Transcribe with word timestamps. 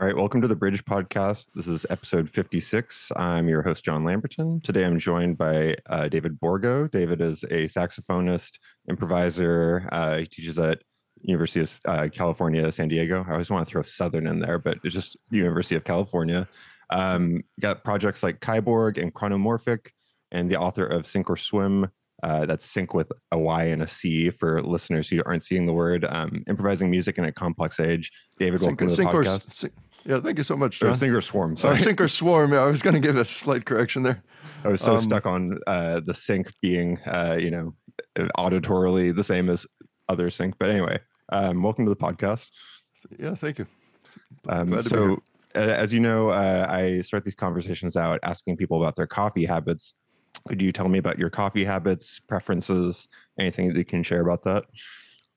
All 0.00 0.06
right, 0.06 0.16
welcome 0.16 0.40
to 0.42 0.46
the 0.46 0.54
Bridge 0.54 0.84
Podcast. 0.84 1.48
This 1.56 1.66
is 1.66 1.84
episode 1.90 2.30
56. 2.30 3.10
I'm 3.16 3.48
your 3.48 3.62
host, 3.62 3.84
John 3.84 4.04
Lamberton. 4.04 4.60
Today 4.62 4.84
I'm 4.84 4.96
joined 4.96 5.36
by 5.36 5.74
uh, 5.86 6.06
David 6.06 6.38
Borgo. 6.38 6.86
David 6.86 7.20
is 7.20 7.42
a 7.42 7.64
saxophonist, 7.64 8.60
improviser. 8.88 9.88
Uh, 9.90 10.18
he 10.18 10.26
teaches 10.26 10.56
at 10.56 10.78
University 11.22 11.62
of 11.62 11.80
uh, 11.86 12.08
California, 12.12 12.70
San 12.70 12.86
Diego. 12.86 13.26
I 13.28 13.32
always 13.32 13.50
want 13.50 13.66
to 13.66 13.72
throw 13.72 13.82
Southern 13.82 14.28
in 14.28 14.38
there, 14.38 14.60
but 14.60 14.78
it's 14.84 14.94
just 14.94 15.16
University 15.32 15.74
of 15.74 15.82
California. 15.82 16.46
Um, 16.90 17.42
got 17.58 17.82
projects 17.82 18.22
like 18.22 18.38
KaiBorg 18.38 19.02
and 19.02 19.12
Chronomorphic, 19.12 19.88
and 20.30 20.48
the 20.48 20.58
author 20.58 20.86
of 20.86 21.08
Sink 21.08 21.28
or 21.28 21.36
Swim. 21.36 21.90
Uh, 22.22 22.46
that's 22.46 22.66
sync 22.66 22.94
with 22.94 23.10
a 23.32 23.38
Y 23.38 23.64
and 23.64 23.82
a 23.82 23.86
C 23.86 24.30
for 24.30 24.62
listeners 24.62 25.08
who 25.08 25.22
aren't 25.26 25.42
seeing 25.42 25.66
the 25.66 25.72
word. 25.72 26.04
Um, 26.08 26.44
improvising 26.48 26.88
music 26.88 27.18
in 27.18 27.24
a 27.24 27.32
complex 27.32 27.80
age. 27.80 28.12
David, 28.38 28.60
Sink, 28.60 28.80
welcome 28.80 28.86
to 28.86 28.90
the 28.90 28.96
sink 28.96 29.14
or, 29.14 29.22
podcast. 29.22 29.52
sink, 29.52 29.72
yeah, 30.08 30.20
thank 30.20 30.38
you 30.38 30.42
so 30.44 30.56
much, 30.56 30.82
Or 30.82 30.86
John. 30.88 30.96
Sink 30.96 31.12
or 31.12 31.20
Swarm. 31.20 31.52
Uh, 31.52 31.56
Sorry. 31.56 31.78
sink 31.78 32.00
or 32.00 32.08
swarm. 32.08 32.52
Yeah, 32.52 32.60
I 32.64 32.70
was 32.70 32.82
going 32.82 32.94
to 32.94 33.00
give 33.00 33.16
a 33.16 33.24
slight 33.24 33.64
correction 33.64 34.02
there. 34.02 34.22
I 34.64 34.68
was 34.68 34.80
so 34.80 34.96
Um, 34.96 35.04
stuck 35.04 35.26
on 35.26 35.58
uh, 35.66 36.00
the 36.00 36.14
sink 36.14 36.52
being, 36.60 36.98
uh, 37.06 37.36
you 37.38 37.50
know, 37.50 37.74
auditorily 38.36 39.14
the 39.14 39.22
same 39.22 39.48
as 39.50 39.66
other 40.08 40.30
sync. 40.30 40.54
But 40.58 40.70
anyway, 40.70 40.98
um, 41.28 41.62
welcome 41.62 41.84
to 41.84 41.90
the 41.90 41.96
podcast. 41.96 42.48
Yeah, 43.18 43.34
thank 43.36 43.58
you. 43.58 43.66
Um, 44.48 44.66
Glad 44.66 44.84
to 44.84 44.90
be 44.90 44.96
here. 44.96 45.08
so, 45.08 45.22
uh, 45.54 45.74
as 45.74 45.92
you 45.92 46.00
know, 46.00 46.30
uh, 46.30 46.66
I 46.68 47.02
start 47.02 47.24
these 47.24 47.34
conversations 47.36 47.94
out 47.96 48.18
asking 48.22 48.56
people 48.56 48.80
about 48.82 48.96
their 48.96 49.06
coffee 49.06 49.44
habits. 49.44 49.94
Could 50.48 50.62
you 50.62 50.72
tell 50.72 50.88
me 50.88 50.98
about 50.98 51.18
your 51.18 51.30
coffee 51.30 51.64
habits, 51.64 52.18
preferences, 52.20 53.06
anything 53.38 53.68
that 53.68 53.76
you 53.76 53.84
can 53.84 54.02
share 54.02 54.22
about 54.22 54.42
that? 54.44 54.64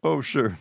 Oh, 0.03 0.21
sure. 0.21 0.57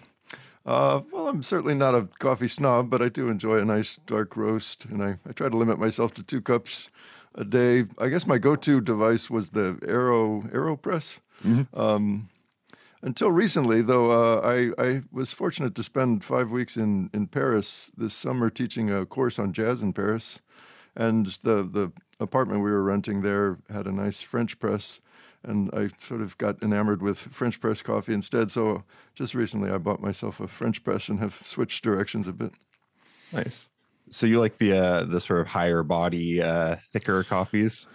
Uh, 0.67 1.01
well, 1.11 1.29
I'm 1.29 1.43
certainly 1.43 1.75
not 1.75 1.95
a 1.95 2.09
coffee 2.19 2.49
snob, 2.49 2.91
but 2.91 3.01
I 3.01 3.09
do 3.09 3.29
enjoy 3.29 3.59
a 3.59 3.65
nice 3.65 3.97
dark 4.07 4.37
roast, 4.37 4.85
and 4.85 5.03
I, 5.03 5.19
I 5.29 5.33
try 5.33 5.49
to 5.49 5.57
limit 5.57 5.79
myself 5.79 6.13
to 6.15 6.23
two 6.23 6.41
cups 6.43 6.89
a 7.35 7.45
day. 7.45 7.87
I 7.99 8.09
guess 8.09 8.27
my 8.27 8.39
go-to 8.39 8.81
device 8.81 9.31
was 9.31 9.51
the 9.51 9.79
Aero 9.87 10.43
AeroPress. 10.53 11.19
Um, 11.73 12.29
until 13.03 13.31
recently, 13.31 13.81
though, 13.81 14.11
uh, 14.11 14.41
I, 14.47 14.83
I 14.83 15.03
was 15.11 15.33
fortunate 15.33 15.75
to 15.77 15.83
spend 15.83 16.23
five 16.23 16.51
weeks 16.51 16.77
in, 16.77 17.09
in 17.15 17.29
Paris 17.29 17.91
this 17.97 18.13
summer 18.13 18.51
teaching 18.51 18.91
a 18.93 19.07
course 19.07 19.39
on 19.39 19.55
jazz 19.55 19.81
in 19.81 19.95
Paris. 19.95 20.41
And 20.95 21.25
the, 21.43 21.63
the 21.63 21.93
apartment 22.19 22.63
we 22.63 22.71
were 22.71 22.83
renting 22.83 23.23
there 23.23 23.57
had 23.71 23.87
a 23.87 23.93
nice 23.93 24.21
French 24.21 24.59
press. 24.59 25.01
And 25.43 25.71
I 25.73 25.89
sort 25.99 26.21
of 26.21 26.37
got 26.39 26.63
enamored 26.63 27.03
with 27.03 27.19
French 27.19 27.61
press 27.61 27.81
coffee 27.81 28.13
instead. 28.13 28.51
So 28.51 28.85
just 29.15 29.35
recently, 29.35 29.71
I 29.71 29.79
bought 29.79 30.01
myself 30.01 30.39
a 30.39 30.47
French 30.47 30.85
press 30.85 31.09
and 31.09 31.19
have 31.21 31.35
switched 31.35 31.83
directions 31.83 32.29
a 32.29 32.33
bit. 32.33 32.53
Nice. 33.33 33.67
So 34.11 34.27
you 34.27 34.41
like 34.41 34.59
the 34.59 34.73
uh, 34.73 35.05
the 35.05 35.21
sort 35.21 35.41
of 35.41 35.47
higher 35.47 35.83
body, 35.83 36.43
uh, 36.43 36.77
thicker 36.93 37.25
coffees? 37.25 37.87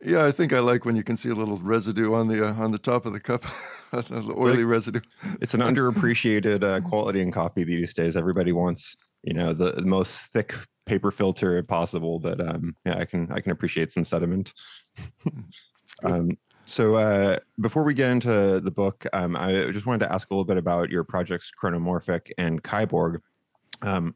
Yeah, 0.00 0.24
I 0.24 0.30
think 0.30 0.52
I 0.52 0.60
like 0.60 0.84
when 0.84 0.94
you 0.94 1.02
can 1.02 1.16
see 1.16 1.28
a 1.28 1.34
little 1.34 1.56
residue 1.56 2.14
on 2.14 2.28
the 2.28 2.46
uh, 2.46 2.54
on 2.54 2.70
the 2.70 2.78
top 2.78 3.04
of 3.04 3.12
the 3.12 3.20
cup, 3.20 3.44
a 3.92 3.96
little 3.96 4.40
oily 4.40 4.64
residue. 4.64 5.00
It's 5.40 5.54
an 5.54 5.60
underappreciated 5.60 6.62
uh, 6.62 6.80
quality 6.88 7.20
in 7.20 7.32
coffee 7.32 7.64
these 7.64 7.92
days. 7.92 8.16
Everybody 8.16 8.52
wants, 8.52 8.96
you 9.22 9.34
know, 9.34 9.52
the, 9.52 9.72
the 9.72 9.82
most 9.82 10.26
thick 10.26 10.54
paper 10.86 11.10
filter 11.10 11.60
possible. 11.64 12.20
But 12.20 12.40
um, 12.40 12.76
yeah, 12.86 12.98
I 12.98 13.04
can 13.04 13.30
I 13.32 13.40
can 13.40 13.50
appreciate 13.50 13.92
some 13.92 14.04
sediment. 14.04 14.52
um, 16.04 16.38
so 16.68 16.96
uh, 16.96 17.38
before 17.62 17.82
we 17.82 17.94
get 17.94 18.10
into 18.10 18.60
the 18.60 18.70
book, 18.70 19.06
um, 19.14 19.36
I 19.36 19.70
just 19.70 19.86
wanted 19.86 20.04
to 20.04 20.12
ask 20.12 20.30
a 20.30 20.34
little 20.34 20.44
bit 20.44 20.58
about 20.58 20.90
your 20.90 21.02
projects, 21.02 21.50
Chronomorphic 21.60 22.30
and 22.36 22.62
KaiBorg. 22.62 23.20
Um, 23.80 24.14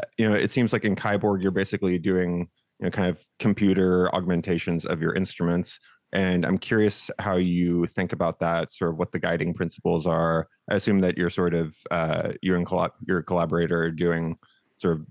uh, 0.00 0.06
you 0.18 0.28
know, 0.28 0.34
it 0.34 0.50
seems 0.50 0.72
like 0.72 0.84
in 0.84 0.96
KaiBorg, 0.96 1.42
you're 1.42 1.52
basically 1.52 2.00
doing 2.00 2.48
you 2.80 2.86
know 2.86 2.90
kind 2.90 3.08
of 3.08 3.24
computer 3.38 4.12
augmentations 4.14 4.84
of 4.84 5.00
your 5.00 5.14
instruments. 5.14 5.78
And 6.12 6.44
I'm 6.44 6.58
curious 6.58 7.08
how 7.20 7.36
you 7.36 7.86
think 7.86 8.12
about 8.12 8.40
that, 8.40 8.72
sort 8.72 8.90
of 8.90 8.98
what 8.98 9.12
the 9.12 9.20
guiding 9.20 9.54
principles 9.54 10.04
are. 10.04 10.48
I 10.70 10.74
assume 10.74 10.98
that 11.00 11.16
you're 11.16 11.30
sort 11.30 11.54
of 11.54 11.72
uh, 11.92 12.32
you 12.42 12.56
and 12.56 12.66
collab- 12.66 12.90
your 13.06 13.22
collaborator 13.22 13.92
doing 13.92 14.36
sort 14.78 14.94
of 14.94 15.06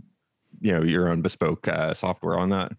you 0.60 0.74
know 0.74 0.84
your 0.84 1.08
own 1.08 1.22
bespoke 1.22 1.70
uh, 1.70 1.94
software 1.94 2.38
on 2.38 2.50
that. 2.50 2.74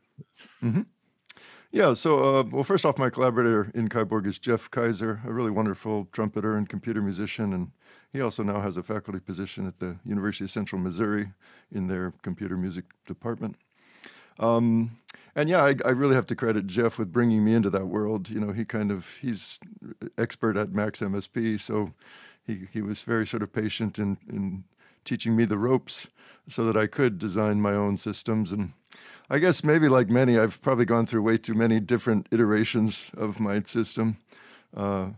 Yeah, 1.75 1.95
so, 1.95 2.19
uh, 2.19 2.43
well, 2.43 2.65
first 2.65 2.85
off, 2.85 2.99
my 2.99 3.09
collaborator 3.09 3.71
in 3.75 3.89
KaiBorg 3.89 4.27
is 4.27 4.39
Jeff 4.39 4.71
Kaiser, 4.71 5.23
a 5.27 5.33
really 5.33 5.51
wonderful 5.51 6.07
trumpeter 6.13 6.55
and 6.55 6.69
computer 6.69 7.01
musician. 7.01 7.55
And 7.55 7.73
he 8.13 8.21
also 8.21 8.43
now 8.43 8.61
has 8.61 8.77
a 8.77 8.83
faculty 8.83 9.21
position 9.21 9.67
at 9.67 9.79
the 9.79 9.97
University 10.05 10.45
of 10.45 10.51
Central 10.51 10.79
Missouri 10.83 11.33
in 11.73 11.89
their 11.89 12.13
computer 12.21 12.59
music 12.59 12.85
department. 13.07 13.57
Um, 14.39 14.99
and 15.35 15.49
yeah, 15.49 15.65
I, 15.65 15.75
I 15.83 15.93
really 15.93 16.15
have 16.15 16.27
to 16.27 16.37
credit 16.37 16.67
Jeff 16.67 16.99
with 16.99 17.11
bringing 17.11 17.43
me 17.43 17.55
into 17.55 17.71
that 17.71 17.87
world. 17.87 18.29
You 18.29 18.41
know, 18.41 18.53
he 18.53 18.67
kind 18.67 18.91
of, 18.91 19.09
he's 19.23 19.59
expert 20.19 20.59
at 20.59 20.75
Max 20.75 21.01
MSP. 21.01 21.59
So 21.59 21.95
he, 22.47 22.67
he 22.71 22.83
was 22.83 23.01
very 23.01 23.27
sort 23.27 23.43
of 23.43 23.51
patient 23.51 23.99
in, 23.99 24.19
in 24.29 24.65
teaching 25.07 25.35
me 25.35 25.47
the 25.47 25.57
ropes 25.57 26.07
so 26.51 26.67
that 26.67 26.77
I 26.77 26.87
could 26.87 27.19
design 27.19 27.63
my 27.63 27.73
own 27.73 27.97
systems. 27.97 28.53
And 28.53 28.75
I 29.31 29.39
guess 29.39 29.65
maybe 29.65 29.89
like 29.89 30.09
many, 30.09 30.39
I've 30.39 30.61
probably 30.61 30.85
gone 30.85 31.07
through 31.07 31.23
way 31.23 31.39
too 31.39 31.55
many 31.55 31.81
different 31.81 32.27
iterations 32.31 33.11
of 33.17 33.41
my 33.41 33.63
system. 33.63 34.19
Uh, 34.77 35.11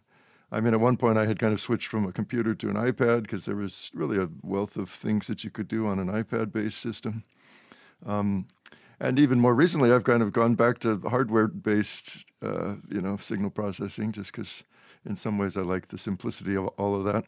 I 0.52 0.60
mean, 0.60 0.72
at 0.72 0.80
one 0.80 0.96
point, 0.96 1.18
I 1.18 1.26
had 1.26 1.38
kind 1.40 1.52
of 1.52 1.60
switched 1.60 1.88
from 1.88 2.06
a 2.06 2.12
computer 2.12 2.54
to 2.54 2.68
an 2.68 2.76
iPad 2.76 3.22
because 3.22 3.44
there 3.44 3.56
was 3.56 3.90
really 3.92 4.18
a 4.18 4.28
wealth 4.42 4.76
of 4.76 4.88
things 4.88 5.26
that 5.26 5.42
you 5.42 5.50
could 5.50 5.66
do 5.66 5.86
on 5.86 5.98
an 5.98 6.08
iPad 6.08 6.52
based 6.52 6.78
system. 6.78 7.24
Um, 8.06 8.46
and 9.00 9.18
even 9.18 9.40
more 9.40 9.54
recently, 9.54 9.92
I've 9.92 10.04
kind 10.04 10.22
of 10.22 10.32
gone 10.32 10.54
back 10.54 10.78
to 10.80 11.00
hardware 11.08 11.48
based, 11.48 12.24
uh, 12.40 12.76
you 12.88 13.00
know, 13.00 13.16
signal 13.16 13.50
processing 13.50 14.12
just 14.12 14.30
because 14.30 14.62
in 15.04 15.16
some 15.16 15.38
ways 15.38 15.56
I 15.56 15.62
like 15.62 15.88
the 15.88 15.98
simplicity 15.98 16.56
of 16.56 16.68
all 16.78 16.94
of 16.94 17.04
that. 17.04 17.24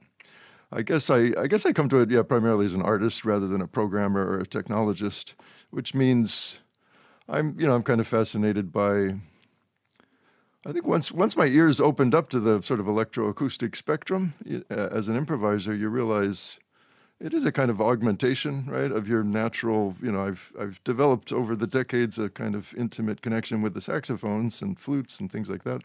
I 0.71 0.83
guess 0.83 1.11
I, 1.11 1.33
I 1.37 1.47
guess 1.49 1.67
I 1.67 1.73
come 1.73 1.89
to 1.89 2.01
it, 2.01 2.11
yeah, 2.11 2.23
primarily 2.23 2.67
as 2.67 2.75
an 2.75 2.83
artist 2.83 3.25
rather 3.25 3.47
than 3.47 3.61
a 3.61 3.69
programmer 3.69 4.25
or 4.25 4.39
a 4.39 4.47
technologist, 4.47 5.35
which 5.71 5.95
means 5.95 6.59
I'm, 7.29 7.59
you 7.59 7.67
know, 7.67 7.75
I'm 7.75 7.83
kind 7.83 8.01
of 8.01 8.07
fascinated 8.07 8.73
by. 8.73 9.17
I 10.65 10.73
think 10.73 10.87
once 10.87 11.13
once 11.13 11.37
my 11.37 11.47
ears 11.47 11.81
opened 11.81 12.15
up 12.15 12.29
to 12.31 12.41
the 12.41 12.63
sort 12.63 12.81
of 12.81 12.87
electroacoustic 12.87 13.77
spectrum 13.77 14.35
uh, 14.71 14.75
as 14.75 15.09
an 15.09 15.17
improviser, 15.17 15.75
you 15.75 15.89
realize 15.89 16.59
it 17.21 17.33
is 17.33 17.45
a 17.45 17.53
kind 17.53 17.71
of 17.71 17.81
augmentation, 17.81 18.67
right, 18.67 18.93
of 18.93 19.09
your 19.09 19.23
natural. 19.25 19.97
You 20.03 20.13
know, 20.13 20.27
I've 20.27 20.53
I've 20.59 20.83
developed 20.85 21.33
over 21.33 21.57
the 21.57 21.67
decades 21.67 22.19
a 22.19 22.29
kind 22.29 22.55
of 22.55 22.75
intimate 22.77 23.23
connection 23.23 23.63
with 23.63 23.75
the 23.75 23.81
saxophones 23.81 24.63
and 24.63 24.79
flutes 24.79 25.19
and 25.21 25.31
things 25.31 25.49
like 25.49 25.65
that. 25.65 25.83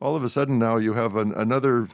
All 0.00 0.16
of 0.16 0.24
a 0.24 0.28
sudden 0.28 0.58
now 0.58 0.76
you 0.76 0.94
have 0.94 1.16
an, 1.16 1.32
another 1.32 1.88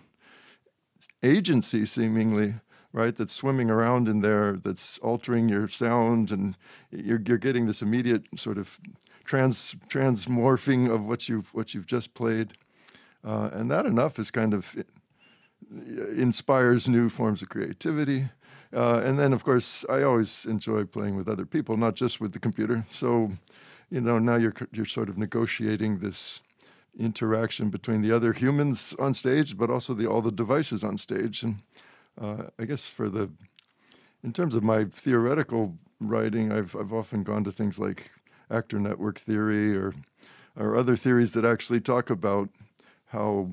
agency 1.23 1.87
seemingly 1.87 2.55
right 2.93 3.17
that's 3.17 3.33
swimming 3.33 3.71
around 3.71 4.09
in 4.09 4.21
there 4.21 4.53
that's 4.53 4.99
altering 4.99 5.49
your 5.49 5.67
sound 5.69 6.31
and 6.31 6.57
you're, 6.91 7.21
you're 7.25 7.39
getting 7.39 7.67
this 7.67 7.83
immediate 7.83 8.25
sort 8.37 8.59
of 8.59 8.81
trans 9.25 9.75
transmorphing 9.89 10.93
of 10.93 11.07
what 11.07 11.29
you've 11.29 11.53
what 11.55 11.75
you've 11.75 11.87
just 11.87 12.15
played. 12.15 12.53
Uh, 13.25 13.51
and 13.53 13.71
that 13.71 13.87
enough 13.87 14.19
is 14.19 14.31
kind 14.31 14.53
of 14.53 14.77
inspires 16.17 16.89
new 16.89 17.09
forms 17.09 17.41
of 17.41 17.49
creativity. 17.49 18.29
Uh, 18.75 19.01
and 19.05 19.19
then 19.19 19.33
of 19.35 19.45
course 19.45 19.85
i 19.91 20.03
always 20.03 20.47
enjoy 20.47 20.83
playing 20.83 21.15
with 21.15 21.29
other 21.29 21.45
people 21.45 21.77
not 21.77 21.95
just 21.95 22.21
with 22.21 22.33
the 22.33 22.39
computer. 22.39 22.85
So 22.91 23.33
you 23.91 24.01
know 24.01 24.19
now 24.19 24.37
you're 24.37 24.55
you're 24.73 24.87
sort 24.87 25.09
of 25.09 25.17
negotiating 25.17 26.01
this 26.01 26.41
interaction 26.99 27.71
between 27.71 28.03
the 28.03 28.13
other 28.13 28.35
humans 28.35 28.95
on 28.99 29.15
stage, 29.15 29.57
but 29.57 29.71
also 29.71 29.95
the 29.95 30.07
all 30.07 30.21
the 30.21 30.33
devices 30.33 30.85
on 30.85 30.99
stage. 30.99 31.43
And 31.43 31.63
uh, 32.21 32.45
I 32.59 32.65
guess 32.65 32.89
for 32.89 33.09
the, 33.09 33.31
in 34.23 34.33
terms 34.33 34.55
of 34.55 34.63
my 34.63 34.85
theoretical 34.85 35.77
writing, 36.01 36.53
I've 36.53 36.77
I've 36.77 36.93
often 36.93 37.23
gone 37.23 37.45
to 37.45 37.53
things 37.53 37.79
like 37.79 38.11
actor 38.51 38.79
network 38.79 39.19
theory 39.19 39.77
or 39.77 39.95
or 40.57 40.77
other 40.77 40.97
theories 40.97 41.33
that 41.33 41.45
actually 41.45 41.81
talk 41.81 42.11
about 42.11 42.51
how 43.07 43.51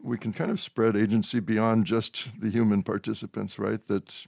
we 0.00 0.18
can 0.18 0.32
kind 0.32 0.50
of 0.50 0.60
spread 0.60 0.96
agency 0.96 1.40
beyond 1.40 1.84
just 1.84 2.30
the 2.40 2.50
human 2.50 2.82
participants, 2.82 3.58
right? 3.58 3.86
That 3.88 4.26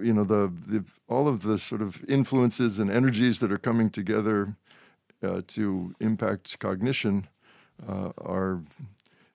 you 0.00 0.12
know 0.12 0.24
the, 0.24 0.52
the 0.66 0.84
all 1.08 1.28
of 1.28 1.42
the 1.42 1.58
sort 1.58 1.82
of 1.82 2.04
influences 2.08 2.78
and 2.78 2.90
energies 2.90 3.40
that 3.40 3.52
are 3.52 3.58
coming 3.58 3.90
together 3.90 4.56
uh, 5.22 5.42
to 5.48 5.94
impact 6.00 6.58
cognition 6.58 7.28
uh, 7.86 8.10
are, 8.18 8.60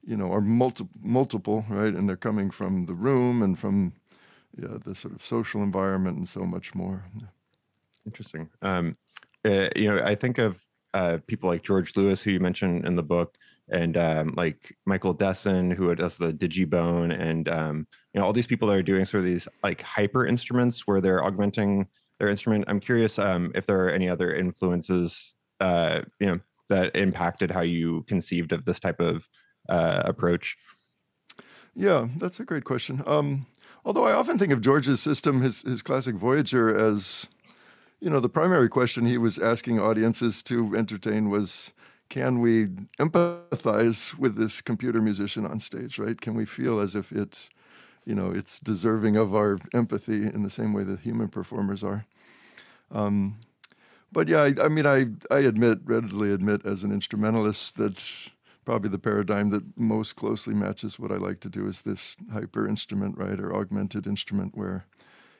you 0.05 0.17
know, 0.17 0.31
are 0.31 0.41
multi- 0.41 0.88
multiple, 1.01 1.65
right? 1.69 1.94
And 1.94 2.07
they're 2.07 2.15
coming 2.15 2.51
from 2.51 2.85
the 2.85 2.94
room 2.94 3.41
and 3.41 3.57
from 3.57 3.94
yeah, 4.57 4.77
the 4.85 4.94
sort 4.94 5.15
of 5.15 5.25
social 5.25 5.63
environment 5.63 6.17
and 6.17 6.27
so 6.27 6.41
much 6.41 6.75
more. 6.75 7.05
Interesting. 8.05 8.50
Um, 8.61 8.97
uh, 9.45 9.69
you 9.75 9.89
know, 9.89 10.03
I 10.03 10.15
think 10.15 10.38
of 10.38 10.59
uh, 10.94 11.17
people 11.27 11.50
like 11.50 11.63
George 11.63 11.95
Lewis, 11.95 12.21
who 12.21 12.31
you 12.31 12.39
mentioned 12.39 12.85
in 12.85 12.95
the 12.95 13.03
book, 13.03 13.38
and 13.69 13.97
um, 13.97 14.33
like 14.35 14.75
Michael 14.85 15.13
Dessen, 15.13 15.71
who 15.71 15.94
does 15.95 16.17
the 16.17 16.33
Digibone, 16.33 17.19
and 17.19 17.50
um, 17.50 17.88
you 18.13 18.19
know 18.19 18.25
all 18.25 18.33
these 18.33 18.47
people 18.47 18.67
that 18.67 18.77
are 18.77 18.83
doing 18.83 19.05
sort 19.05 19.21
of 19.21 19.25
these 19.25 19.47
like 19.63 19.81
hyper 19.81 20.27
instruments 20.27 20.85
where 20.85 21.01
they're 21.01 21.23
augmenting 21.23 21.88
their 22.19 22.29
instrument. 22.29 22.65
I'm 22.67 22.79
curious 22.79 23.17
um, 23.17 23.51
if 23.55 23.65
there 23.65 23.83
are 23.85 23.89
any 23.89 24.09
other 24.09 24.33
influences, 24.35 25.35
uh, 25.59 26.01
you 26.19 26.27
know, 26.27 26.39
that 26.69 26.95
impacted 26.95 27.50
how 27.50 27.61
you 27.61 28.03
conceived 28.03 28.51
of 28.51 28.65
this 28.65 28.79
type 28.79 29.00
of 29.00 29.27
uh, 29.69 30.04
approach. 30.06 30.57
Yeah, 31.75 32.07
that's 32.18 32.39
a 32.39 32.45
great 32.45 32.63
question. 32.63 33.04
Um, 33.06 33.48
although 33.83 34.06
I 34.06 34.13
often 34.13 34.38
think 34.38 34.51
of 34.51 34.62
George's 34.62 35.01
system, 35.01 35.42
his 35.42 35.63
his 35.63 35.81
classic 35.81 36.15
Voyager, 36.15 36.75
as 36.75 37.27
you 38.00 38.10
know, 38.10 38.19
the 38.19 38.30
primary 38.30 38.69
question 38.69 39.06
he 39.06 39.18
was 39.18 39.39
asking 39.39 39.80
audiences 39.80 40.44
to 40.44 40.75
entertain 40.75 41.30
was 41.30 41.71
can 42.10 42.42
we 42.42 42.68
empathize 43.00 44.15
with 44.19 44.36
this 44.36 44.62
computer 44.62 45.01
musician 45.01 45.45
on 45.45 45.60
stage, 45.60 45.98
right? 45.98 46.19
Can 46.19 46.36
we 46.36 46.45
feel 46.45 46.80
as 46.80 46.95
if 46.95 47.12
it, 47.12 47.50
you 48.06 48.13
know, 48.13 48.30
it's 48.30 48.60
deserving 48.60 49.15
of 49.15 49.33
our 49.33 49.57
empathy 49.74 50.25
in 50.25 50.44
the 50.44 50.50
same 50.50 50.74
way 50.74 50.83
that 50.83 51.00
human 51.00 51.30
performers 51.30 51.83
are? 51.83 52.06
Um, 52.92 53.38
but 54.12 54.27
yeah, 54.27 54.44
I, 54.44 54.65
I, 54.65 54.68
mean, 54.68 54.86
I, 54.86 55.07
I 55.31 55.39
admit, 55.39 55.80
readily 55.86 56.31
admit 56.31 56.65
as 56.65 56.83
an 56.83 56.92
instrumentalist 56.92 57.77
that 57.77 58.30
probably 58.65 58.89
the 58.89 59.00
paradigm 59.00 59.50
that 59.50 59.77
most 59.77 60.15
closely 60.15 60.54
matches 60.54 61.00
what 61.00 61.12
I 61.12 61.15
like 61.15 61.39
to 61.42 61.50
do 61.50 61.68
is 61.68 61.81
this 61.81 62.15
hyper 62.31 62.68
instrument, 62.68 63.18
right, 63.18 63.39
or 63.39 63.56
augmented 63.56 64.07
instrument 64.07 64.51
where 64.56 64.86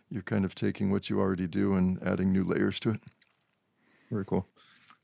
you're 0.10 0.22
kind 0.22 0.46
of 0.46 0.56
taking 0.56 0.92
what 0.92 1.10
you 1.10 1.20
already 1.20 1.48
do 1.48 1.74
and 1.74 2.02
adding 2.04 2.32
new 2.32 2.44
layers 2.44 2.80
to 2.82 2.92
it. 2.92 3.02
Very 4.12 4.26
cool. 4.26 4.48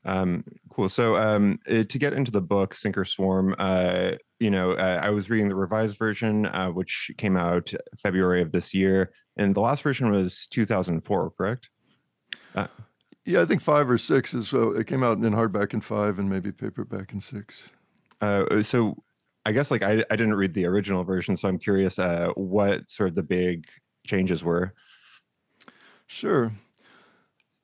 Um, 0.04 0.44
cool. 0.70 0.88
So 0.88 1.16
um, 1.16 1.58
uh, 1.68 1.84
to 1.84 1.98
get 1.98 2.12
into 2.12 2.30
the 2.30 2.40
book, 2.40 2.74
Sync 2.74 2.96
or 2.96 3.04
Swarm, 3.04 3.54
uh, 3.58 4.12
you 4.38 4.50
know, 4.50 4.72
uh, 4.72 5.00
I 5.02 5.10
was 5.10 5.28
reading 5.28 5.48
the 5.48 5.54
revised 5.54 5.98
version, 5.98 6.46
uh, 6.46 6.68
which 6.68 7.10
came 7.18 7.36
out 7.36 7.72
February 8.02 8.40
of 8.40 8.52
this 8.52 8.72
year, 8.72 9.12
and 9.36 9.54
the 9.54 9.60
last 9.60 9.82
version 9.82 10.10
was 10.10 10.46
2004, 10.50 11.30
correct? 11.32 11.68
Uh, 12.54 12.66
yeah, 13.24 13.42
I 13.42 13.44
think 13.44 13.60
five 13.60 13.88
or 13.90 13.98
six 13.98 14.32
is. 14.32 14.52
Uh, 14.52 14.70
it 14.72 14.86
came 14.86 15.02
out 15.02 15.18
in 15.18 15.32
hardback 15.32 15.74
in 15.74 15.80
five, 15.80 16.18
and 16.18 16.28
maybe 16.28 16.50
paperback 16.52 17.12
in 17.12 17.20
six. 17.20 17.64
So, 18.20 18.96
I 19.46 19.52
guess 19.52 19.70
like 19.70 19.82
I, 19.82 20.04
I 20.10 20.16
didn't 20.16 20.34
read 20.34 20.54
the 20.54 20.66
original 20.66 21.04
version, 21.04 21.36
so 21.36 21.48
I'm 21.48 21.58
curious 21.58 21.98
what 22.34 22.90
sort 22.90 23.10
of 23.10 23.14
the 23.14 23.22
big 23.22 23.68
changes 24.06 24.44
were. 24.44 24.74
Sure. 26.06 26.52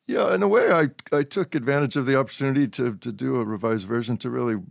Yeah, 0.07 0.33
in 0.35 0.43
a 0.43 0.49
way, 0.49 0.71
I, 0.71 0.91
I 1.15 1.25
took 1.25 1.57
advantage 1.57 1.97
of 1.97 2.07
the 2.07 2.17
opportunity 2.17 2.69
to, 2.69 2.95
to 2.97 3.11
do 3.11 3.37
a 3.37 3.45
revised 3.45 3.89
version 3.89 4.17
to 4.19 4.31
really 4.31 4.63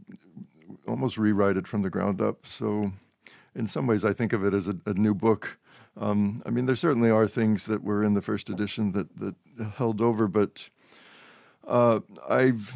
almost 0.88 1.18
rewrite 1.18 1.58
it 1.58 1.68
from 1.68 1.82
the 1.82 1.90
ground 1.90 2.22
up. 2.22 2.48
So, 2.48 2.94
in 3.54 3.68
some 3.68 3.86
ways, 3.86 4.06
I 4.06 4.14
think 4.14 4.32
of 4.32 4.46
it 4.46 4.54
as 4.54 4.68
a, 4.70 4.78
a 4.86 4.94
new 4.94 5.14
book. 5.14 5.58
Um, 5.98 6.42
I 6.46 6.52
mean, 6.52 6.66
there 6.66 6.76
certainly 6.76 7.10
are 7.10 7.28
things 7.28 7.66
that 7.66 7.84
were 7.84 8.04
in 8.04 8.14
the 8.14 8.22
first 8.22 8.50
edition 8.50 8.94
that, 8.94 9.18
that 9.20 9.36
held 9.76 10.02
over, 10.02 10.28
but 10.28 10.70
uh, 11.68 12.00
I've, 12.30 12.74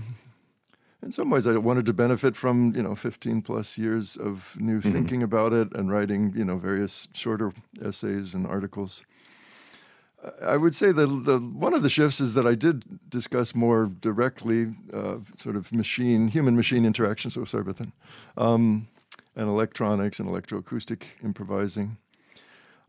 in 1.01 1.11
some 1.11 1.29
ways, 1.29 1.47
I 1.47 1.55
wanted 1.57 1.85
to 1.85 1.93
benefit 1.93 2.35
from 2.35 2.73
you 2.75 2.83
know 2.83 2.95
15 2.95 3.41
plus 3.41 3.77
years 3.77 4.17
of 4.17 4.57
new 4.59 4.79
mm-hmm. 4.79 4.91
thinking 4.91 5.23
about 5.23 5.53
it 5.53 5.73
and 5.73 5.89
writing 5.89 6.33
you 6.35 6.45
know 6.45 6.57
various 6.57 7.07
shorter 7.13 7.53
essays 7.81 8.33
and 8.33 8.45
articles. 8.45 9.03
I 10.45 10.57
would 10.57 10.75
say 10.75 10.91
that 10.91 11.07
the, 11.25 11.39
one 11.39 11.73
of 11.73 11.81
the 11.81 11.89
shifts 11.89 12.19
is 12.19 12.33
that 12.33 12.45
I 12.45 12.53
did 12.53 13.09
discuss 13.09 13.55
more 13.55 13.85
directly 13.85 14.75
uh, 14.93 15.19
sort 15.37 15.55
of 15.55 15.71
machine, 15.71 16.27
human 16.27 16.57
machine 16.57 16.85
interaction, 16.85 17.31
so 17.31 17.45
sorry 17.45 17.61
about 17.61 17.77
that, 17.77 17.91
um, 18.37 18.89
and 19.35 19.47
electronics 19.47 20.19
and 20.19 20.29
electroacoustic 20.29 21.03
improvising. 21.23 21.97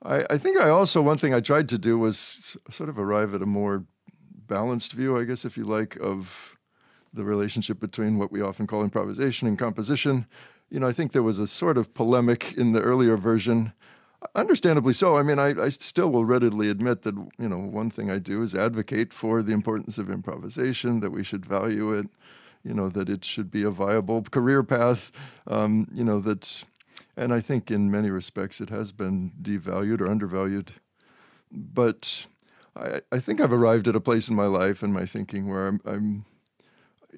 I, 0.02 0.24
I, 0.30 0.38
think 0.38 0.58
I 0.58 0.70
also, 0.70 1.02
one 1.02 1.18
thing 1.18 1.32
I 1.32 1.40
tried 1.40 1.68
to 1.68 1.78
do 1.78 1.98
was 1.98 2.56
sort 2.68 2.88
of 2.88 2.98
arrive 2.98 3.32
at 3.32 3.42
a 3.42 3.46
more 3.46 3.84
balanced 4.24 4.92
view, 4.92 5.16
I 5.16 5.22
guess, 5.22 5.44
if 5.44 5.56
you 5.56 5.64
like, 5.64 5.96
of 6.00 6.56
the 7.12 7.24
relationship 7.24 7.80
between 7.80 8.18
what 8.18 8.30
we 8.30 8.40
often 8.40 8.66
call 8.66 8.82
improvisation 8.82 9.48
and 9.48 9.58
composition. 9.58 10.26
You 10.70 10.80
know, 10.80 10.88
I 10.88 10.92
think 10.92 11.12
there 11.12 11.22
was 11.22 11.38
a 11.38 11.46
sort 11.46 11.76
of 11.76 11.94
polemic 11.94 12.54
in 12.56 12.72
the 12.72 12.80
earlier 12.80 13.16
version 13.16 13.72
Understandably 14.34 14.92
so. 14.92 15.16
I 15.16 15.22
mean, 15.22 15.38
I, 15.38 15.58
I 15.58 15.70
still 15.70 16.10
will 16.10 16.26
readily 16.26 16.68
admit 16.68 17.02
that, 17.02 17.14
you 17.38 17.48
know, 17.48 17.58
one 17.58 17.90
thing 17.90 18.10
I 18.10 18.18
do 18.18 18.42
is 18.42 18.54
advocate 18.54 19.14
for 19.14 19.42
the 19.42 19.52
importance 19.52 19.96
of 19.96 20.10
improvisation, 20.10 21.00
that 21.00 21.10
we 21.10 21.24
should 21.24 21.46
value 21.46 21.92
it, 21.92 22.06
you 22.62 22.74
know, 22.74 22.90
that 22.90 23.08
it 23.08 23.24
should 23.24 23.50
be 23.50 23.62
a 23.62 23.70
viable 23.70 24.22
career 24.22 24.62
path, 24.62 25.10
um, 25.46 25.88
you 25.92 26.04
know, 26.04 26.20
that, 26.20 26.64
and 27.16 27.32
I 27.32 27.40
think 27.40 27.70
in 27.70 27.90
many 27.90 28.10
respects 28.10 28.60
it 28.60 28.68
has 28.68 28.92
been 28.92 29.32
devalued 29.40 30.02
or 30.02 30.10
undervalued. 30.10 30.74
But 31.50 32.26
I, 32.76 33.00
I 33.10 33.20
think 33.20 33.40
I've 33.40 33.54
arrived 33.54 33.88
at 33.88 33.96
a 33.96 34.00
place 34.00 34.28
in 34.28 34.36
my 34.36 34.46
life 34.46 34.82
and 34.82 34.92
my 34.92 35.06
thinking 35.06 35.48
where 35.48 35.66
I'm, 35.66 35.80
I'm 35.86 36.26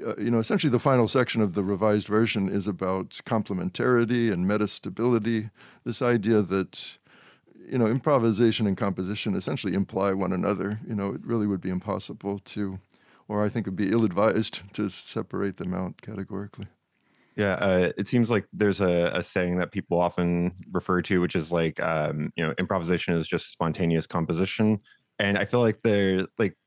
uh, 0.00 0.16
you 0.16 0.30
know, 0.30 0.38
essentially 0.38 0.70
the 0.70 0.78
final 0.78 1.08
section 1.08 1.40
of 1.40 1.54
the 1.54 1.64
revised 1.64 2.06
version 2.06 2.48
is 2.48 2.66
about 2.66 3.10
complementarity 3.24 4.32
and 4.32 4.46
metastability. 4.46 5.50
This 5.84 6.00
idea 6.00 6.42
that, 6.42 6.98
you 7.70 7.78
know, 7.78 7.86
improvisation 7.86 8.66
and 8.66 8.76
composition 8.76 9.34
essentially 9.34 9.74
imply 9.74 10.12
one 10.12 10.32
another. 10.32 10.80
You 10.86 10.94
know, 10.94 11.12
it 11.12 11.24
really 11.24 11.46
would 11.46 11.60
be 11.60 11.70
impossible 11.70 12.38
to, 12.38 12.78
or 13.28 13.44
I 13.44 13.48
think 13.48 13.66
it 13.66 13.70
would 13.70 13.76
be 13.76 13.92
ill 13.92 14.04
advised 14.04 14.62
to 14.74 14.88
separate 14.88 15.58
them 15.58 15.74
out 15.74 16.00
categorically. 16.00 16.66
Yeah, 17.34 17.54
uh, 17.54 17.92
it 17.96 18.08
seems 18.08 18.28
like 18.28 18.46
there's 18.52 18.82
a, 18.82 19.10
a, 19.14 19.22
saying 19.22 19.56
that 19.56 19.72
people 19.72 19.98
often 19.98 20.52
refer 20.70 21.00
to, 21.02 21.20
which 21.22 21.34
is 21.34 21.50
like, 21.50 21.80
um, 21.80 22.30
you 22.36 22.46
know, 22.46 22.54
improvisation 22.58 23.14
is 23.14 23.26
just 23.26 23.50
spontaneous 23.50 24.06
composition. 24.06 24.80
And 25.18 25.38
I 25.38 25.46
feel 25.46 25.60
like 25.60 25.80
there, 25.82 26.26
like, 26.36 26.58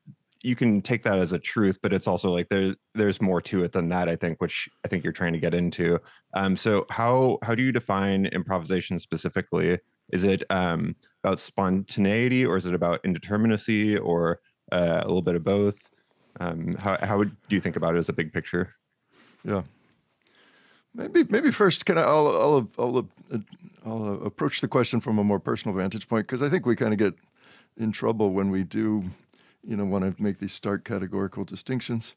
you 0.46 0.54
can 0.54 0.80
take 0.80 1.02
that 1.02 1.18
as 1.18 1.32
a 1.32 1.40
truth, 1.40 1.78
but 1.82 1.92
it's 1.92 2.06
also 2.06 2.30
like 2.30 2.48
there's 2.48 2.76
there's 2.94 3.20
more 3.20 3.42
to 3.42 3.64
it 3.64 3.72
than 3.72 3.88
that. 3.88 4.08
I 4.08 4.14
think, 4.14 4.40
which 4.40 4.68
I 4.84 4.88
think 4.88 5.02
you're 5.02 5.12
trying 5.12 5.32
to 5.32 5.40
get 5.40 5.54
into. 5.54 5.98
Um, 6.34 6.56
so 6.56 6.86
how 6.88 7.38
how 7.42 7.56
do 7.56 7.64
you 7.64 7.72
define 7.72 8.26
improvisation 8.26 9.00
specifically? 9.00 9.80
Is 10.12 10.22
it 10.22 10.44
um, 10.50 10.94
about 11.24 11.40
spontaneity, 11.40 12.46
or 12.46 12.56
is 12.56 12.64
it 12.64 12.74
about 12.74 13.02
indeterminacy, 13.02 14.00
or 14.00 14.38
uh, 14.70 15.00
a 15.02 15.06
little 15.08 15.20
bit 15.20 15.34
of 15.34 15.42
both? 15.42 15.88
Um, 16.38 16.76
how 16.80 16.96
how 17.00 17.18
would, 17.18 17.36
do 17.48 17.56
you 17.56 17.60
think 17.60 17.74
about 17.74 17.96
it 17.96 17.98
as 17.98 18.08
a 18.08 18.12
big 18.12 18.32
picture? 18.32 18.76
Yeah. 19.42 19.62
Maybe 20.94 21.24
maybe 21.28 21.50
first 21.50 21.84
can 21.86 21.98
I 21.98 22.02
I'll 22.02 22.28
I'll, 22.28 22.68
I'll, 22.78 23.08
I'll 23.84 24.24
approach 24.24 24.60
the 24.60 24.68
question 24.68 25.00
from 25.00 25.18
a 25.18 25.24
more 25.24 25.40
personal 25.40 25.76
vantage 25.76 26.08
point 26.08 26.28
because 26.28 26.40
I 26.40 26.48
think 26.48 26.66
we 26.66 26.76
kind 26.76 26.92
of 26.92 26.98
get 26.98 27.14
in 27.76 27.90
trouble 27.90 28.30
when 28.30 28.50
we 28.50 28.62
do 28.62 29.04
you 29.66 29.76
know, 29.76 29.84
want 29.84 30.16
to 30.16 30.22
make 30.22 30.38
these 30.38 30.52
stark 30.52 30.84
categorical 30.84 31.44
distinctions. 31.44 32.14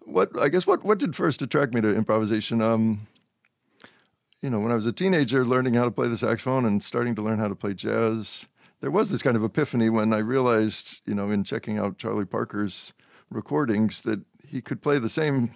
What 0.00 0.38
I 0.40 0.48
guess 0.48 0.66
what 0.66 0.84
what 0.84 0.98
did 0.98 1.16
first 1.16 1.42
attract 1.42 1.74
me 1.74 1.80
to 1.80 1.94
improvisation? 1.94 2.60
Um, 2.60 3.06
you 4.40 4.50
know, 4.50 4.60
when 4.60 4.72
I 4.72 4.74
was 4.74 4.86
a 4.86 4.92
teenager, 4.92 5.44
learning 5.44 5.74
how 5.74 5.84
to 5.84 5.90
play 5.90 6.08
the 6.08 6.18
saxophone 6.18 6.66
and 6.66 6.82
starting 6.82 7.14
to 7.14 7.22
learn 7.22 7.38
how 7.38 7.48
to 7.48 7.54
play 7.54 7.72
jazz, 7.72 8.44
there 8.82 8.90
was 8.90 9.10
this 9.10 9.22
kind 9.22 9.36
of 9.36 9.42
epiphany 9.42 9.88
when 9.88 10.12
I 10.12 10.18
realized, 10.18 11.00
you 11.06 11.14
know, 11.14 11.30
in 11.30 11.44
checking 11.44 11.78
out 11.78 11.96
Charlie 11.96 12.26
Parker's 12.26 12.92
recordings, 13.30 14.02
that 14.02 14.20
he 14.46 14.60
could 14.60 14.82
play 14.82 14.98
the 14.98 15.08
same 15.08 15.54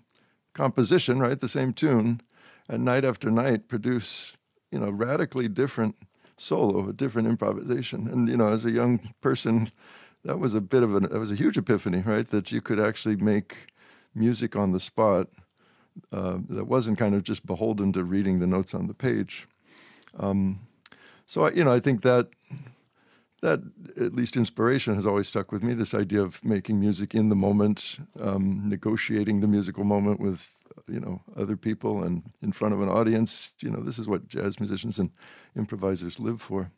composition, 0.54 1.20
right, 1.20 1.38
the 1.38 1.48
same 1.48 1.74
tune, 1.74 2.22
and 2.66 2.82
night 2.82 3.04
after 3.04 3.30
night 3.30 3.68
produce, 3.68 4.32
you 4.72 4.78
know, 4.78 4.88
radically 4.88 5.48
different 5.48 5.96
solo, 6.38 6.88
a 6.88 6.92
different 6.94 7.28
improvisation. 7.28 8.08
And 8.08 8.28
you 8.28 8.38
know, 8.38 8.48
as 8.48 8.64
a 8.64 8.70
young 8.70 9.12
person 9.20 9.70
that 10.24 10.38
was 10.38 10.54
a 10.54 10.60
bit 10.60 10.82
of 10.82 10.94
an 10.94 11.04
that 11.04 11.18
was 11.18 11.30
a 11.30 11.36
huge 11.36 11.56
epiphany, 11.56 12.02
right? 12.04 12.28
That 12.28 12.52
you 12.52 12.60
could 12.60 12.80
actually 12.80 13.16
make 13.16 13.72
music 14.14 14.56
on 14.56 14.72
the 14.72 14.80
spot 14.80 15.28
uh, 16.12 16.38
that 16.48 16.66
wasn't 16.66 16.98
kind 16.98 17.14
of 17.14 17.22
just 17.22 17.46
beholden 17.46 17.92
to 17.92 18.04
reading 18.04 18.38
the 18.38 18.46
notes 18.46 18.74
on 18.74 18.86
the 18.86 18.94
page. 18.94 19.46
Um, 20.18 20.60
so 21.26 21.46
I, 21.46 21.50
you 21.52 21.64
know, 21.64 21.72
I 21.72 21.80
think 21.80 22.02
that 22.02 22.28
that 23.40 23.60
at 23.96 24.14
least 24.14 24.36
inspiration 24.36 24.96
has 24.96 25.06
always 25.06 25.28
stuck 25.28 25.52
with 25.52 25.62
me. 25.62 25.72
This 25.72 25.94
idea 25.94 26.22
of 26.22 26.44
making 26.44 26.80
music 26.80 27.14
in 27.14 27.28
the 27.28 27.36
moment, 27.36 27.98
um, 28.20 28.68
negotiating 28.68 29.40
the 29.40 29.46
musical 29.46 29.84
moment 29.84 30.20
with 30.20 30.64
you 30.88 31.00
know 31.00 31.22
other 31.36 31.56
people 31.56 32.02
and 32.02 32.22
in 32.42 32.52
front 32.52 32.74
of 32.74 32.80
an 32.80 32.88
audience. 32.88 33.54
You 33.60 33.70
know, 33.70 33.80
this 33.80 33.98
is 33.98 34.08
what 34.08 34.26
jazz 34.26 34.58
musicians 34.58 34.98
and 34.98 35.10
improvisers 35.56 36.18
live 36.18 36.40
for 36.40 36.72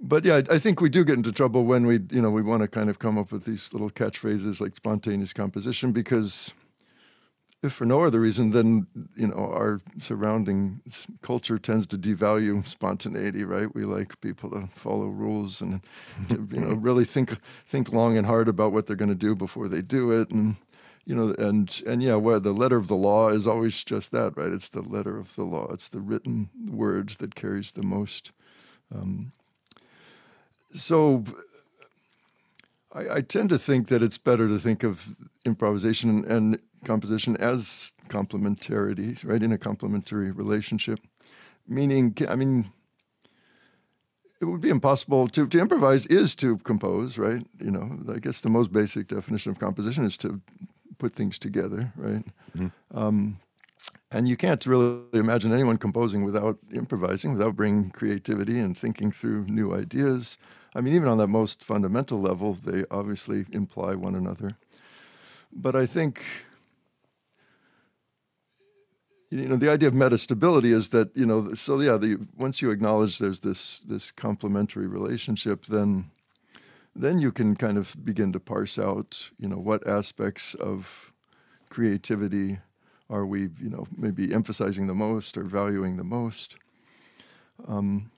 but 0.00 0.24
yeah, 0.24 0.42
I 0.50 0.58
think 0.58 0.80
we 0.80 0.88
do 0.88 1.04
get 1.04 1.16
into 1.16 1.32
trouble 1.32 1.64
when 1.64 1.86
we, 1.86 2.00
you 2.10 2.22
know, 2.22 2.30
we 2.30 2.42
want 2.42 2.62
to 2.62 2.68
kind 2.68 2.88
of 2.88 2.98
come 2.98 3.18
up 3.18 3.32
with 3.32 3.44
these 3.44 3.72
little 3.72 3.90
catchphrases 3.90 4.60
like 4.60 4.76
spontaneous 4.76 5.32
composition 5.32 5.92
because, 5.92 6.52
if 7.60 7.72
for 7.72 7.84
no 7.84 8.04
other 8.04 8.20
reason, 8.20 8.52
then 8.52 8.86
you 9.16 9.26
know 9.26 9.34
our 9.34 9.80
surrounding 9.96 10.80
culture 11.22 11.58
tends 11.58 11.88
to 11.88 11.98
devalue 11.98 12.64
spontaneity. 12.64 13.42
Right? 13.42 13.74
We 13.74 13.84
like 13.84 14.20
people 14.20 14.50
to 14.50 14.68
follow 14.72 15.06
rules 15.06 15.60
and 15.60 15.80
to, 16.28 16.46
you 16.52 16.60
know 16.60 16.74
really 16.74 17.04
think 17.04 17.36
think 17.66 17.92
long 17.92 18.16
and 18.16 18.26
hard 18.26 18.46
about 18.48 18.72
what 18.72 18.86
they're 18.86 18.94
going 18.94 19.08
to 19.08 19.16
do 19.16 19.34
before 19.34 19.68
they 19.68 19.82
do 19.82 20.12
it, 20.12 20.30
and 20.30 20.56
you 21.04 21.16
know, 21.16 21.34
and 21.38 21.82
and 21.84 22.02
yeah, 22.02 22.14
where 22.14 22.38
the 22.38 22.52
letter 22.52 22.76
of 22.76 22.86
the 22.86 22.94
law 22.94 23.30
is 23.30 23.46
always 23.46 23.82
just 23.82 24.12
that, 24.12 24.36
right? 24.36 24.52
It's 24.52 24.68
the 24.68 24.82
letter 24.82 25.16
of 25.16 25.34
the 25.34 25.44
law. 25.44 25.66
It's 25.72 25.88
the 25.88 26.00
written 26.00 26.50
word 26.70 27.08
that 27.18 27.34
carries 27.34 27.72
the 27.72 27.82
most 27.82 28.30
um, 28.94 29.32
so 30.72 31.24
I, 32.92 33.16
I, 33.16 33.20
tend 33.20 33.48
to 33.50 33.58
think 33.58 33.88
that 33.88 34.02
it's 34.02 34.18
better 34.18 34.48
to 34.48 34.58
think 34.58 34.82
of 34.82 35.14
improvisation 35.44 36.24
and 36.24 36.58
composition 36.84 37.36
as 37.36 37.92
complementarity, 38.08 39.24
right? 39.24 39.42
In 39.42 39.52
a 39.52 39.58
complementary 39.58 40.30
relationship, 40.30 41.00
meaning, 41.66 42.16
I 42.28 42.36
mean, 42.36 42.72
it 44.40 44.44
would 44.44 44.60
be 44.60 44.70
impossible 44.70 45.28
to, 45.28 45.46
to 45.46 45.58
improvise 45.58 46.06
is 46.06 46.34
to 46.36 46.58
compose, 46.58 47.18
right? 47.18 47.46
You 47.60 47.70
know, 47.70 48.14
I 48.14 48.18
guess 48.18 48.40
the 48.40 48.50
most 48.50 48.72
basic 48.72 49.08
definition 49.08 49.50
of 49.50 49.58
composition 49.58 50.04
is 50.04 50.16
to 50.18 50.40
put 50.98 51.12
things 51.12 51.38
together, 51.38 51.92
right? 51.96 52.24
Mm-hmm. 52.56 52.96
Um, 52.96 53.40
and 54.10 54.28
you 54.28 54.36
can't 54.36 54.64
really 54.66 55.02
imagine 55.12 55.52
anyone 55.52 55.76
composing 55.76 56.24
without 56.24 56.58
improvising, 56.72 57.32
without 57.32 57.56
bringing 57.56 57.90
creativity 57.90 58.58
and 58.58 58.76
thinking 58.76 59.12
through 59.12 59.46
new 59.46 59.74
ideas. 59.74 60.38
I 60.74 60.80
mean, 60.80 60.94
even 60.94 61.08
on 61.08 61.18
that 61.18 61.28
most 61.28 61.64
fundamental 61.64 62.20
level, 62.20 62.52
they 62.52 62.84
obviously 62.90 63.46
imply 63.52 63.94
one 63.94 64.14
another. 64.14 64.56
But 65.52 65.74
I 65.74 65.86
think 65.86 66.22
you 69.30 69.48
know 69.48 69.56
the 69.56 69.70
idea 69.70 69.88
of 69.88 69.94
metastability 69.94 70.72
is 70.72 70.88
that 70.90 71.14
you 71.16 71.26
know 71.26 71.52
so 71.54 71.80
yeah 71.80 71.96
the, 71.96 72.18
once 72.36 72.62
you 72.62 72.70
acknowledge 72.70 73.18
there's 73.18 73.40
this 73.40 73.80
this 73.80 74.10
complementary 74.10 74.86
relationship 74.86 75.66
then 75.66 76.10
then 76.96 77.18
you 77.18 77.30
can 77.30 77.54
kind 77.54 77.76
of 77.76 77.94
begin 78.04 78.32
to 78.32 78.40
parse 78.40 78.78
out 78.78 79.30
you 79.38 79.48
know 79.48 79.58
what 79.58 79.86
aspects 79.86 80.54
of 80.54 81.12
creativity 81.68 82.58
are 83.10 83.26
we 83.26 83.42
you 83.60 83.68
know 83.68 83.86
maybe 83.96 84.32
emphasizing 84.32 84.86
the 84.86 84.94
most 84.94 85.36
or 85.36 85.44
valuing 85.44 85.96
the 85.96 86.04
most 86.04 86.56
um, 87.66 88.10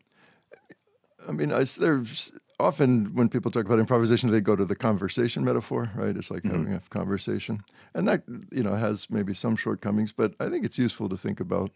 i 1.29 1.33
mean 1.33 1.53
I, 1.53 1.65
there's 1.65 2.33
often 2.61 3.15
when 3.15 3.29
people 3.29 3.50
talk 3.50 3.65
about 3.65 3.79
improvisation, 3.79 4.31
they 4.31 4.41
go 4.41 4.55
to 4.55 4.65
the 4.65 4.77
conversation 4.77 5.45
metaphor, 5.45 5.91
right? 5.95 6.17
It's 6.17 6.31
like 6.31 6.43
mm-hmm. 6.43 6.59
having 6.59 6.75
a 6.75 6.81
conversation, 6.91 7.65
and 7.95 8.07
that 8.07 8.23
you 8.53 8.62
know 8.62 8.75
has 8.75 9.09
maybe 9.11 9.35
some 9.35 9.57
shortcomings, 9.57 10.12
but 10.12 10.35
I 10.39 10.49
think 10.49 10.65
it's 10.65 10.79
useful 10.79 11.09
to 11.09 11.17
think 11.17 11.41
about. 11.41 11.73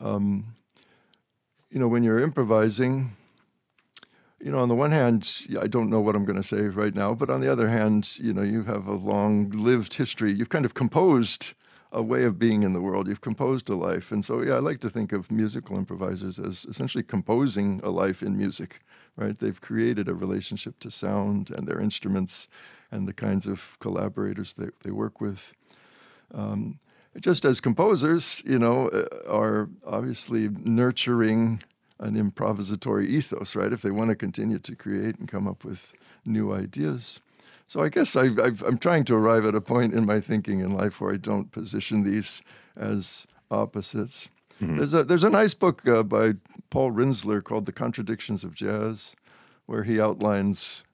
Um, 0.00 0.54
you 1.70 1.78
know, 1.78 1.88
when 1.88 2.02
you're 2.04 2.20
improvising, 2.20 3.16
you 4.40 4.50
know, 4.50 4.58
on 4.58 4.68
the 4.68 4.74
one 4.74 4.92
hand, 4.92 5.46
I 5.60 5.66
don't 5.66 5.90
know 5.90 6.00
what 6.00 6.14
I'm 6.14 6.24
going 6.24 6.40
to 6.40 6.48
say 6.48 6.62
right 6.62 6.94
now, 6.94 7.14
but 7.14 7.30
on 7.30 7.40
the 7.40 7.50
other 7.50 7.68
hand, 7.68 8.16
you 8.18 8.32
know, 8.32 8.42
you 8.42 8.64
have 8.64 8.86
a 8.86 8.94
long-lived 8.94 9.94
history. 9.94 10.32
You've 10.32 10.50
kind 10.50 10.64
of 10.64 10.74
composed 10.74 11.54
a 11.94 12.02
way 12.02 12.24
of 12.24 12.38
being 12.38 12.62
in 12.62 12.74
the 12.74 12.80
world. 12.82 13.08
You've 13.08 13.20
composed 13.22 13.70
a 13.70 13.74
life, 13.74 14.12
and 14.12 14.22
so 14.24 14.42
yeah, 14.42 14.54
I 14.54 14.58
like 14.58 14.80
to 14.80 14.90
think 14.90 15.12
of 15.12 15.30
musical 15.30 15.78
improvisers 15.78 16.38
as 16.38 16.66
essentially 16.66 17.04
composing 17.04 17.80
a 17.82 17.90
life 17.90 18.22
in 18.22 18.36
music 18.36 18.80
right? 19.16 19.38
They've 19.38 19.60
created 19.60 20.08
a 20.08 20.14
relationship 20.14 20.78
to 20.80 20.90
sound 20.90 21.50
and 21.50 21.68
their 21.68 21.80
instruments 21.80 22.48
and 22.90 23.06
the 23.06 23.12
kinds 23.12 23.46
of 23.46 23.76
collaborators 23.80 24.54
that 24.54 24.80
they 24.80 24.90
work 24.90 25.20
with. 25.20 25.52
Um, 26.32 26.80
just 27.20 27.44
as 27.44 27.60
composers, 27.60 28.42
you 28.44 28.58
know, 28.58 28.88
uh, 28.88 29.30
are 29.30 29.68
obviously 29.86 30.48
nurturing 30.48 31.62
an 32.00 32.16
improvisatory 32.16 33.06
ethos, 33.06 33.54
right? 33.54 33.72
If 33.72 33.82
they 33.82 33.92
want 33.92 34.10
to 34.10 34.16
continue 34.16 34.58
to 34.58 34.74
create 34.74 35.18
and 35.18 35.28
come 35.28 35.46
up 35.46 35.64
with 35.64 35.92
new 36.24 36.52
ideas. 36.52 37.20
So 37.66 37.82
I 37.82 37.88
guess 37.88 38.14
I, 38.14 38.26
am 38.26 38.78
trying 38.78 39.04
to 39.04 39.14
arrive 39.14 39.44
at 39.46 39.54
a 39.54 39.60
point 39.60 39.94
in 39.94 40.04
my 40.06 40.20
thinking 40.20 40.60
in 40.60 40.74
life 40.74 41.00
where 41.00 41.12
I 41.12 41.16
don't 41.16 41.50
position 41.50 42.04
these 42.04 42.42
as 42.76 43.26
opposites. 43.50 44.28
Mm-hmm. 44.62 44.76
There's 44.78 44.94
a 44.94 45.04
there's 45.04 45.24
a 45.24 45.30
nice 45.30 45.54
book 45.54 45.86
uh, 45.88 46.02
by 46.02 46.34
Paul 46.70 46.92
Rinzler 46.92 47.42
called 47.42 47.66
The 47.66 47.72
Contradictions 47.72 48.44
of 48.44 48.54
Jazz, 48.54 49.16
where 49.66 49.82
he 49.82 50.00
outlines, 50.00 50.84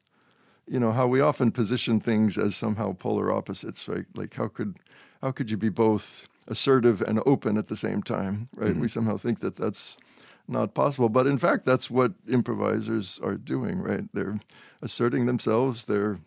you 0.66 0.80
know, 0.80 0.92
how 0.92 1.06
we 1.06 1.20
often 1.20 1.50
position 1.50 2.00
things 2.00 2.38
as 2.38 2.56
somehow 2.56 2.94
polar 2.94 3.32
opposites, 3.32 3.86
right? 3.86 4.06
Like 4.14 4.34
how 4.34 4.48
could 4.48 4.76
how 5.20 5.32
could 5.32 5.50
you 5.50 5.56
be 5.56 5.68
both 5.68 6.28
assertive 6.48 7.02
and 7.02 7.20
open 7.26 7.58
at 7.58 7.68
the 7.68 7.76
same 7.76 8.02
time, 8.02 8.48
right? 8.56 8.70
Mm-hmm. 8.70 8.80
We 8.80 8.88
somehow 8.88 9.16
think 9.16 9.40
that 9.40 9.56
that's 9.56 9.98
not 10.48 10.74
possible, 10.74 11.08
but 11.08 11.26
in 11.26 11.38
fact, 11.38 11.64
that's 11.64 11.90
what 11.90 12.12
improvisers 12.28 13.20
are 13.22 13.36
doing, 13.36 13.80
right? 13.80 14.04
They're 14.12 14.40
asserting 14.82 15.26
themselves. 15.26 15.84
They're 15.84 16.18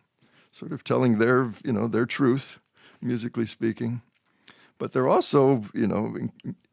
sort 0.54 0.72
of 0.72 0.86
telling 0.86 1.18
their 1.18 1.52
you 1.66 1.74
know 1.74 1.88
their 1.88 2.06
truth, 2.06 2.60
musically 3.02 3.46
speaking 3.46 4.02
but 4.78 4.92
they're 4.92 5.08
also, 5.08 5.64
you 5.74 5.88
know, 5.88 6.14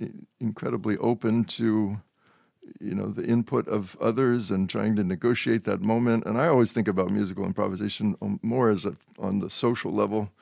in, 0.00 0.26
incredibly 0.40 0.96
open 0.98 1.44
to, 1.44 2.00
you 2.80 2.94
know, 2.94 3.06
the 3.06 3.24
input 3.24 3.68
of 3.68 3.96
others 4.00 4.50
and 4.50 4.68
trying 4.68 4.96
to 4.96 5.04
negotiate 5.04 5.62
that 5.64 5.80
moment. 5.80 6.24
And 6.26 6.36
I 6.36 6.48
always 6.48 6.72
think 6.72 6.88
about 6.88 7.10
musical 7.10 7.44
improvisation 7.44 8.16
more 8.42 8.70
as 8.70 8.84
a, 8.84 8.96
on 9.18 9.38
the 9.38 9.50
social 9.50 9.92
level, 9.92 10.32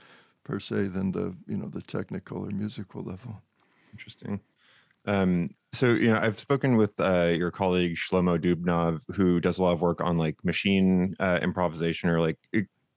per 0.44 0.58
se, 0.58 0.88
than 0.88 1.12
the, 1.12 1.34
you 1.46 1.56
know, 1.56 1.68
the 1.68 1.82
technical 1.82 2.38
or 2.38 2.50
musical 2.50 3.02
level. 3.02 3.42
Interesting. 3.92 4.40
Um, 5.04 5.50
so 5.74 5.88
you 5.88 6.08
know, 6.08 6.18
I've 6.18 6.40
spoken 6.40 6.76
with 6.76 6.98
uh, 6.98 7.34
your 7.36 7.50
colleague 7.50 7.96
Shlomo 7.96 8.38
Dubnov, 8.38 9.00
who 9.14 9.40
does 9.40 9.58
a 9.58 9.62
lot 9.62 9.72
of 9.72 9.82
work 9.82 10.00
on 10.00 10.16
like 10.16 10.42
machine 10.42 11.14
uh, 11.20 11.38
improvisation 11.42 12.08
or 12.08 12.20
like 12.20 12.38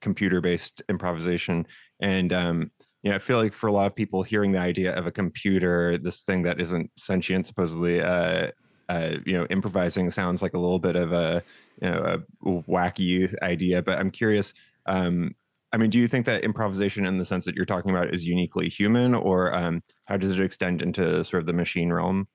computer-based 0.01 0.81
improvisation, 0.89 1.65
and 1.99 2.33
um, 2.33 2.71
yeah, 3.03 3.15
I 3.15 3.19
feel 3.19 3.37
like 3.37 3.53
for 3.53 3.67
a 3.67 3.71
lot 3.71 3.87
of 3.87 3.95
people, 3.95 4.21
hearing 4.21 4.51
the 4.51 4.59
idea 4.59 4.93
of 4.93 5.07
a 5.07 5.11
computer, 5.11 5.97
this 5.97 6.21
thing 6.21 6.43
that 6.43 6.61
isn't 6.61 6.91
sentient, 6.97 7.47
supposedly, 7.47 7.99
uh, 7.99 8.51
uh, 8.89 9.15
you 9.25 9.33
know, 9.33 9.47
improvising 9.49 10.11
sounds 10.11 10.41
like 10.41 10.53
a 10.53 10.59
little 10.59 10.77
bit 10.77 10.95
of 10.95 11.11
a, 11.11 11.41
you 11.81 11.89
know, 11.89 12.23
a 12.45 12.47
wacky 12.69 13.33
idea. 13.41 13.81
But 13.81 13.97
I'm 13.97 14.11
curious. 14.11 14.53
Um, 14.85 15.33
I 15.73 15.77
mean, 15.77 15.89
do 15.89 15.97
you 15.97 16.07
think 16.07 16.25
that 16.25 16.43
improvisation, 16.43 17.05
in 17.05 17.17
the 17.17 17.25
sense 17.25 17.45
that 17.45 17.55
you're 17.55 17.65
talking 17.65 17.91
about, 17.91 18.13
is 18.13 18.25
uniquely 18.25 18.69
human, 18.69 19.15
or 19.15 19.55
um, 19.55 19.81
how 20.05 20.17
does 20.17 20.31
it 20.31 20.39
extend 20.39 20.81
into 20.81 21.23
sort 21.23 21.41
of 21.41 21.47
the 21.47 21.53
machine 21.53 21.91
realm? 21.91 22.27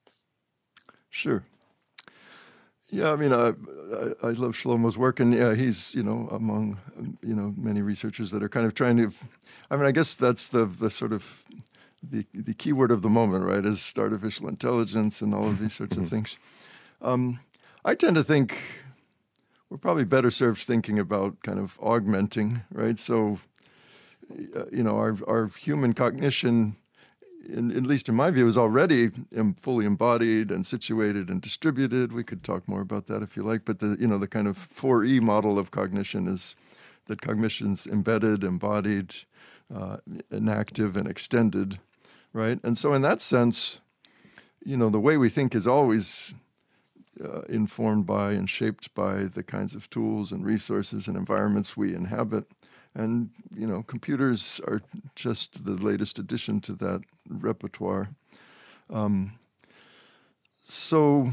Sure. 1.11 1.45
Yeah, 2.89 3.13
I 3.13 3.17
mean, 3.17 3.33
I, 3.33 3.49
I, 3.49 4.29
I 4.29 4.31
love 4.31 4.55
Shlomo's 4.55 4.97
work, 4.97 5.19
and 5.19 5.35
yeah, 5.35 5.55
he's 5.55 5.95
you 5.95 6.03
know 6.03 6.29
among 6.31 6.79
you 7.23 7.35
know 7.35 7.53
many 7.57 7.83
researchers 7.83 8.31
that 8.31 8.43
are 8.43 8.49
kind 8.49 8.67
of 8.67 8.75
trying 8.75 8.97
to. 8.99 9.13
I 9.71 9.77
mean, 9.77 9.87
I 9.87 9.91
guess 9.91 10.15
that's 10.15 10.49
the 10.49 10.67
the 10.67 10.91
sort 10.91 11.13
of 11.13 11.45
the 12.03 12.27
the 12.33 12.55
key 12.55 12.73
word 12.73 12.93
of 12.93 13.03
the 13.03 13.09
moment, 13.09 13.45
right? 13.45 13.65
Is 13.65 13.93
artificial 13.99 14.49
intelligence 14.49 15.21
and 15.21 15.35
all 15.35 15.49
of 15.49 15.59
these 15.59 15.75
sorts 15.75 15.97
of 15.97 16.05
mm-hmm. 16.05 16.17
things. 16.17 16.39
Um, 17.03 17.41
I 17.85 17.95
tend 17.95 18.17
to 18.17 18.25
think 18.25 18.57
we're 19.69 19.79
probably 19.79 20.05
better 20.05 20.31
served 20.31 20.63
thinking 20.63 20.99
about 20.99 21.43
kind 21.43 21.59
of 21.59 21.79
augmenting, 21.83 22.63
right? 22.71 22.99
So, 23.01 23.41
uh, 24.55 24.67
you 24.73 24.85
know, 24.85 24.97
our 24.97 25.17
our 25.27 25.49
human 25.49 25.93
cognition 25.93 26.77
in, 27.49 27.77
at 27.77 27.85
least 27.85 28.09
in 28.09 28.15
my 28.15 28.31
view, 28.31 28.47
is 28.47 28.57
already 28.57 29.11
fully 29.57 29.87
embodied 29.87 30.51
and 30.51 30.67
situated 30.67 31.29
and 31.29 31.41
distributed. 31.41 32.13
We 32.13 32.25
could 32.25 32.43
talk 32.43 32.69
more 32.69 32.81
about 32.81 33.07
that 33.07 33.23
if 33.23 33.37
you 33.37 33.43
like, 33.43 33.65
but 33.65 33.79
the 33.79 33.97
you 33.99 34.07
know 34.07 34.19
the 34.19 34.29
kind 34.29 34.49
of 34.49 34.57
4E 34.57 35.21
model 35.21 35.59
of 35.59 35.71
cognition 35.71 36.27
is 36.27 36.55
that 37.07 37.23
cognition's 37.23 37.87
embedded, 37.87 38.45
embodied, 38.45 39.15
uh, 39.75 39.99
enactive, 40.31 40.97
and 40.97 41.09
extended, 41.09 41.79
right? 42.33 42.59
And 42.63 42.77
so, 42.77 42.93
in 42.93 43.03
that 43.03 43.21
sense, 43.21 43.81
you 44.65 44.77
know, 44.77 44.91
the 44.91 45.01
way 45.01 45.17
we 45.17 45.29
think 45.29 45.55
is 45.55 45.67
always 45.67 46.35
uh, 47.25 47.43
informed 47.43 48.07
by 48.07 48.33
and 48.33 48.51
shaped 48.51 48.95
by 48.95 49.25
the 49.25 49.43
kinds 49.43 49.75
of 49.75 49.89
tools 49.89 50.33
and 50.33 50.45
resources 50.45 51.09
and 51.09 51.17
environments 51.17 51.77
we 51.77 51.95
inhabit. 51.95 52.45
And 52.97 53.29
you 53.55 53.67
know, 53.67 53.83
computers 53.83 54.59
are 54.67 54.81
just 55.15 55.67
the 55.67 55.73
latest 55.73 56.19
addition 56.19 56.61
to 56.63 56.73
that 56.77 57.03
repertoire. 57.29 58.09
Um, 58.89 59.39
so, 60.65 61.33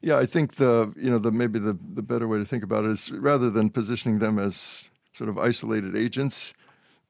yeah, 0.00 0.16
I 0.16 0.24
think 0.24 0.54
the 0.54 0.94
you 0.96 1.10
know 1.10 1.18
the 1.18 1.30
maybe 1.30 1.58
the 1.58 1.76
the 1.94 2.02
better 2.02 2.26
way 2.26 2.38
to 2.38 2.44
think 2.46 2.64
about 2.64 2.86
it 2.86 2.92
is 2.92 3.12
rather 3.12 3.50
than 3.50 3.68
positioning 3.68 4.18
them 4.18 4.38
as 4.38 4.88
sort 5.12 5.28
of 5.28 5.36
isolated 5.38 5.94
agents, 5.94 6.54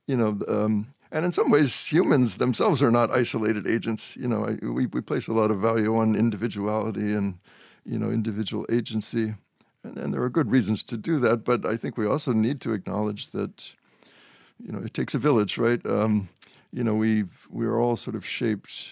you 0.09 0.17
know, 0.17 0.41
um, 0.49 0.89
and 1.13 1.25
in 1.25 1.31
some 1.31 1.49
ways 1.49 1.87
humans 1.87 2.39
themselves 2.39 2.83
are 2.83 2.91
not 2.91 3.13
isolated 3.13 3.65
agents. 3.65 4.17
You 4.17 4.27
know, 4.27 4.45
I, 4.45 4.67
we 4.67 4.87
we 4.87 5.01
place 5.01 5.29
a 5.29 5.33
lot 5.33 5.53
of 5.53 5.61
value 5.61 5.97
on 5.97 6.17
individuality 6.17 7.15
and 7.15 7.39
you 7.85 7.99
know 7.99 8.11
individual 8.11 8.67
agency. 8.69 9.35
And, 9.89 9.99
and 9.99 10.15
there 10.15 10.23
are 10.23 10.31
good 10.31 10.51
reasons 10.51 10.83
to 10.85 10.97
do 10.97 11.19
that, 11.21 11.45
but 11.45 11.65
I 11.65 11.77
think 11.77 11.97
we 11.97 12.07
also 12.07 12.33
need 12.33 12.61
to 12.63 12.73
acknowledge 12.73 13.31
that, 13.33 13.73
you 14.63 14.73
know, 14.73 14.81
it 14.81 14.95
takes 14.95 15.15
a 15.15 15.19
village, 15.19 15.57
right? 15.59 15.85
Um, 15.87 16.29
you 16.73 16.85
know, 16.85 16.95
we 16.95 17.25
we're 17.49 17.81
all 17.81 17.97
sort 17.97 18.17
of 18.17 18.27
shaped. 18.27 18.91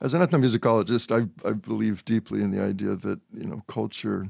As 0.00 0.12
an 0.14 0.20
ethnomusicologist, 0.20 1.12
I 1.12 1.48
I 1.48 1.52
believe 1.52 2.04
deeply 2.04 2.42
in 2.42 2.50
the 2.50 2.62
idea 2.62 2.96
that 2.96 3.20
you 3.32 3.44
know 3.44 3.62
culture. 3.68 4.28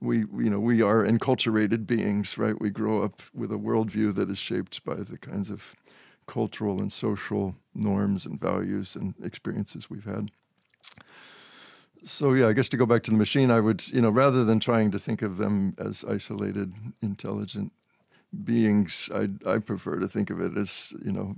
We 0.00 0.18
you 0.18 0.50
know 0.50 0.58
we 0.58 0.82
are 0.82 1.04
enculturated 1.04 1.86
beings, 1.86 2.36
right? 2.36 2.60
We 2.60 2.70
grow 2.70 3.02
up 3.02 3.22
with 3.32 3.52
a 3.52 3.58
worldview 3.58 4.14
that 4.16 4.28
is 4.28 4.38
shaped 4.38 4.84
by 4.84 4.96
the 4.96 5.18
kinds 5.18 5.50
of 5.50 5.76
cultural 6.26 6.80
and 6.80 6.92
social 6.92 7.54
norms 7.72 8.26
and 8.26 8.40
values 8.40 8.96
and 8.96 9.14
experiences 9.22 9.88
we've 9.88 10.04
had. 10.04 10.30
So 12.04 12.32
yeah, 12.34 12.48
I 12.48 12.52
guess 12.52 12.68
to 12.70 12.76
go 12.76 12.86
back 12.86 13.02
to 13.04 13.10
the 13.10 13.16
machine, 13.16 13.50
I 13.50 13.60
would, 13.60 13.88
you 13.88 14.00
know, 14.00 14.10
rather 14.10 14.44
than 14.44 14.60
trying 14.60 14.90
to 14.92 14.98
think 14.98 15.22
of 15.22 15.38
them 15.38 15.74
as 15.78 16.04
isolated, 16.04 16.72
intelligent 17.02 17.72
beings. 18.44 19.10
I 19.14 19.28
I 19.46 19.58
prefer 19.58 19.98
to 19.98 20.08
think 20.08 20.30
of 20.30 20.40
it 20.40 20.56
as 20.56 20.94
you 21.04 21.12
know 21.12 21.36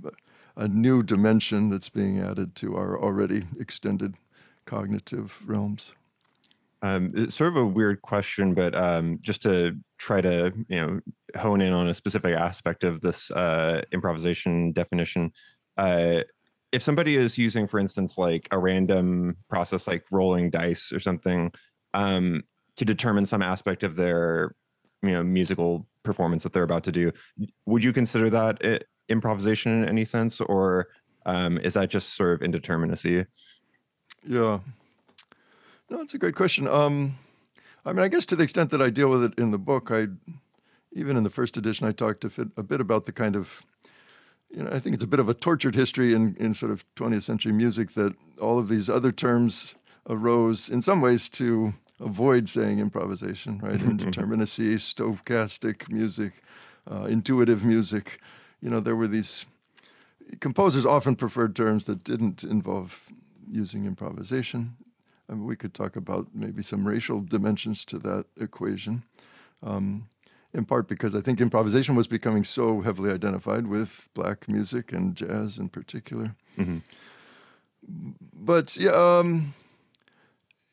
a 0.55 0.67
new 0.67 1.03
dimension 1.03 1.69
that's 1.69 1.89
being 1.89 2.19
added 2.19 2.55
to 2.55 2.75
our 2.75 2.99
already 2.99 3.47
extended 3.59 4.15
cognitive 4.65 5.41
realms. 5.45 5.93
Um, 6.81 7.11
it's 7.13 7.35
sort 7.35 7.49
of 7.49 7.57
a 7.57 7.65
weird 7.65 8.01
question, 8.01 8.53
but 8.53 8.73
um, 8.75 9.19
just 9.21 9.41
to 9.43 9.77
try 9.97 10.21
to 10.21 10.53
you 10.67 10.75
know 10.79 10.99
hone 11.35 11.61
in 11.61 11.73
on 11.73 11.89
a 11.89 11.93
specific 11.93 12.35
aspect 12.35 12.83
of 12.83 13.01
this 13.01 13.31
uh, 13.31 13.81
improvisation 13.91 14.71
definition. 14.71 15.31
Uh, 15.77 16.23
if 16.71 16.83
somebody 16.83 17.15
is 17.15 17.37
using, 17.37 17.67
for 17.67 17.79
instance, 17.79 18.17
like 18.17 18.47
a 18.51 18.59
random 18.59 19.37
process 19.49 19.87
like 19.87 20.03
rolling 20.11 20.49
dice 20.49 20.91
or 20.91 20.99
something 20.99 21.51
um, 21.93 22.43
to 22.75 22.85
determine 22.85 23.25
some 23.25 23.41
aspect 23.41 23.83
of 23.83 23.95
their 23.95 24.55
you 25.01 25.11
know 25.11 25.23
musical 25.23 25.87
performance 26.03 26.43
that 26.43 26.53
they're 26.53 26.63
about 26.63 26.83
to 26.83 26.91
do, 26.91 27.11
would 27.65 27.83
you 27.83 27.93
consider 27.93 28.29
that 28.29 28.63
uh, 28.65 28.79
improvisation 29.09 29.83
in 29.83 29.89
any 29.89 30.05
sense, 30.05 30.39
or 30.41 30.89
um, 31.25 31.57
is 31.59 31.73
that 31.73 31.89
just 31.89 32.15
sort 32.15 32.33
of 32.33 32.47
indeterminacy? 32.47 33.25
Yeah, 34.23 34.59
no, 35.89 36.01
it's 36.01 36.13
a 36.13 36.19
great 36.19 36.35
question. 36.35 36.67
Um, 36.67 37.17
I 37.85 37.93
mean, 37.93 38.03
I 38.03 38.07
guess 38.09 38.25
to 38.27 38.35
the 38.35 38.43
extent 38.43 38.69
that 38.71 38.81
I 38.81 38.89
deal 38.89 39.09
with 39.09 39.23
it 39.23 39.33
in 39.37 39.51
the 39.51 39.57
book, 39.57 39.89
I 39.89 40.07
even 40.91 41.17
in 41.17 41.23
the 41.23 41.29
first 41.29 41.57
edition, 41.57 41.87
I 41.87 41.91
talked 41.91 42.23
a 42.23 42.63
bit 42.63 42.81
about 42.81 43.05
the 43.05 43.11
kind 43.11 43.35
of 43.35 43.63
you 44.49 44.63
know, 44.63 44.71
I 44.71 44.79
think 44.79 44.95
it's 44.95 45.03
a 45.03 45.07
bit 45.07 45.19
of 45.19 45.29
a 45.29 45.33
tortured 45.33 45.75
history 45.75 46.13
in, 46.13 46.35
in 46.39 46.53
sort 46.53 46.71
of 46.71 46.83
20th 46.95 47.23
century 47.23 47.51
music 47.51 47.93
that 47.93 48.15
all 48.41 48.57
of 48.57 48.67
these 48.67 48.89
other 48.89 49.11
terms 49.11 49.75
arose 50.09 50.69
in 50.69 50.81
some 50.81 51.01
ways 51.01 51.29
to 51.29 51.73
avoid 51.99 52.49
saying 52.49 52.79
improvisation, 52.79 53.59
right? 53.59 53.79
Indeterminacy, 53.79 54.75
stochastic 54.75 55.89
music, 55.89 56.33
uh, 56.89 57.03
intuitive 57.03 57.63
music. 57.63 58.19
You 58.61 58.69
know, 58.69 58.79
there 58.79 58.95
were 58.95 59.07
these 59.07 59.45
composers 60.39 60.85
often 60.85 61.15
preferred 61.15 61.55
terms 61.55 61.85
that 61.85 62.03
didn't 62.03 62.43
involve 62.43 63.11
using 63.47 63.85
improvisation. 63.85 64.75
I 65.29 65.33
mean, 65.33 65.45
we 65.45 65.55
could 65.55 65.73
talk 65.73 65.95
about 65.95 66.27
maybe 66.33 66.63
some 66.63 66.87
racial 66.87 67.21
dimensions 67.21 67.85
to 67.85 67.99
that 67.99 68.25
equation. 68.39 69.03
Um, 69.61 70.09
in 70.53 70.65
part 70.65 70.87
because 70.87 71.13
I 71.13 71.21
think 71.21 71.39
improvisation 71.39 71.95
was 71.95 72.07
becoming 72.07 72.43
so 72.43 72.81
heavily 72.81 73.11
identified 73.11 73.67
with 73.67 74.09
black 74.13 74.47
music 74.47 74.91
and 74.91 75.15
jazz 75.15 75.57
in 75.57 75.69
particular. 75.69 76.35
Mm-hmm. 76.57 76.79
But 78.33 78.75
yeah, 78.77 78.91
um, 78.91 79.53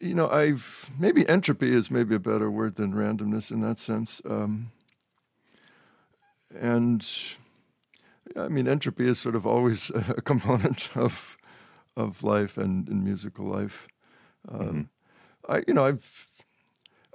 you 0.01 0.15
know, 0.15 0.29
I've 0.29 0.91
maybe 0.99 1.29
entropy 1.29 1.73
is 1.73 1.91
maybe 1.91 2.15
a 2.15 2.21
better 2.21 2.51
word 2.51 2.77
than 2.77 2.93
randomness 2.93 3.51
in 3.51 3.61
that 3.63 3.79
sense. 3.79 4.21
Um, 4.29 4.73
and 6.59 7.07
I 8.37 8.49
mean, 8.49 8.69
entropy 8.69 9.09
is 9.09 9.19
sort 9.19 9.37
of 9.37 9.47
always 9.47 9.91
a 9.95 10.23
component 10.23 10.91
of 10.97 11.37
of 11.97 12.23
life 12.23 12.59
and 12.59 12.89
in 12.89 13.03
musical 13.03 13.47
life. 13.47 13.89
Uh, 14.49 14.59
mm-hmm. 14.59 14.83
I, 15.49 15.63
you 15.67 15.75
know, 15.75 15.85
I've, 15.85 16.27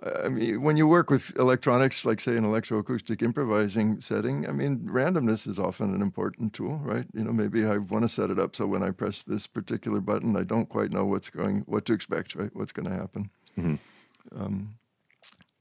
I 0.04 0.30
mean, 0.30 0.64
when 0.64 0.78
you 0.78 0.88
work 0.88 1.12
with 1.12 1.36
electronics, 1.38 2.06
like 2.06 2.20
say 2.22 2.36
an 2.36 2.44
electroacoustic 2.44 3.22
improvising 3.22 4.02
setting, 4.02 4.48
I 4.50 4.52
mean, 4.52 4.80
randomness 4.80 5.48
is 5.48 5.60
often 5.60 5.94
an 5.94 6.02
important 6.02 6.54
tool, 6.54 6.78
right? 6.78 7.06
You 7.14 7.24
know, 7.24 7.32
maybe 7.32 7.66
I 7.66 7.78
want 7.78 8.04
to 8.04 8.10
set 8.10 8.32
it 8.32 8.40
up 8.40 8.56
so 8.56 8.66
when 8.66 8.82
I 8.82 8.90
press 8.90 9.22
this 9.22 9.46
particular 9.46 10.00
button, 10.00 10.36
I 10.36 10.44
don't 10.44 10.70
quite 10.70 10.90
know 10.90 11.06
what's 11.06 11.30
going, 11.30 11.62
what 11.68 11.86
to 11.86 11.94
expect, 11.94 12.34
right? 12.34 12.50
What's 12.54 12.72
going 12.72 12.90
to 12.90 12.96
happen. 12.96 13.30
Mm-hmm. 13.58 14.42
Um, 14.42 14.76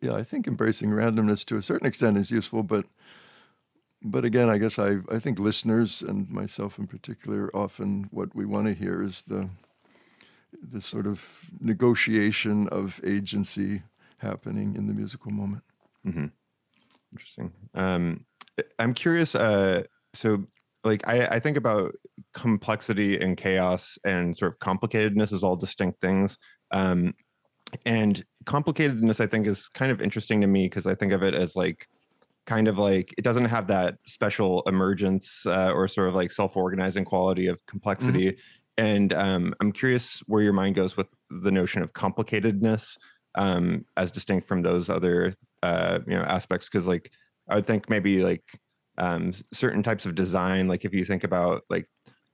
yeah, 0.01 0.15
I 0.15 0.23
think 0.23 0.47
embracing 0.47 0.91
randomness 0.91 1.45
to 1.47 1.59
a 1.59 1.63
certain 1.63 1.87
extent 1.87 2.17
is 2.17 2.31
useful, 2.31 2.63
but 2.63 2.87
but 4.03 4.25
again, 4.25 4.49
I 4.49 4.57
guess 4.57 4.79
I 4.79 4.99
I 5.11 5.19
think 5.19 5.39
listeners 5.39 6.01
and 6.01 6.31
myself 6.31 6.79
in 6.79 6.87
particular, 6.87 7.55
often 7.55 8.09
what 8.11 8.35
we 8.35 8.47
want 8.47 8.67
to 8.69 8.75
hear 8.75 9.03
is 9.03 9.23
the 9.23 9.51
the 10.63 10.81
sort 10.81 11.07
of 11.07 11.51
negotiation 11.61 12.69
of 12.69 13.01
agency 13.05 13.83
happening 14.21 14.77
in 14.77 14.87
the 14.87 14.95
musical 14.95 15.31
moment. 15.31 15.63
Mm-hmm. 16.07 16.27
Interesting. 17.13 17.53
Um, 17.75 18.25
I'm 18.79 18.95
curious. 18.95 19.35
Uh, 19.35 19.85
so, 20.15 20.45
like, 20.85 21.07
I, 21.07 21.27
I 21.27 21.41
think 21.41 21.57
about 21.57 21.95
complexity 22.35 23.21
and 23.21 23.37
chaos 23.37 23.99
and 24.05 24.37
sort 24.37 24.53
of 24.53 24.59
complicatedness 24.59 25.33
as 25.33 25.43
all 25.43 25.57
distinct 25.57 26.01
things. 26.01 26.39
Um, 26.71 27.15
and 27.85 28.25
complicatedness, 28.45 29.21
I 29.21 29.27
think, 29.27 29.47
is 29.47 29.69
kind 29.69 29.93
of 29.93 30.01
interesting 30.01 30.41
to 30.41 30.47
me 30.47 30.69
because 30.69 30.87
I 30.87 30.95
think 30.95 31.13
of 31.13 31.23
it 31.23 31.35
as 31.35 31.57
like 31.57 31.87
kind 32.47 32.69
of 32.69 32.79
like 32.79 33.15
it 33.19 33.23
doesn't 33.23 33.45
have 33.45 33.67
that 33.69 33.97
special 34.07 34.63
emergence 34.67 35.45
uh, 35.47 35.73
or 35.73 35.87
sort 35.87 36.09
of 36.09 36.15
like 36.15 36.33
self-organizing 36.33 37.05
quality 37.05 37.47
of 37.47 37.59
complexity. 37.67 38.31
Mm-hmm. 38.31 38.41
And 38.79 39.13
um, 39.13 39.55
I'm 39.61 39.73
curious 39.73 40.21
where 40.27 40.43
your 40.43 40.55
mind 40.55 40.75
goes 40.75 40.97
with 40.97 41.09
the 41.29 41.51
notion 41.51 41.83
of 41.83 41.93
complicatedness 41.93 42.97
um, 43.35 43.85
as 43.97 44.11
distinct 44.11 44.49
from 44.49 44.63
those 44.63 44.89
other 44.89 45.35
uh, 45.63 46.01
you 46.07 46.15
know 46.15 46.23
aspects. 46.23 46.69
Because 46.69 46.87
like 46.87 47.11
I 47.49 47.57
would 47.57 47.67
think 47.67 47.89
maybe 47.91 48.23
like 48.23 48.45
um, 48.99 49.33
certain 49.53 49.83
types 49.83 50.07
of 50.07 50.15
design, 50.15 50.69
like 50.69 50.85
if 50.85 50.93
you 50.93 51.05
think 51.05 51.25
about 51.25 51.63
like 51.71 51.87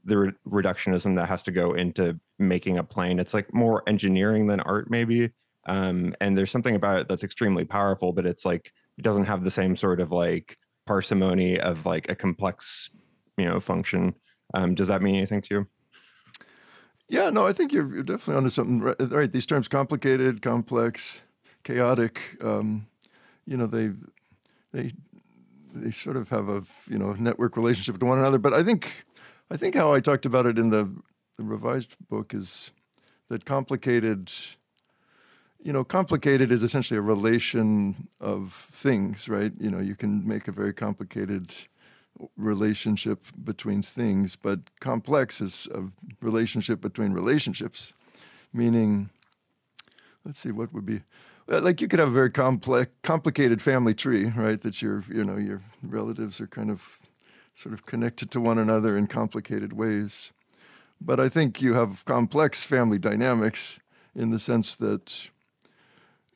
the 0.04 0.18
re- 0.18 0.32
reductionism 0.46 1.16
that 1.16 1.28
has 1.28 1.42
to 1.44 1.50
go 1.50 1.74
into 1.74 2.18
making 2.38 2.78
a 2.78 2.85
plane, 2.85 3.18
it's 3.18 3.35
like 3.35 3.52
more 3.52 3.82
engineering 3.87 4.46
than 4.46 4.61
art, 4.61 4.90
maybe. 4.90 5.30
Um, 5.66 6.14
and 6.20 6.37
there's 6.37 6.50
something 6.50 6.76
about 6.76 7.00
it 7.00 7.09
that's 7.09 7.24
extremely 7.24 7.64
powerful, 7.64 8.12
but 8.12 8.26
it's 8.26 8.44
like 8.44 8.72
it 8.98 9.02
doesn't 9.02 9.24
have 9.24 9.44
the 9.44 9.50
same 9.50 9.76
sort 9.76 10.00
of 10.00 10.12
like 10.12 10.56
parsimony 10.87 11.59
of 11.59 11.85
like 11.85 12.09
a 12.09 12.14
complex, 12.14 12.90
you 13.37 13.44
know, 13.44 13.61
function. 13.61 14.14
Um, 14.54 14.74
does 14.74 14.88
that 14.88 15.02
mean 15.02 15.16
anything 15.16 15.42
to 15.42 15.54
you? 15.54 15.66
Yeah, 17.09 17.31
no, 17.31 17.47
I 17.47 17.53
think 17.53 17.73
you're, 17.73 17.92
you're 17.95 18.03
definitely 18.03 18.37
onto 18.37 18.51
something. 18.51 18.81
Right, 18.81 18.97
right, 19.01 19.33
these 19.33 19.47
terms, 19.47 19.69
complicated, 19.69 20.42
complex, 20.42 21.21
chaotic. 21.62 22.21
Um, 22.42 22.87
you 23.47 23.57
know, 23.57 23.66
they 23.66 23.92
they 24.73 24.92
they 25.75 25.90
sort 25.90 26.16
of 26.16 26.31
have 26.31 26.49
a 26.49 26.62
you 26.88 26.99
know 26.99 27.12
network 27.14 27.57
relationship 27.57 27.99
to 28.01 28.07
one 28.07 28.19
another. 28.19 28.38
But 28.38 28.55
I 28.55 28.64
think 28.64 29.07
I 29.51 29.57
think 29.57 29.75
how 29.77 29.92
I 29.92 30.01
talked 30.01 30.27
about 30.27 30.47
it 30.47 30.59
in 30.59 30.71
the, 30.71 30.90
the 31.37 31.45
revised 31.45 31.97
book 32.09 32.35
is 32.35 32.71
that 33.29 33.45
complicated. 33.45 34.33
You 35.62 35.73
know, 35.73 35.83
complicated 35.83 36.53
is 36.53 36.62
essentially 36.62 36.99
a 36.99 37.03
relation 37.03 38.09
of 38.21 38.53
things, 38.71 39.29
right? 39.29 39.53
You 39.59 39.71
know, 39.71 39.81
you 39.81 39.97
can 39.97 40.27
make 40.27 40.47
a 40.47 40.53
very 40.53 40.73
complicated 40.73 41.53
relationship 42.37 43.26
between 43.42 43.83
things, 43.83 44.37
but 44.37 44.61
complex 44.81 45.40
is 45.40 45.68
a 45.74 45.85
relationship 46.20 46.81
between 46.81 47.12
relationships, 47.12 47.92
meaning, 48.52 49.11
let's 50.24 50.38
see, 50.38 50.50
what 50.50 50.72
would 50.72 50.87
be 50.87 51.02
uh, 51.50 51.61
like 51.61 51.81
you 51.81 51.88
could 51.88 52.00
have 52.00 52.09
a 52.09 52.12
very 52.12 52.31
complex, 52.31 52.90
complicated 53.02 53.62
family 53.62 53.94
tree, 53.94 54.33
right? 54.37 54.61
That 54.62 54.83
your, 54.83 55.05
you 55.12 55.24
know, 55.24 55.37
your 55.37 55.62
relatives 55.83 56.40
are 56.40 56.46
kind 56.46 56.70
of 56.70 57.00
sort 57.55 57.72
of 57.72 57.87
connected 57.87 58.31
to 58.33 58.40
one 58.40 58.59
another 58.59 58.98
in 58.98 59.07
complicated 59.07 59.72
ways. 59.72 60.33
But 61.00 61.20
I 61.20 61.29
think 61.29 61.62
you 61.62 61.74
have 61.74 62.05
complex 62.05 62.64
family 62.64 62.98
dynamics 62.98 63.81
in 64.14 64.31
the 64.31 64.40
sense 64.40 64.76
that, 64.76 65.29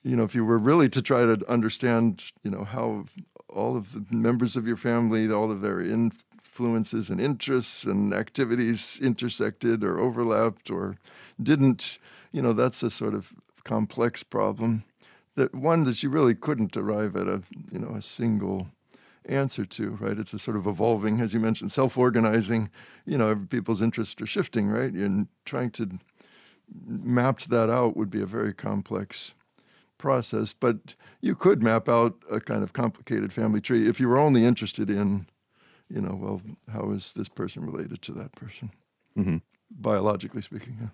you 0.02 0.16
know, 0.16 0.24
if 0.24 0.34
you 0.34 0.44
were 0.44 0.58
really 0.58 0.88
to 0.90 1.02
try 1.02 1.24
to 1.24 1.38
understand, 1.48 2.30
you 2.42 2.50
know, 2.50 2.64
how 2.64 3.06
all 3.52 3.76
of 3.76 3.92
the 3.92 4.04
members 4.14 4.56
of 4.56 4.66
your 4.66 4.76
family, 4.76 5.30
all 5.30 5.50
of 5.50 5.60
their 5.60 5.80
influences 5.80 7.10
and 7.10 7.20
interests 7.20 7.84
and 7.84 8.12
activities 8.12 8.98
intersected 9.02 9.84
or 9.84 9.98
overlapped 9.98 10.70
or 10.70 10.96
didn't, 11.42 11.98
you 12.32 12.42
know, 12.42 12.52
that's 12.52 12.82
a 12.82 12.90
sort 12.90 13.14
of 13.14 13.34
complex 13.64 14.22
problem. 14.22 14.84
That 15.34 15.54
one 15.54 15.84
that 15.84 16.02
you 16.02 16.10
really 16.10 16.34
couldn't 16.34 16.76
arrive 16.76 17.16
at 17.16 17.28
a, 17.28 17.42
you 17.70 17.78
know, 17.78 17.94
a 17.94 18.02
single 18.02 18.68
answer 19.26 19.64
to, 19.64 19.90
right? 20.00 20.18
It's 20.18 20.34
a 20.34 20.38
sort 20.38 20.56
of 20.56 20.66
evolving, 20.66 21.20
as 21.20 21.32
you 21.32 21.40
mentioned, 21.40 21.70
self-organizing. 21.72 22.70
You 23.06 23.18
know, 23.18 23.36
people's 23.48 23.80
interests 23.80 24.20
are 24.20 24.26
shifting, 24.26 24.68
right? 24.68 24.92
And 24.92 25.28
trying 25.44 25.70
to 25.72 25.98
map 26.86 27.40
that 27.42 27.70
out 27.70 27.96
would 27.96 28.10
be 28.10 28.20
a 28.20 28.26
very 28.26 28.52
complex 28.52 29.34
process, 30.00 30.52
but 30.52 30.94
you 31.20 31.34
could 31.34 31.62
map 31.62 31.88
out 31.88 32.14
a 32.30 32.40
kind 32.40 32.62
of 32.62 32.72
complicated 32.72 33.32
family 33.32 33.60
tree 33.60 33.88
if 33.88 34.00
you 34.00 34.08
were 34.08 34.18
only 34.18 34.44
interested 34.44 34.90
in, 34.90 35.26
you 35.88 36.00
know, 36.00 36.18
well, 36.20 36.42
how 36.72 36.90
is 36.90 37.12
this 37.12 37.28
person 37.28 37.64
related 37.64 38.02
to 38.02 38.12
that 38.12 38.32
person, 38.32 38.70
mm-hmm. 39.16 39.36
biologically 39.70 40.42
speaking? 40.42 40.76
Yeah. 40.80 40.88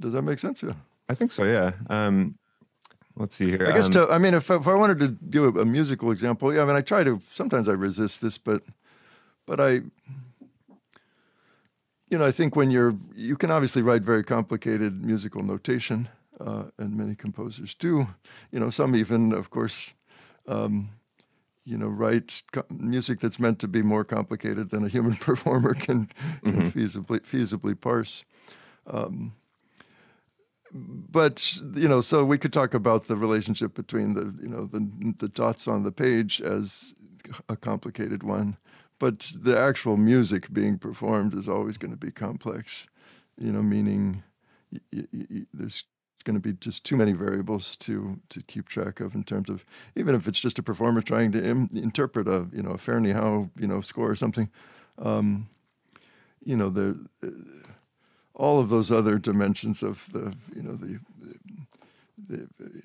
Does 0.00 0.12
that 0.12 0.22
make 0.22 0.38
sense? 0.38 0.62
Yeah. 0.62 0.74
I 1.08 1.14
think 1.14 1.32
so. 1.32 1.44
Yeah. 1.44 1.72
Um, 1.88 2.38
let's 3.16 3.34
see 3.34 3.50
here. 3.50 3.66
I 3.68 3.72
guess 3.72 3.86
um, 3.86 3.92
to, 3.92 4.08
I 4.10 4.18
mean, 4.18 4.34
if 4.34 4.50
if 4.50 4.66
I 4.66 4.74
wanted 4.74 4.98
to 5.00 5.08
do 5.08 5.44
a, 5.44 5.60
a 5.60 5.64
musical 5.64 6.10
example, 6.10 6.54
yeah, 6.54 6.62
I 6.62 6.64
mean, 6.64 6.76
I 6.76 6.80
try 6.80 7.04
to. 7.04 7.20
Sometimes 7.32 7.68
I 7.68 7.72
resist 7.72 8.22
this, 8.22 8.38
but 8.38 8.62
but 9.46 9.60
I 9.60 9.82
you 12.14 12.18
know, 12.18 12.26
I 12.26 12.32
think 12.32 12.54
when 12.54 12.70
you're, 12.70 12.94
you 13.16 13.36
can 13.36 13.50
obviously 13.50 13.82
write 13.82 14.02
very 14.02 14.22
complicated 14.22 15.04
musical 15.04 15.42
notation, 15.42 16.08
uh, 16.40 16.64
and 16.78 16.96
many 16.96 17.14
composers 17.14 17.74
do. 17.74 18.08
You 18.50 18.60
know, 18.60 18.70
some 18.70 18.94
even, 18.96 19.32
of 19.32 19.50
course, 19.50 19.94
um, 20.48 20.90
you 21.64 21.78
know, 21.78 21.88
write 21.88 22.42
co- 22.52 22.66
music 22.70 23.20
that's 23.20 23.38
meant 23.40 23.58
to 23.60 23.68
be 23.68 23.82
more 23.82 24.04
complicated 24.04 24.70
than 24.70 24.84
a 24.84 24.88
human 24.88 25.14
performer 25.28 25.74
can, 25.74 26.08
can 26.44 26.62
Mhm. 26.62 26.72
feasibly 26.72 27.20
feasibly 27.20 27.80
parse. 27.80 28.24
Um, 28.86 29.34
but 30.72 31.56
you 31.74 31.88
know, 31.88 32.00
so 32.00 32.24
we 32.24 32.38
could 32.38 32.52
talk 32.52 32.74
about 32.74 33.06
the 33.06 33.16
relationship 33.16 33.74
between 33.74 34.14
the 34.14 34.34
you 34.42 34.48
know 34.48 34.66
the 34.66 35.14
the 35.18 35.28
dots 35.28 35.68
on 35.68 35.82
the 35.84 35.92
page 35.92 36.40
as 36.40 36.94
a 37.48 37.56
complicated 37.56 38.22
one, 38.22 38.56
but 38.98 39.32
the 39.40 39.56
actual 39.58 39.96
music 39.96 40.52
being 40.52 40.78
performed 40.78 41.34
is 41.34 41.48
always 41.48 41.78
going 41.78 41.92
to 41.92 41.96
be 41.96 42.10
complex. 42.10 42.88
You 43.38 43.52
know, 43.52 43.62
meaning 43.62 44.22
y- 44.72 44.80
y- 44.92 45.26
y- 45.30 45.46
there's 45.52 45.84
going 46.24 46.34
to 46.34 46.40
be 46.40 46.52
just 46.54 46.84
too 46.84 46.96
many 46.96 47.12
variables 47.12 47.76
to 47.76 48.20
to 48.30 48.42
keep 48.42 48.68
track 48.68 49.00
of 49.00 49.14
in 49.14 49.24
terms 49.24 49.48
of 49.48 49.64
even 49.94 50.14
if 50.14 50.26
it's 50.26 50.40
just 50.40 50.58
a 50.58 50.62
performer 50.62 51.00
trying 51.00 51.32
to 51.32 51.44
Im- 51.44 51.70
interpret 51.72 52.26
a 52.26 52.46
you 52.52 52.62
know 52.62 52.72
a 52.72 52.78
Ferneyhough 52.78 53.50
you 53.58 53.66
know 53.66 53.80
score 53.80 54.10
or 54.10 54.16
something. 54.16 54.50
Um, 54.98 55.48
you 56.44 56.56
know 56.56 56.68
the 56.68 57.08
all 58.34 58.58
of 58.58 58.68
those 58.68 58.90
other 58.90 59.18
dimensions 59.18 59.82
of 59.82 60.10
the 60.12 60.34
you 60.54 60.62
know 60.62 60.74
the, 60.74 60.98
the, 62.28 62.48
the 62.58 62.82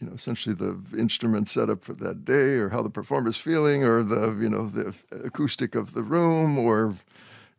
you 0.00 0.06
know 0.06 0.12
essentially 0.12 0.54
the 0.54 0.80
instrument 0.96 1.48
setup 1.48 1.84
for 1.84 1.94
that 1.94 2.24
day 2.24 2.54
or 2.54 2.70
how 2.70 2.82
the 2.82 2.90
performer's 2.90 3.36
feeling 3.36 3.84
or 3.84 4.02
the 4.02 4.36
you 4.40 4.48
know 4.48 4.66
the 4.66 4.94
acoustic 5.24 5.74
of 5.74 5.94
the 5.94 6.02
room 6.02 6.58
or 6.58 6.96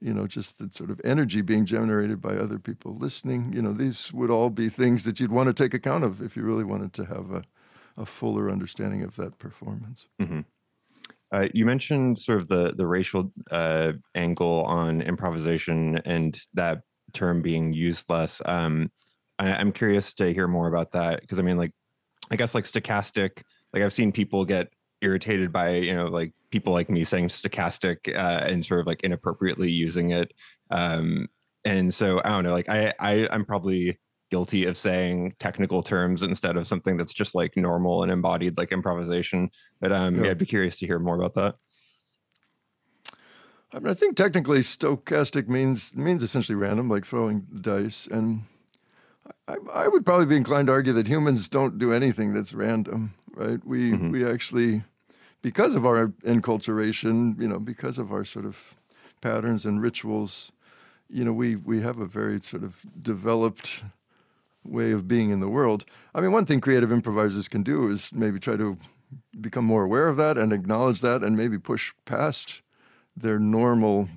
you 0.04 0.14
know 0.14 0.28
just 0.28 0.58
the 0.60 0.70
sort 0.74 0.92
of 0.92 1.02
energy 1.04 1.42
being 1.42 1.66
generated 1.66 2.22
by 2.22 2.36
other 2.36 2.60
people 2.60 2.98
listening 2.98 3.54
you 3.54 3.62
know 3.62 3.74
these 3.74 4.14
would 4.14 4.30
all 4.32 4.50
be 4.50 4.70
things 4.70 5.04
that 5.06 5.20
you'd 5.20 5.32
want 5.32 5.48
to 5.48 5.54
take 5.54 5.74
account 5.74 6.04
of 6.04 6.22
if 6.22 6.36
you 6.38 6.44
really 6.44 6.64
wanted 6.64 6.94
to 6.94 7.06
have 7.06 7.32
a, 7.32 7.44
a 7.98 8.06
fuller 8.06 8.52
understanding 8.52 9.04
of 9.04 9.16
that 9.16 9.38
performance 9.40 10.08
hmm 10.20 10.42
Uh, 11.34 11.48
you 11.54 11.66
mentioned 11.66 12.20
sort 12.20 12.42
of 12.42 12.48
the 12.48 12.74
the 12.76 12.88
racial 12.88 13.34
uh, 13.52 13.94
angle 14.16 14.64
on 14.66 15.02
improvisation 15.02 15.98
and 16.06 16.40
that 16.54 16.84
term 17.14 17.42
being 17.42 17.74
used 17.74 18.10
less. 18.10 18.42
Um, 18.46 18.92
I, 19.40 19.54
I'm 19.56 19.72
curious 19.74 20.14
to 20.16 20.34
hear 20.34 20.48
more 20.48 20.68
about 20.68 20.92
that 20.94 21.22
because 21.22 21.40
I 21.40 21.44
mean, 21.44 21.58
like, 21.58 21.74
I 22.32 22.38
guess 22.38 22.56
like 22.56 22.66
stochastic. 22.66 23.44
Like 23.74 23.84
I've 23.84 23.94
seen 23.94 24.12
people 24.12 24.46
get 24.46 24.70
irritated 25.02 25.52
by 25.52 25.76
you 25.78 25.96
know 25.96 26.08
like 26.08 26.34
people 26.54 26.72
like 26.72 26.88
me 26.88 27.04
saying 27.04 27.30
stochastic 27.30 28.16
uh, 28.16 28.46
and 28.46 28.64
sort 28.64 28.80
of 28.80 28.86
like 28.86 29.02
inappropriately 29.04 29.72
using 29.72 30.12
it. 30.12 30.32
Um, 30.70 31.28
and 31.66 31.92
so 31.92 32.22
I 32.24 32.30
don't 32.30 32.44
know. 32.44 32.52
Like 32.52 32.70
I, 32.70 32.94
I 33.00 33.28
I'm 33.32 33.44
probably 33.44 34.00
guilty 34.30 34.66
of 34.66 34.78
saying 34.78 35.34
technical 35.40 35.82
terms 35.82 36.22
instead 36.22 36.56
of 36.56 36.68
something 36.68 36.96
that's 36.96 37.14
just 37.14 37.34
like 37.34 37.58
normal 37.58 38.04
and 38.04 38.12
embodied 38.12 38.56
like 38.58 38.72
improvisation. 38.72 39.50
But 39.82 39.92
um, 39.92 40.16
Yeah. 40.16 40.26
yeah, 40.26 40.30
I'd 40.32 40.38
be 40.38 40.46
curious 40.46 40.78
to 40.78 40.86
hear 40.86 41.00
more 41.00 41.16
about 41.16 41.34
that. 41.36 41.56
I 43.74 43.80
mean, 43.80 43.90
I 43.90 43.96
think 43.96 44.16
technically 44.16 44.60
stochastic 44.60 45.48
means 45.48 45.96
means 45.96 46.22
essentially 46.22 46.56
random, 46.56 46.88
like 46.88 47.06
throwing 47.06 47.48
dice. 47.62 48.06
And 48.06 48.44
I, 49.48 49.56
I 49.74 49.88
would 49.88 50.06
probably 50.06 50.28
be 50.28 50.36
inclined 50.36 50.68
to 50.68 50.74
argue 50.74 50.94
that 50.94 51.08
humans 51.08 51.50
don't 51.50 51.80
do 51.80 51.92
anything 51.92 52.34
that's 52.34 52.54
random, 52.54 53.16
right? 53.34 53.60
We 53.66 53.94
Mhm. 53.94 54.12
we 54.12 54.24
actually, 54.26 54.84
because 55.44 55.76
of 55.76 55.86
our 55.86 56.08
enculturation, 56.26 57.40
you 57.40 57.48
know, 57.48 57.60
because 57.60 58.00
of 58.00 58.12
our 58.12 58.26
sort 58.26 58.46
of 58.46 58.76
patterns 59.22 59.66
and 59.66 59.82
rituals, 59.82 60.52
you 61.08 61.24
know, 61.24 61.34
we 61.34 61.56
we 61.56 61.82
have 61.82 62.00
a 62.00 62.08
very 62.08 62.42
sort 62.42 62.64
of 62.64 62.84
developed 63.00 63.84
way 64.64 64.92
of 64.92 65.08
being 65.08 65.30
in 65.30 65.42
the 65.42 65.50
world. 65.50 65.86
I 66.16 66.22
mean, 66.22 66.32
one 66.32 66.46
thing 66.46 66.62
creative 66.62 66.92
improvisers 66.92 67.48
can 67.48 67.62
do 67.62 67.90
is 67.90 68.12
maybe 68.14 68.40
try 68.40 68.56
to 68.56 68.78
become 69.40 69.66
more 69.66 69.84
aware 69.84 70.08
of 70.08 70.18
that 70.18 70.38
and 70.38 70.52
acknowledge 70.52 71.02
that 71.02 71.22
and 71.22 71.38
maybe 71.38 71.60
push 71.60 71.94
past 72.06 72.62
their 73.16 73.38
normal 73.38 74.10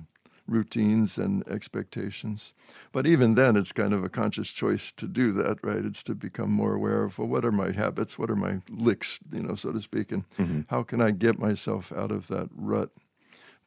routines 0.47 1.17
and 1.17 1.47
expectations. 1.47 2.53
But 2.91 3.05
even 3.05 3.35
then, 3.35 3.55
it's 3.55 3.71
kind 3.71 3.93
of 3.93 4.03
a 4.03 4.09
conscious 4.09 4.49
choice 4.49 4.91
to 4.93 5.07
do 5.07 5.31
that, 5.33 5.57
right? 5.63 5.85
It's 5.85 6.03
to 6.03 6.15
become 6.15 6.51
more 6.51 6.73
aware 6.73 7.03
of, 7.03 7.19
well, 7.19 7.27
what 7.27 7.45
are 7.45 7.51
my 7.51 7.71
habits? 7.71 8.17
What 8.17 8.29
are 8.29 8.35
my 8.35 8.61
licks, 8.69 9.19
you 9.31 9.43
know, 9.43 9.55
so 9.55 9.71
to 9.71 9.81
speak? 9.81 10.11
And 10.11 10.23
Mhm. 10.37 10.65
how 10.69 10.83
can 10.83 11.01
I 11.01 11.11
get 11.11 11.39
myself 11.39 11.91
out 11.91 12.11
of 12.11 12.27
that 12.27 12.49
rut? 12.55 12.91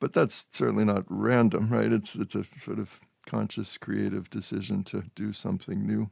But 0.00 0.12
that's 0.12 0.46
certainly 0.50 0.84
not 0.84 1.04
random, 1.08 1.68
right? 1.68 1.92
It's, 1.92 2.14
it's 2.14 2.34
a 2.34 2.44
sort 2.44 2.78
of 2.78 3.00
conscious, 3.26 3.76
creative 3.78 4.30
decision 4.30 4.82
to 4.84 5.04
do 5.14 5.32
something 5.32 5.86
new. 5.86 6.10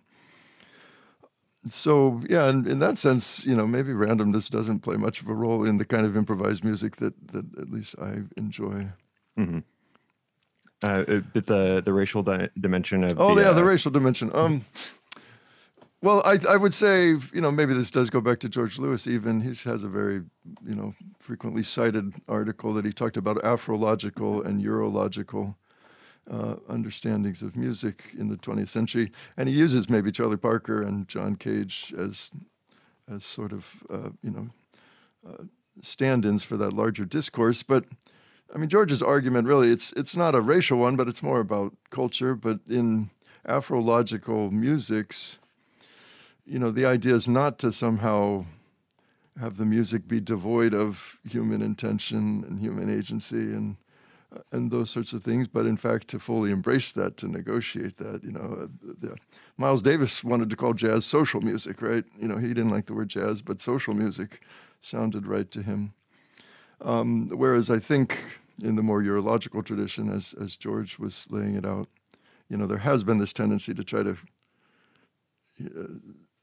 So 1.66 2.22
yeah, 2.28 2.48
and 2.48 2.66
in 2.66 2.78
that 2.78 2.98
sense, 2.98 3.44
you 3.44 3.54
know, 3.54 3.66
maybe 3.66 3.92
randomness 3.92 4.48
doesn't 4.48 4.80
play 4.80 4.96
much 4.96 5.20
of 5.20 5.28
a 5.28 5.34
role 5.34 5.64
in 5.64 5.78
the 5.78 5.84
kind 5.84 6.06
of 6.06 6.16
improvised 6.16 6.64
music 6.64 6.96
that, 6.96 7.14
that 7.32 7.58
at 7.58 7.70
least 7.70 7.96
I 8.00 8.22
enjoy. 8.36 8.88
hmm 9.36 9.58
Uh, 10.82 11.20
but 11.32 11.46
the 11.46 11.82
the 11.84 11.92
racial 11.92 12.22
di- 12.22 12.48
dimension 12.60 13.02
of 13.02 13.18
Oh 13.18 13.34
the, 13.34 13.42
yeah, 13.42 13.52
the 13.52 13.62
uh, 13.62 13.64
racial 13.64 13.90
dimension. 13.90 14.30
Um, 14.32 14.64
well, 16.00 16.22
I 16.24 16.38
I 16.48 16.56
would 16.56 16.72
say 16.72 17.08
you 17.08 17.40
know 17.40 17.50
maybe 17.50 17.74
this 17.74 17.90
does 17.90 18.10
go 18.10 18.20
back 18.20 18.38
to 18.40 18.48
George 18.48 18.78
Lewis. 18.78 19.08
Even 19.08 19.40
he 19.40 19.48
has 19.48 19.82
a 19.82 19.88
very 19.88 20.22
you 20.64 20.74
know 20.74 20.94
frequently 21.18 21.64
cited 21.64 22.14
article 22.28 22.72
that 22.74 22.84
he 22.84 22.92
talked 22.92 23.16
about 23.16 23.38
Afrological 23.38 24.44
and 24.44 24.62
Eurological 24.64 25.56
uh, 26.30 26.56
understandings 26.68 27.42
of 27.42 27.56
music 27.56 28.04
in 28.16 28.28
the 28.28 28.36
20th 28.36 28.68
century, 28.68 29.10
and 29.36 29.48
he 29.48 29.54
uses 29.56 29.90
maybe 29.90 30.12
Charlie 30.12 30.36
Parker 30.36 30.80
and 30.80 31.08
John 31.08 31.34
Cage 31.34 31.92
as 31.98 32.30
as 33.12 33.24
sort 33.24 33.52
of 33.52 33.82
uh, 33.90 34.10
you 34.22 34.30
know 34.30 34.50
uh, 35.28 35.44
stand-ins 35.82 36.44
for 36.44 36.56
that 36.56 36.72
larger 36.72 37.04
discourse, 37.04 37.64
but. 37.64 37.84
I 38.54 38.58
mean, 38.58 38.68
George's 38.68 39.02
argument 39.02 39.46
really, 39.46 39.70
it's, 39.70 39.92
it's 39.92 40.16
not 40.16 40.34
a 40.34 40.40
racial 40.40 40.78
one, 40.78 40.96
but 40.96 41.08
it's 41.08 41.22
more 41.22 41.40
about 41.40 41.74
culture. 41.90 42.34
But 42.34 42.60
in 42.68 43.10
Afrological 43.46 44.50
musics, 44.50 45.38
you 46.46 46.58
know, 46.58 46.70
the 46.70 46.86
idea 46.86 47.14
is 47.14 47.28
not 47.28 47.58
to 47.60 47.72
somehow 47.72 48.46
have 49.38 49.56
the 49.56 49.66
music 49.66 50.08
be 50.08 50.20
devoid 50.20 50.74
of 50.74 51.20
human 51.28 51.62
intention 51.62 52.44
and 52.48 52.60
human 52.60 52.90
agency 52.90 53.36
and 53.36 53.76
and 54.52 54.70
those 54.70 54.90
sorts 54.90 55.14
of 55.14 55.22
things, 55.22 55.48
but 55.48 55.64
in 55.64 55.76
fact 55.76 56.08
to 56.08 56.18
fully 56.18 56.50
embrace 56.50 56.92
that, 56.92 57.16
to 57.16 57.26
negotiate 57.26 57.96
that. 57.96 58.22
You 58.22 58.32
know, 58.32 58.58
uh, 58.62 58.66
the, 58.82 59.16
Miles 59.56 59.80
Davis 59.80 60.22
wanted 60.22 60.50
to 60.50 60.56
call 60.56 60.74
jazz 60.74 61.06
social 61.06 61.40
music, 61.40 61.80
right? 61.80 62.04
You 62.14 62.28
know, 62.28 62.36
he 62.36 62.48
didn't 62.48 62.70
like 62.70 62.86
the 62.86 62.94
word 62.94 63.08
jazz, 63.08 63.40
but 63.40 63.60
social 63.60 63.94
music 63.94 64.42
sounded 64.80 65.26
right 65.26 65.50
to 65.50 65.62
him. 65.62 65.94
Um, 66.80 67.28
whereas 67.28 67.70
I 67.70 67.78
think 67.78 68.38
in 68.62 68.76
the 68.76 68.82
more 68.82 69.02
Eurological 69.02 69.64
tradition, 69.64 70.10
as 70.10 70.34
as 70.40 70.56
George 70.56 70.98
was 70.98 71.26
laying 71.30 71.54
it 71.54 71.64
out, 71.64 71.88
you 72.48 72.56
know, 72.56 72.66
there 72.66 72.78
has 72.78 73.04
been 73.04 73.18
this 73.18 73.32
tendency 73.32 73.74
to 73.74 73.84
try 73.84 74.02
to 74.02 74.16
uh, 75.64 75.86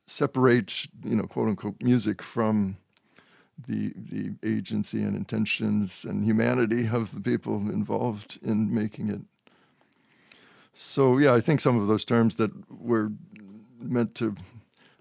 separate, 0.08 0.88
you 1.04 1.16
know, 1.16 1.24
quote 1.28 1.48
unquote, 1.48 1.82
music 1.82 2.22
from 2.22 2.78
the 3.68 3.94
the 3.96 4.34
agency 4.44 5.02
and 5.02 5.16
intentions 5.16 6.06
and 6.06 6.26
humanity 6.26 6.88
of 6.88 7.14
the 7.14 7.22
people 7.22 7.56
involved 7.70 8.38
in 8.42 8.74
making 8.74 9.10
it. 9.10 9.22
So 10.74 11.18
yeah, 11.18 11.34
I 11.34 11.42
think 11.42 11.62
some 11.62 11.80
of 11.80 11.88
those 11.88 12.06
terms 12.06 12.36
that 12.36 12.52
were 12.70 13.12
meant 13.80 14.14
to 14.16 14.36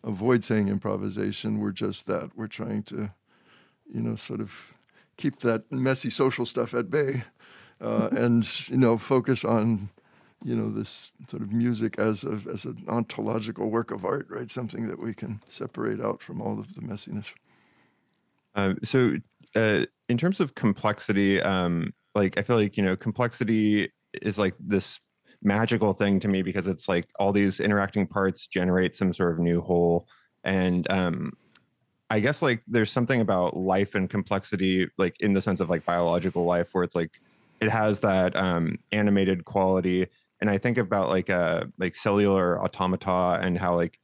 avoid 0.04 0.44
saying 0.44 0.68
improvisation 0.68 1.58
were 1.58 1.72
just 1.72 2.06
that. 2.06 2.30
We're 2.36 2.46
trying 2.46 2.84
to, 2.84 3.10
you 3.92 4.00
know, 4.00 4.16
sort 4.16 4.40
of 4.40 4.74
keep 5.16 5.40
that 5.40 5.70
messy 5.70 6.10
social 6.10 6.46
stuff 6.46 6.74
at 6.74 6.90
bay, 6.90 7.24
uh, 7.80 8.08
and 8.12 8.68
you 8.68 8.76
know, 8.76 8.96
focus 8.96 9.44
on, 9.44 9.90
you 10.42 10.56
know, 10.56 10.70
this 10.70 11.10
sort 11.28 11.42
of 11.42 11.52
music 11.52 11.98
as 11.98 12.24
a, 12.24 12.40
as 12.52 12.64
an 12.64 12.84
ontological 12.88 13.70
work 13.70 13.90
of 13.90 14.04
art, 14.04 14.26
right? 14.28 14.50
Something 14.50 14.88
that 14.88 15.00
we 15.00 15.14
can 15.14 15.40
separate 15.46 16.00
out 16.00 16.22
from 16.22 16.40
all 16.40 16.58
of 16.58 16.74
the 16.74 16.80
messiness. 16.80 17.26
Um, 18.54 18.78
so, 18.84 19.16
uh, 19.56 19.86
in 20.08 20.18
terms 20.18 20.40
of 20.40 20.54
complexity, 20.54 21.40
um, 21.40 21.92
like 22.14 22.38
I 22.38 22.42
feel 22.42 22.56
like 22.56 22.76
you 22.76 22.82
know, 22.82 22.96
complexity 22.96 23.90
is 24.22 24.38
like 24.38 24.54
this 24.60 25.00
magical 25.42 25.92
thing 25.92 26.20
to 26.20 26.28
me 26.28 26.42
because 26.42 26.66
it's 26.66 26.88
like 26.88 27.06
all 27.18 27.32
these 27.32 27.60
interacting 27.60 28.06
parts 28.06 28.46
generate 28.46 28.94
some 28.94 29.12
sort 29.12 29.32
of 29.32 29.38
new 29.38 29.60
whole, 29.60 30.06
and 30.44 30.90
um, 30.90 31.32
I 32.14 32.20
guess 32.20 32.42
like 32.42 32.62
there's 32.68 32.92
something 32.92 33.20
about 33.20 33.56
life 33.56 33.96
and 33.96 34.08
complexity, 34.08 34.88
like 34.98 35.16
in 35.20 35.32
the 35.32 35.42
sense 35.42 35.58
of 35.58 35.68
like 35.68 35.84
biological 35.84 36.44
life, 36.44 36.68
where 36.72 36.84
it's 36.84 36.94
like 36.94 37.10
it 37.60 37.68
has 37.70 38.00
that 38.00 38.36
um, 38.36 38.78
animated 38.92 39.44
quality, 39.44 40.06
and 40.40 40.48
I 40.48 40.58
think 40.58 40.78
about 40.78 41.08
like 41.08 41.28
uh 41.28 41.64
like 41.76 41.96
cellular 41.96 42.62
automata 42.62 43.40
and 43.42 43.58
how 43.58 43.74
like 43.74 43.98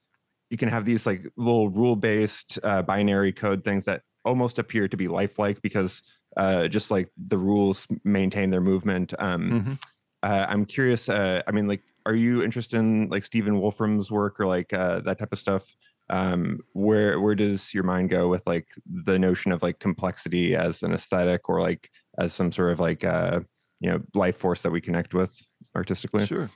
you 0.51 0.57
can 0.59 0.68
have 0.68 0.85
these 0.85 1.07
like 1.07 1.23
little 1.37 1.68
rule 1.68 1.94
based 1.94 2.59
uh, 2.64 2.83
binary 2.83 3.33
code 3.33 3.62
things 3.64 3.85
that 3.85 4.03
almost 4.25 4.59
appear 4.59 4.88
to 4.88 4.96
be 4.96 5.07
lifelike 5.07 5.62
because 5.62 6.03
uh, 6.37 6.66
just 6.66 6.90
like 6.90 7.12
the 7.29 7.38
rules 7.38 7.87
maintain 8.03 8.51
their 8.51 8.61
movement. 8.61 9.14
Um, 9.20 9.51
Mhm. 9.53 9.79
uh, 10.25 10.46
I'm 10.49 10.64
curious. 10.66 11.09
Uh, 11.09 11.42
I 11.46 11.53
mean, 11.53 11.68
like, 11.68 11.83
are 12.07 12.16
you 12.16 12.42
interested 12.42 12.79
in 12.79 13.09
like 13.09 13.25
Stephen 13.25 13.61
Wolfram's 13.61 14.11
work 14.11 14.40
or 14.40 14.46
like 14.46 14.73
uh, 14.73 14.99
that 15.03 15.20
type 15.20 15.33
of 15.33 15.38
stuff? 15.38 15.62
Um, 16.11 16.61
where 16.73 17.20
where 17.20 17.35
does 17.35 17.73
your 17.73 17.85
mind 17.85 18.11
go 18.11 18.29
with 18.29 18.46
like 18.46 18.66
the 19.05 19.18
notion 19.18 19.53
of 19.53 19.62
like 19.62 19.79
complexity 19.79 20.55
as 20.55 20.83
an 20.83 20.92
aesthetic 20.92 21.49
or 21.49 21.61
like 21.61 21.88
as 22.18 22.35
some 22.35 22.53
sort 22.53 22.73
of 22.73 22.81
like 22.81 23.05
uh, 23.05 23.40
you 23.81 23.90
know 23.90 24.01
life 24.14 24.37
force 24.37 24.62
that 24.62 24.70
we 24.70 24.81
connect 24.81 25.14
with 25.14 25.40
artistically? 25.75 26.27
Sure. 26.27 26.51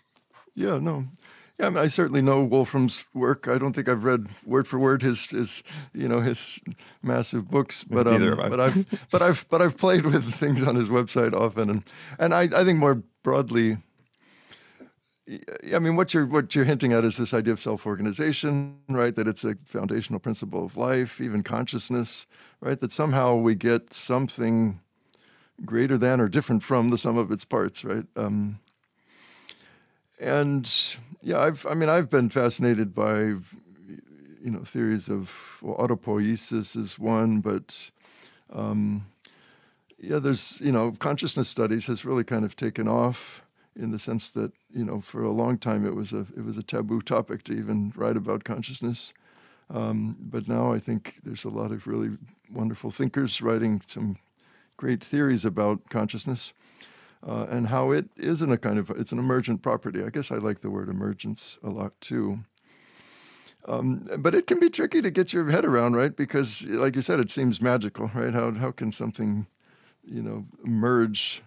Yeah. 0.55 0.79
No. 0.79 1.07
Yeah, 1.59 1.67
I, 1.67 1.71
mean, 1.71 1.79
I 1.79 1.87
certainly 1.87 2.21
know 2.21 2.43
Wolfram's 2.43 3.05
work. 3.15 3.47
I 3.47 3.59
don't 3.59 3.75
think 3.75 3.89
I've 3.89 4.03
read 4.03 4.27
word 4.45 4.67
for 4.67 4.77
word 4.77 5.03
his 5.03 5.31
his 5.31 5.63
you 5.93 6.09
know 6.09 6.21
his 6.21 6.59
massive 7.01 7.49
books, 7.49 7.85
but 7.85 8.09
um, 8.09 8.37
but 8.37 8.59
I've 8.59 9.09
but 9.13 9.23
I've 9.23 9.49
but 9.49 9.63
I've 9.63 9.77
played 9.77 10.05
with 10.05 10.35
things 10.35 10.65
on 10.65 10.75
his 10.75 10.89
website 10.89 11.33
often, 11.33 11.71
and 11.71 11.83
and 12.19 12.35
I, 12.35 12.43
I 12.43 12.65
think 12.65 12.81
more 12.81 13.05
broadly. 13.23 13.79
I 15.75 15.79
mean, 15.79 15.97
what 15.97 16.13
you're 16.13 16.27
what 16.27 16.55
you're 16.55 16.67
hinting 16.67 16.93
at 16.93 17.05
is 17.05 17.17
this 17.17 17.33
idea 17.33 17.55
of 17.55 17.61
self-organization, 17.61 18.77
right? 18.89 19.15
That 19.15 19.27
it's 19.27 19.45
a 19.45 19.57
foundational 19.65 20.21
principle 20.21 20.65
of 20.65 20.77
life, 20.77 21.19
even 21.21 21.43
consciousness, 21.43 22.27
right? 22.61 22.79
That 22.79 22.93
somehow 22.93 23.37
we 23.37 23.55
get 23.55 23.95
something 23.95 24.81
greater 25.65 25.97
than 25.97 26.21
or 26.21 26.29
different 26.29 26.63
from 26.63 26.91
the 26.91 26.99
sum 26.99 27.17
of 27.17 27.31
its 27.31 27.45
parts, 27.45 27.85
right? 27.85 28.05
Um, 28.17 28.59
and 30.21 30.71
yeah, 31.23 31.41
I've 31.41 31.65
I 31.67 31.75
mean 31.75 31.89
I've 31.89 32.11
been 32.11 32.29
fascinated 32.29 32.95
by 32.95 33.19
you 33.19 34.51
know 34.51 34.61
theories 34.61 35.09
of 35.09 35.59
well, 35.63 35.77
autopoiesis 35.77 36.77
is 36.77 36.99
one, 36.99 37.41
but 37.41 37.91
um, 38.53 39.07
yeah, 39.99 40.19
there's 40.19 40.61
you 40.61 40.71
know 40.71 40.93
consciousness 40.99 41.49
studies 41.49 41.87
has 41.87 42.05
really 42.05 42.25
kind 42.25 42.45
of 42.45 42.57
taken 42.57 42.89
off 42.89 43.44
in 43.77 43.91
the 43.91 43.99
sense 43.99 44.31
that 44.33 44.53
you 44.71 44.85
know 44.85 45.01
for 45.01 45.23
a 45.23 45.31
long 45.31 45.59
time 45.59 45.87
it 45.87 45.95
was 45.95 46.13
a 46.13 46.27
it 46.37 46.45
was 46.45 46.57
a 46.57 46.63
taboo 46.63 47.01
topic 47.01 47.43
to 47.45 47.53
even 47.53 47.93
write 47.97 48.17
about 48.17 48.45
consciousness. 48.45 49.13
Um, 49.71 50.17
but 50.21 50.47
now 50.47 50.73
I 50.73 50.79
think 50.79 51.21
there's 51.25 51.45
a 51.45 51.51
lot 51.51 51.73
of 51.73 51.87
really 51.87 52.19
wonderful 52.53 52.91
thinkers 52.91 53.41
writing 53.41 53.81
some 53.87 54.19
great 54.77 55.03
theories 55.03 55.45
about 55.45 55.89
consciousness 55.89 56.53
uh, 57.27 57.47
and 57.49 57.69
how 57.69 57.91
it 57.91 58.11
isn't 58.17 58.53
a 58.53 58.59
kind 58.59 58.79
of 58.79 58.91
it's 58.91 59.13
an 59.13 59.19
emergent 59.19 59.63
property. 59.63 60.03
I 60.03 60.11
guess 60.11 60.31
I 60.31 60.37
like 60.37 60.61
the 60.61 60.71
word 60.71 60.89
emergence 60.89 61.59
a 61.63 61.71
lot 61.71 61.93
too. 62.01 62.41
Um, 63.67 64.11
but 64.19 64.35
it 64.35 64.47
can 64.47 64.61
be 64.61 64.69
tricky 64.69 65.01
to 65.01 65.11
get 65.11 65.33
your 65.33 65.51
head 65.51 65.65
around, 65.65 65.95
right? 65.95 66.15
Because, 66.15 66.67
like 66.67 66.97
you 66.97 67.03
said, 67.03 67.19
it 67.19 67.31
seems 67.31 67.63
magical, 67.63 68.11
right? 68.15 68.35
How 68.35 68.51
how 68.53 68.73
can 68.73 68.93
something, 68.93 69.47
you 70.05 70.23
know, 70.23 70.45
emerge 70.65 71.43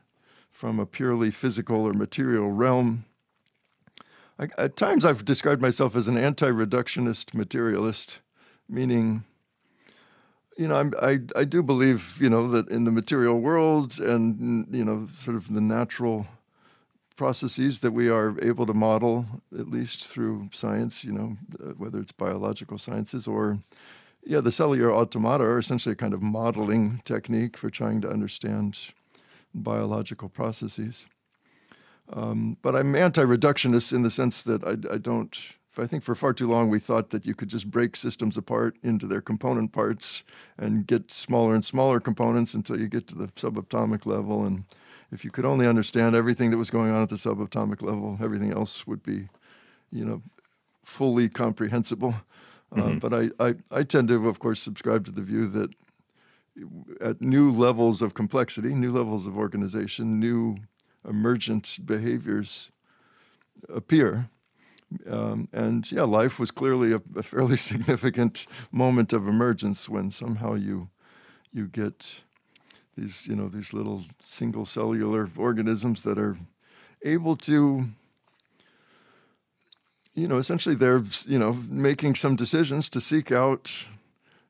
from 0.57 0.79
a 0.79 0.87
purely 0.87 1.29
physical 1.29 1.81
or 1.81 1.93
material 1.93 2.49
realm? 2.49 3.05
I, 4.39 4.47
at 4.57 4.75
times, 4.75 5.05
I've 5.05 5.23
described 5.23 5.61
myself 5.61 5.95
as 5.95 6.07
an 6.07 6.17
anti-reductionist 6.17 7.35
materialist, 7.35 8.21
meaning 8.67 9.23
you 10.57 10.67
know, 10.67 10.77
I'm, 10.77 10.93
i 10.99 11.19
I 11.35 11.43
do 11.43 11.61
believe 11.61 12.17
you 12.19 12.31
know 12.31 12.47
that 12.47 12.69
in 12.69 12.85
the 12.85 12.91
material 12.91 13.39
world 13.39 13.99
and 13.99 14.65
you 14.71 14.83
know 14.83 15.07
sort 15.13 15.37
of 15.37 15.53
the 15.53 15.61
natural 15.61 16.25
processes 17.15 17.81
that 17.81 17.91
we 17.91 18.09
are 18.09 18.35
able 18.41 18.65
to 18.65 18.73
model 18.73 19.27
at 19.53 19.69
least 19.69 20.07
through 20.07 20.49
science. 20.51 21.03
You 21.03 21.11
know, 21.11 21.37
whether 21.77 21.99
it's 21.99 22.11
biological 22.11 22.79
sciences 22.79 23.27
or 23.27 23.59
yeah, 24.25 24.41
the 24.41 24.51
cellular 24.51 24.91
automata 24.91 25.43
are 25.43 25.59
essentially 25.59 25.93
a 25.93 26.01
kind 26.03 26.15
of 26.15 26.23
modeling 26.23 27.03
technique 27.05 27.55
for 27.57 27.69
trying 27.69 28.01
to 28.01 28.09
understand 28.09 28.79
biological 29.53 30.29
processes. 30.29 31.05
Um, 32.11 32.57
but 32.61 32.75
I'm 32.75 32.95
anti-reductionist 32.95 33.91
in 33.91 34.03
the 34.03 34.09
sense 34.09 34.41
that 34.43 34.63
I, 34.63 34.93
I 34.93 34.97
don't 34.97 35.37
I 35.79 35.87
think 35.87 36.03
for 36.03 36.15
far 36.15 36.33
too 36.33 36.49
long 36.49 36.69
we 36.69 36.79
thought 36.79 37.09
that 37.11 37.25
you 37.25 37.35
could 37.35 37.49
just 37.49 37.69
break 37.69 37.95
systems 37.95 38.37
apart 38.37 38.77
into 38.83 39.07
their 39.07 39.21
component 39.21 39.71
parts 39.71 40.23
and 40.57 40.87
get 40.87 41.11
smaller 41.11 41.53
and 41.53 41.63
smaller 41.63 41.99
components 41.99 42.53
until 42.53 42.79
you 42.79 42.87
get 42.87 43.07
to 43.07 43.15
the 43.15 43.27
subatomic 43.27 44.05
level. 44.05 44.45
And 44.45 44.63
if 45.11 45.23
you 45.23 45.31
could 45.31 45.45
only 45.45 45.67
understand 45.67 46.15
everything 46.15 46.51
that 46.51 46.57
was 46.57 46.69
going 46.69 46.91
on 46.91 47.03
at 47.03 47.09
the 47.09 47.15
subatomic 47.15 47.81
level, 47.81 48.17
everything 48.21 48.51
else 48.51 48.87
would 48.87 49.03
be, 49.03 49.29
you 49.91 50.05
know, 50.05 50.21
fully 50.83 51.29
comprehensible. 51.29 52.15
Uh, 52.71 52.75
mm-hmm. 52.75 52.97
Uh, 52.97 52.99
but 52.99 53.13
I, 53.13 53.29
I, 53.39 53.55
I 53.71 53.83
tend 53.83 54.07
to, 54.09 54.27
of 54.27 54.39
course, 54.39 54.59
subscribe 54.59 55.05
to 55.05 55.11
the 55.11 55.21
view 55.21 55.47
that 55.47 55.71
at 57.01 57.21
new 57.21 57.51
levels 57.51 58.01
of 58.01 58.13
complexity, 58.13 58.73
new 58.73 58.91
levels 58.91 59.27
of 59.27 59.37
organization, 59.37 60.19
new 60.19 60.57
emergent 61.07 61.79
behaviors 61.85 62.71
appear. 63.69 64.29
Um, 65.09 65.49
and 65.51 65.89
yeah, 65.91 66.03
life 66.03 66.39
was 66.39 66.51
clearly 66.51 66.93
a, 66.93 67.01
a, 67.15 67.23
fairly 67.23 67.57
significant 67.71 68.47
moment 68.71 69.11
of 69.13 69.27
emergence 69.27 69.89
when 69.89 70.11
somehow 70.11 70.53
you 70.53 70.89
you 71.51 71.67
get 71.67 72.21
these 72.97 73.27
you 73.27 73.35
know 73.35 73.49
these 73.49 73.73
little 73.73 74.03
single 74.21 74.65
cellular 74.65 75.29
organisms 75.35 76.03
that 76.03 76.17
are 76.17 76.37
able 77.03 77.35
to 77.35 77.87
you 80.13 80.27
know 80.27 80.37
essentially 80.37 80.75
they're 80.75 81.03
you 81.27 81.37
know 81.37 81.53
making 81.69 82.15
some 82.15 82.35
decisions 82.35 82.89
to 82.89 83.01
seek 83.01 83.31
out 83.31 83.87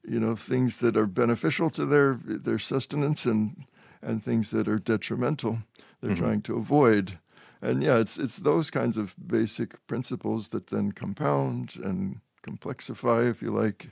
you 0.08 0.20
know 0.20 0.36
things 0.36 0.78
that 0.78 0.96
are 0.96 1.06
beneficial 1.06 1.70
to 1.70 1.86
their 1.86 2.16
their 2.24 2.60
sustenance 2.60 3.26
and 3.26 3.66
and 4.02 4.24
things 4.24 4.52
that 4.52 4.68
are 4.68 4.80
detrimental 4.80 5.60
they're 6.02 6.12
mm-hmm. 6.12 6.24
trying 6.24 6.42
to 6.42 6.56
avoid 6.56 7.20
and 7.62 7.84
yeah, 7.84 7.98
it's 7.98 8.18
it's 8.18 8.38
those 8.38 8.70
kinds 8.70 8.98
of 8.98 9.16
basic 9.26 9.86
principles 9.88 10.50
that 10.50 10.68
then 10.68 10.92
compound 10.92 11.76
and 11.84 12.20
complexify, 12.44 13.30
if 13.30 13.42
you 13.42 13.52
like, 13.52 13.90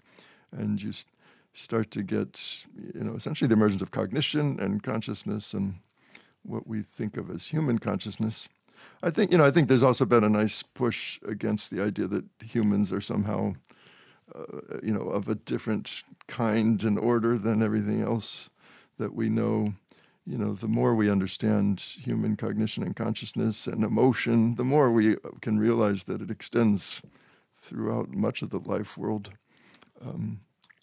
and 0.52 0.82
you 0.82 0.94
start 1.54 1.90
to 1.92 2.04
get 2.04 2.66
you 2.94 3.04
know 3.04 3.16
essentially 3.16 3.48
the 3.48 3.56
emergence 3.56 3.82
of 3.82 3.92
cognition 3.92 4.60
and 4.60 4.84
consciousness 4.84 5.54
and 5.54 5.76
what 6.44 6.68
we 6.68 6.84
think 6.84 7.18
of 7.18 7.32
as 7.32 7.48
human 7.48 7.80
consciousness. 7.80 8.48
I 9.02 9.10
think 9.10 9.32
you 9.32 9.38
know 9.38 9.46
I 9.46 9.52
think 9.52 9.68
there's 9.68 9.84
also 9.84 10.06
been 10.06 10.24
a 10.24 10.30
nice 10.30 10.62
push 10.62 11.20
against 11.28 11.72
the 11.72 11.82
idea 11.82 12.08
that 12.08 12.26
humans 12.44 12.94
are 12.94 13.02
somehow 13.02 13.56
uh, 14.34 14.80
you 14.82 14.94
know 14.94 15.10
of 15.10 15.28
a 15.28 15.36
different 15.36 16.04
kind 16.28 16.84
and 16.84 16.98
order 16.98 17.38
than 17.38 17.62
everything 17.62 18.02
else 18.02 18.50
that 18.98 19.14
we 19.14 19.30
know 19.30 19.74
you 20.26 20.40
know, 20.40 20.54
the 20.54 20.68
more 20.68 20.96
we 20.96 21.10
understand 21.10 21.80
human 21.80 22.36
cognition 22.36 22.84
and 22.84 22.96
consciousness 22.96 23.68
and 23.68 23.84
emotion, 23.84 24.56
the 24.56 24.64
more 24.64 24.92
we 24.92 25.18
can 25.42 25.60
realize 25.60 26.06
that 26.06 26.22
it 26.22 26.32
extends 26.32 27.02
throughout 27.54 28.10
much 28.10 28.42
of 28.42 28.50
the 28.50 28.60
life 28.60 28.98
world. 28.98 29.32
Um, 30.04 30.42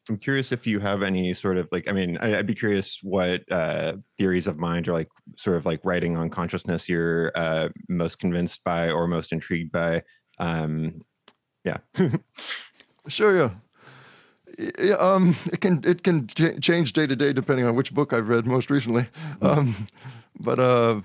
I'm 0.09 0.19
curious 0.19 0.53
if 0.53 0.67
you 0.67 0.79
have 0.81 1.03
any 1.03 1.33
sort 1.35 1.59
of 1.59 1.69
like, 1.73 1.89
I 1.89 1.93
mean, 1.93 2.19
I'd 2.19 2.47
be 2.47 2.55
curious 2.55 2.99
what 3.03 3.51
uh, 3.51 3.97
theories 4.17 4.47
of 4.47 4.59
mind 4.59 4.89
or 4.89 4.93
like 4.93 5.09
sort 5.37 5.57
of 5.57 5.67
like 5.67 5.81
writing 5.85 6.17
on 6.17 6.31
consciousness 6.31 6.89
you're 6.89 7.33
uh, 7.35 7.69
most 7.89 8.19
convinced 8.19 8.63
by 8.65 8.91
or 8.91 9.09
most 9.09 9.33
intrigued 9.33 9.73
by. 9.73 10.03
Um, 10.39 11.03
yeah. 11.65 11.79
sure, 13.09 13.37
yeah 13.37 13.51
um, 14.99 15.37
it 15.47 15.61
can 15.61 15.81
it 15.85 16.03
can 16.03 16.27
ch- 16.27 16.61
change 16.61 16.93
day 16.93 17.07
to 17.07 17.17
day 17.17 17.33
depending 17.33 17.67
on 17.67 17.75
which 17.75 17.95
book 17.95 18.13
I've 18.13 18.29
read 18.29 18.47
most 18.47 18.71
recently. 18.71 19.07
Um, 19.41 19.87
but 20.39 20.59
uh, 20.59 21.01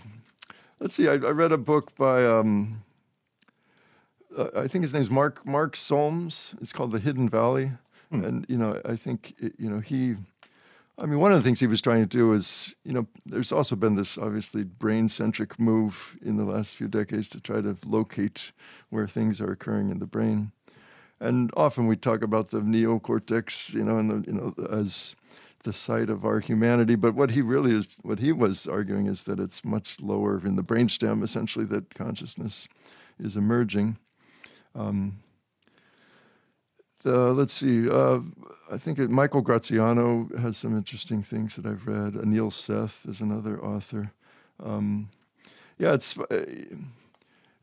let's 0.79 0.95
see, 0.95 1.07
I, 1.07 1.13
I, 1.13 1.31
read 1.31 1.51
a 1.51 1.57
book 1.57 1.95
by 1.95 2.25
um, 2.25 2.83
uh, 4.38 4.49
I 4.55 4.67
think 4.67 4.83
his 4.83 4.93
name's 4.93 5.10
Mark 5.10 5.45
Mark 5.45 5.75
Solms. 5.75 6.55
It's 6.62 6.73
called 6.73 6.91
The 6.91 6.99
Hidden 6.99 7.29
Valley, 7.29 7.71
hmm. 8.12 8.23
and 8.23 8.45
you 8.49 8.57
know 8.57 8.81
I 8.86 8.95
think 8.95 9.36
it, 9.39 9.53
you 9.57 9.69
know 9.69 9.79
he. 9.79 10.15
I 10.99 11.05
mean, 11.05 11.19
one 11.19 11.31
of 11.31 11.38
the 11.38 11.43
things 11.43 11.60
he 11.60 11.67
was 11.67 11.79
trying 11.79 12.01
to 12.01 12.07
do 12.07 12.33
is, 12.33 12.73
you 12.83 12.91
know, 12.91 13.05
there's 13.23 13.51
also 13.51 13.75
been 13.75 13.93
this 13.93 14.17
obviously 14.17 14.63
brain 14.63 15.10
centric 15.10 15.60
move 15.60 16.17
in 16.23 16.38
the 16.38 16.43
last 16.43 16.71
few 16.71 16.88
decades 16.88 17.29
to 17.29 17.39
try 17.39 17.62
to 17.62 17.77
locate 17.86 18.51
where 18.89 19.07
things 19.07 19.39
are 19.39 19.51
occurring 19.51 19.91
in 19.91 19.99
the 19.99 20.07
brain 20.07 20.53
and 21.19 21.51
often 21.56 21.88
we 21.88 21.95
talk 21.95 22.21
about 22.21 22.49
the 22.49 22.62
neocortex, 22.62 23.73
you 23.73 23.84
know, 23.84 23.97
and 23.97 24.10
the, 24.12 24.32
you 24.32 24.38
know 24.38 24.53
as 24.69 25.15
the 25.63 25.73
site 25.73 26.10
of 26.10 26.23
our 26.25 26.39
humanity. 26.39 26.95
But 26.95 27.15
what 27.15 27.32
he 27.32 27.41
really 27.41 27.73
is, 27.73 27.97
what 28.01 28.19
he 28.19 28.32
was 28.32 28.67
arguing 28.67 29.08
is 29.08 29.23
that 29.23 29.39
it's 29.39 29.65
much 29.65 29.99
lower 29.99 30.39
in 30.45 30.56
the 30.56 30.63
brainstem, 30.63 31.23
essentially, 31.23 31.65
that 31.65 31.93
consciousness 31.93 32.67
is 33.19 33.36
emerging. 33.36 33.97
Um, 34.75 35.19
the, 37.03 37.34
let's 37.34 37.53
see. 37.53 37.89
Uh, 37.89 38.19
I 38.71 38.77
think 38.77 38.99
it, 38.99 39.10
Michael 39.10 39.41
Graziano 39.41 40.30
has 40.39 40.58
some 40.58 40.77
interesting 40.77 41.23
things 41.23 41.56
that 41.56 41.65
I've 41.65 41.88
read. 41.88 42.13
Anil 42.13 42.51
Seth 42.51 43.06
is 43.08 43.21
another 43.21 43.63
author. 43.63 44.13
Um, 44.63 45.10
yeah, 45.77 45.93
it's. 45.93 46.17
Uh, 46.17 46.45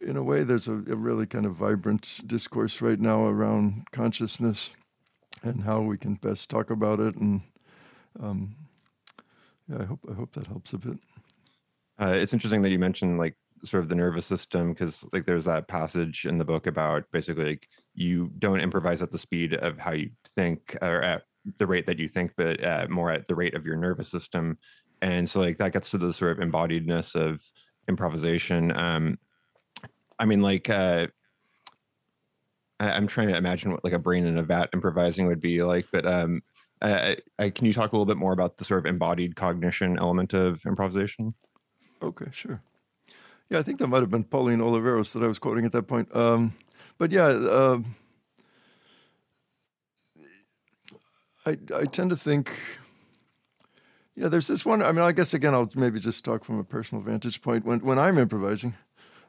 in 0.05 0.17
a 0.17 0.23
way, 0.23 0.45
there's 0.45 0.69
a, 0.69 0.73
a, 0.73 0.97
really 0.97 1.27
kind 1.27 1.47
of 1.47 1.55
vibrant 1.55 2.21
discourse 2.27 2.81
right 2.81 3.01
now 3.01 3.27
around 3.27 3.87
consciousness 3.91 4.71
and 5.43 5.65
how 5.65 5.81
we 5.81 5.99
can 5.99 6.15
best 6.15 6.51
talk 6.51 6.71
about 6.71 7.01
it. 7.01 7.17
And 7.17 7.43
um, 8.21 8.57
yeah, 9.69 9.79
I 9.81 9.85
hope 9.85 10.01
I 10.11 10.15
hope 10.15 10.33
that 10.33 10.47
helps 10.47 10.73
a 10.73 10.79
bit. 10.79 10.99
Uh, 12.01 12.15
it's 12.17 12.33
interesting 12.33 12.63
that 12.63 12.71
you 12.71 12.79
mentioned 12.79 13.19
like 13.19 13.37
sort 13.65 13.83
of 13.83 13.89
the 13.89 13.95
nervous 13.95 14.27
system 14.27 14.73
because 14.73 15.05
like 15.13 15.25
there's 15.25 15.47
that 15.47 15.69
passage 15.69 16.27
in 16.27 16.39
the 16.39 16.45
book 16.45 16.67
about 16.67 17.05
basically 17.13 17.45
like 17.45 17.69
you 17.95 18.31
don't 18.39 18.61
improvise 18.61 19.01
at 19.01 19.11
the 19.11 19.19
speed 19.19 19.55
of 19.55 19.79
how 19.79 19.93
you 19.93 20.11
think 20.35 20.77
or 20.83 21.03
at 21.03 21.23
the 21.59 21.67
rate 21.67 21.87
that 21.87 21.99
you 21.99 22.09
think, 22.09 22.33
but 22.37 22.63
uh, 22.65 22.87
more 22.89 23.11
at 23.11 23.27
the 23.29 23.35
rate 23.35 23.55
of 23.55 23.65
your 23.65 23.77
nervous 23.77 24.09
system. 24.09 24.59
And 25.03 25.29
so 25.29 25.41
like 25.41 25.59
that 25.59 25.73
gets 25.73 25.91
to 25.91 25.99
the 25.99 26.13
sort 26.13 26.39
of 26.39 26.47
embodiedness 26.47 27.15
of 27.15 27.41
improvisation. 27.89 28.75
Um, 28.77 29.19
I 30.19 30.25
mean, 30.25 30.43
like 30.43 30.69
uh, 30.71 31.09
I, 32.81 32.97
am 32.97 33.07
trying 33.07 33.29
to 33.29 33.37
imagine 33.37 33.73
what 33.73 33.85
like 33.85 33.93
a 33.93 33.99
brain 33.99 34.27
in 34.27 34.39
a 34.39 34.43
vat 34.43 34.71
improvising 34.73 35.27
would 35.27 35.41
be 35.41 35.61
like, 35.61 35.87
but 35.93 36.07
um, 36.07 36.43
I, 36.83 37.17
I, 37.39 37.51
can 37.51 37.67
you 37.67 37.73
talk 37.73 37.93
a 37.93 37.97
little 37.97 38.07
bit 38.07 38.17
more 38.17 38.33
about 38.33 38.59
the 38.59 38.65
sort 38.65 38.81
of 38.81 38.87
embodied 38.87 39.37
cognition 39.37 39.99
element 39.99 40.35
of 40.35 40.65
improvisation? 40.67 41.35
Okay, 42.03 42.27
sure. 42.33 42.63
Yeah, 43.49 43.59
I 43.59 43.63
think 43.63 43.79
that 43.79 43.87
might 43.87 44.01
have 44.01 44.11
been 44.11 44.25
Pauline 44.25 44.59
Oliveros 44.59 45.13
that 45.13 45.23
I 45.23 45.27
was 45.27 45.39
quoting 45.39 45.65
at 45.65 45.73
that 45.73 45.85
point. 45.85 46.15
Um, 46.15 46.55
but 46.99 47.13
yeah, 47.13 47.27
uh, 47.27 47.79
I 51.47 51.59
I 51.75 51.85
tend 51.85 52.11
to 52.11 52.17
think. 52.17 52.51
Yeah, 54.17 54.29
there's 54.29 54.47
this 54.47 54.65
one. 54.65 54.81
I 54.81 54.93
mean, 54.93 55.03
I 55.03 55.13
guess 55.13 55.35
again, 55.35 55.55
I'll 55.55 55.71
maybe 55.75 55.99
just 55.99 56.25
talk 56.25 56.45
from 56.45 56.59
a 56.59 56.65
personal 56.65 57.03
vantage 57.03 57.43
point. 57.43 57.65
When 57.65 57.81
when 57.81 57.99
I'm 57.99 58.19
improvising, 58.19 58.75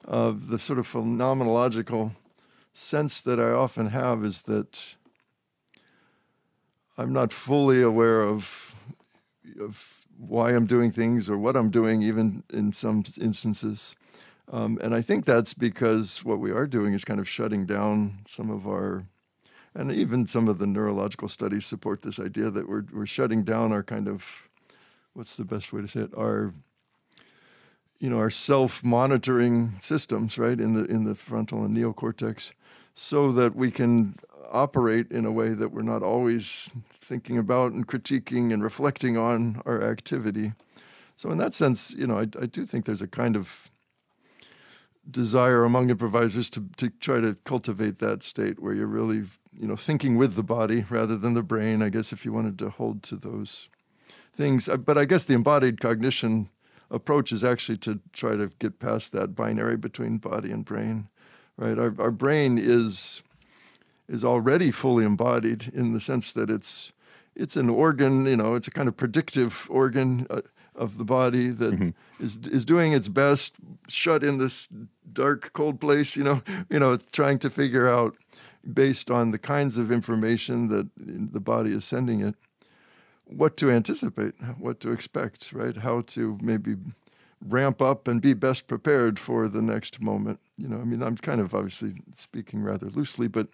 uh, 0.08 0.34
the 0.36 0.60
sort 0.60 0.80
of 0.80 0.88
phenomenological 0.88 2.12
sense 2.74 3.22
that 3.22 3.39
I 3.39 3.52
often 3.52 3.88
have 3.88 4.24
is 4.24 4.44
that 4.44 4.96
I'm 6.98 7.13
not 7.13 7.34
fully 7.34 7.82
aware 7.82 8.22
of 8.22 8.76
of 9.60 10.06
why 10.18 10.52
I'm 10.52 10.65
doing 10.65 10.91
things 10.91 11.30
or 11.30 11.38
what 11.38 11.56
I'm 11.56 11.70
doing, 11.70 12.02
even 12.02 12.44
in 12.52 12.74
some 12.74 13.04
instances. 13.20 13.96
Um, 14.52 14.80
and 14.82 14.94
I 14.94 15.02
think 15.02 15.26
that's 15.26 15.54
because 15.54 16.24
what 16.24 16.39
we 16.39 16.52
are 16.52 16.68
doing 16.68 16.94
is 16.94 17.04
kind 17.04 17.20
of 17.20 17.28
shutting 17.28 17.65
down 17.65 18.20
some 18.28 18.50
of 18.50 18.68
our, 18.68 19.06
and 19.74 19.91
even 19.91 20.28
some 20.28 20.48
of 20.48 20.60
the 20.60 20.68
neurological 20.68 21.28
studies 21.28 21.65
support 21.65 22.02
this 22.02 22.20
idea 22.20 22.50
that 22.52 22.70
we're, 22.70 22.86
we're 22.94 23.06
shutting 23.06 23.44
down 23.44 23.72
our 23.72 23.84
kind 23.84 24.08
of, 24.08 24.50
what's 25.13 25.36
the 25.36 25.46
best 25.46 25.74
way 25.74 25.82
to 25.82 25.88
say 25.88 26.02
it, 26.02 26.13
our, 26.15 26.54
you 28.06 28.12
know, 28.12 28.20
our 28.20 28.30
self-monitoring 28.30 29.74
systems, 29.80 30.38
right, 30.38 30.60
in 30.60 30.76
the 30.76 30.86
in 30.86 31.06
the 31.06 31.15
frontal 31.15 31.65
and 31.65 31.76
neocortex, 31.76 32.52
so 32.94 33.32
that 33.32 33.56
we 33.56 33.72
can 33.72 34.15
operate 34.52 35.12
in 35.12 35.26
a 35.26 35.32
way 35.32 35.56
that 35.56 35.72
we're 35.72 35.82
not 35.82 36.04
always 36.04 36.70
thinking 36.91 37.36
about 37.39 37.72
and 37.72 37.88
critiquing 37.88 38.54
and 38.54 38.63
reflecting 38.63 39.18
on 39.18 39.60
our 39.65 39.82
activity. 39.82 40.54
So 41.15 41.32
in 41.32 41.39
that 41.39 41.56
sense, 41.56 41.89
you 41.98 42.06
know, 42.06 42.20
I, 42.20 42.28
I 42.39 42.46
do 42.46 42.63
think 42.68 42.86
there's 42.86 43.02
a 43.02 43.08
kind 43.08 43.36
of 43.36 43.72
desire 45.10 45.63
among 45.63 45.89
improvisers 45.89 46.52
to, 46.52 46.62
to 46.78 46.91
try 47.00 47.20
to 47.22 47.36
cultivate 47.44 47.98
that 48.00 48.22
state 48.22 48.60
where 48.60 48.76
you're 48.76 48.86
really, 48.86 49.24
you 49.60 49.68
know, 49.68 49.76
thinking 49.76 50.15
with 50.15 50.36
the 50.36 50.44
body 50.44 50.86
rather 50.91 51.18
than 51.18 51.34
the 51.34 51.41
brain, 51.41 51.82
I 51.82 51.89
guess, 51.89 52.13
if 52.13 52.24
you 52.24 52.32
wanted 52.32 52.60
to 52.60 52.70
hold 52.70 53.02
to 53.04 53.15
those 53.15 53.68
things. 54.32 54.70
Uh, 54.70 54.78
but 54.78 54.96
I 54.96 55.06
guess 55.06 55.26
the 55.26 55.34
embodied 55.34 55.82
cognition 55.82 56.50
approach 56.91 57.32
is 57.32 57.43
actually 57.43 57.78
to 57.80 58.00
try 58.13 58.36
to 58.36 58.52
get 58.60 58.80
past 58.80 59.12
that 59.12 59.36
binary 59.36 59.78
between 59.78 60.17
body 60.17 60.52
and 60.52 60.65
brain, 60.65 61.10
right? 61.58 61.78
Our, 61.78 61.93
our 62.00 62.12
brain 62.12 62.58
is 62.58 63.21
is 64.08 64.24
already 64.24 64.69
fully 64.69 65.04
embodied 65.04 65.71
in 65.74 65.93
the 65.93 66.00
sense 66.00 66.32
that 66.34 66.50
it's 66.50 66.93
it's 67.36 67.56
an 67.56 67.69
organ, 67.69 68.26
you 68.26 68.38
know, 68.38 68.56
it's 68.56 68.67
a 68.67 68.71
kind 68.71 68.88
of 68.88 68.98
predictive 68.98 69.67
organ. 69.69 70.28
Uh, 70.30 70.41
of 70.78 70.98
the 70.98 71.06
body 71.06 71.50
that 71.50 71.74
mm-hmm. 71.74 72.24
is 72.24 72.38
is 72.48 72.65
doing 72.65 72.93
its 72.93 73.08
best, 73.08 73.56
shut 73.88 74.24
in 74.24 74.38
this 74.38 74.67
dark, 75.12 75.52
cold 75.54 75.80
place. 75.80 76.15
You 76.15 76.24
know, 76.24 76.41
you 76.69 76.80
know, 76.80 76.98
trying 77.12 77.39
to 77.39 77.50
figure 77.50 77.88
out 77.88 78.15
based 78.74 79.12
on 79.12 79.32
the 79.32 79.38
kinds 79.38 79.78
of 79.78 79.91
information 79.91 80.67
that 80.69 80.89
the 80.98 81.39
body 81.39 81.71
is 81.71 81.86
sending 81.86 82.21
it, 82.21 82.36
what 83.28 83.58
to 83.58 83.72
anticipate, 83.72 84.34
what 84.58 84.80
to 84.82 84.92
expect, 84.92 85.52
right? 85.52 85.78
How 85.78 86.02
to 86.02 86.38
maybe 86.42 86.76
ramp 87.46 87.82
up 87.82 88.08
and 88.08 88.22
be 88.22 88.34
best 88.34 88.68
prepared 88.68 89.20
for 89.20 89.48
the 89.48 89.62
next 89.62 90.02
moment. 90.02 90.40
You 90.58 90.68
know, 90.68 90.80
I 90.80 90.84
mean, 90.84 91.02
I'm 91.02 91.18
kind 91.18 91.42
of 91.42 91.54
obviously 91.54 91.96
speaking 92.16 92.64
rather 92.64 92.88
loosely, 92.88 93.28
but 93.28 93.48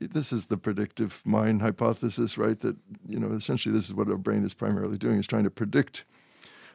this 0.00 0.32
is 0.32 0.46
the 0.46 0.56
predictive 0.56 1.22
mind 1.24 1.62
hypothesis, 1.62 2.36
right? 2.36 2.58
That 2.60 2.76
you 3.06 3.18
know, 3.18 3.32
essentially, 3.32 3.74
this 3.74 3.86
is 3.86 3.94
what 3.94 4.08
our 4.08 4.16
brain 4.16 4.44
is 4.44 4.54
primarily 4.54 4.98
doing: 4.98 5.18
is 5.18 5.26
trying 5.26 5.44
to 5.44 5.50
predict 5.50 6.04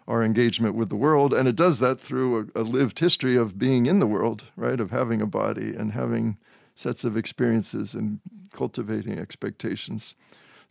our 0.07 0.23
engagement 0.23 0.75
with 0.75 0.89
the 0.89 0.95
world. 0.95 1.33
And 1.33 1.47
it 1.47 1.55
does 1.55 1.79
that 1.79 1.99
through 1.99 2.51
a, 2.55 2.61
a, 2.61 2.63
lived 2.63 2.99
history 2.99 3.35
of 3.35 3.59
being 3.59 3.85
in 3.85 3.99
the 3.99 4.07
world, 4.07 4.45
right? 4.55 4.79
Of 4.79 4.91
having 4.91 5.21
a 5.21 5.27
body 5.27 5.75
and 5.75 5.93
having 5.93 6.37
sets 6.75 7.03
of 7.03 7.15
experiences 7.15 7.93
and 7.93 8.19
cultivating 8.51 9.19
expectations. 9.19 10.15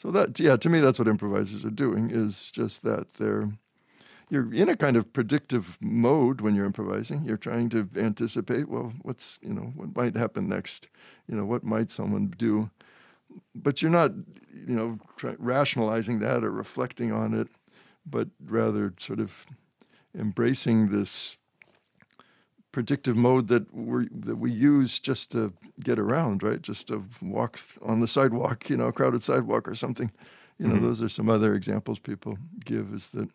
So 0.00 0.10
that, 0.10 0.40
yeah, 0.40 0.56
to 0.56 0.68
me, 0.68 0.80
that's 0.80 0.98
what 0.98 1.08
improvisers 1.08 1.64
are 1.64 1.70
doing 1.70 2.10
is 2.10 2.50
just 2.50 2.82
that. 2.84 3.14
They're, 3.14 3.50
you're 4.30 4.52
in 4.52 4.68
a 4.68 4.76
kind 4.76 4.96
of 4.96 5.12
predictive 5.12 5.76
mode 5.80 6.40
when 6.40 6.54
you're 6.54 6.66
improvising. 6.66 7.24
You're 7.24 7.36
trying 7.36 7.68
to 7.70 7.88
anticipate, 7.96 8.68
well, 8.68 8.92
what's, 9.02 9.38
you 9.42 9.52
know, 9.52 9.72
what 9.74 9.96
might 9.96 10.16
happen 10.16 10.48
next? 10.48 10.88
You 11.28 11.36
know, 11.36 11.44
what 11.44 11.64
might 11.64 11.90
someone 11.90 12.32
do? 12.36 12.70
But 13.54 13.82
you're 13.82 13.90
not, 13.90 14.12
you 14.54 14.74
know, 14.74 14.98
try, 15.16 15.34
rationalizing 15.38 16.20
that 16.20 16.44
or 16.44 16.50
reflecting 16.50 17.12
on 17.12 17.34
it 17.34 17.48
but 18.10 18.28
rather 18.44 18.94
sort 18.98 19.20
of 19.20 19.46
embracing 20.18 20.90
this 20.90 21.36
predictive 22.72 23.16
mode 23.16 23.48
that 23.48 23.72
we 23.74 24.09
that 24.12 24.37
we 24.37 24.50
use 24.50 25.00
just 25.00 25.33
to 25.33 25.52
get 25.83 25.98
around, 25.98 26.42
right? 26.42 26.62
Just 26.62 26.88
to 26.88 27.04
walk 27.20 27.59
on 27.83 28.00
the 28.00 28.09
sidewalk, 28.09 28.70
you 28.70 28.76
know, 28.76 28.87
a 28.87 28.92
crowded 28.92 29.22
sidewalk 29.22 29.68
or 29.68 29.74
something. 29.74 30.12
You 30.59 30.68
know, 30.68 30.74
mm-hmm. 30.74 30.87
those 30.87 31.02
are 31.02 31.09
some 31.09 31.30
other 31.30 31.54
examples 31.54 31.98
people 31.98 32.38
give. 32.64 32.92
Is 32.92 33.11
that 33.11 33.28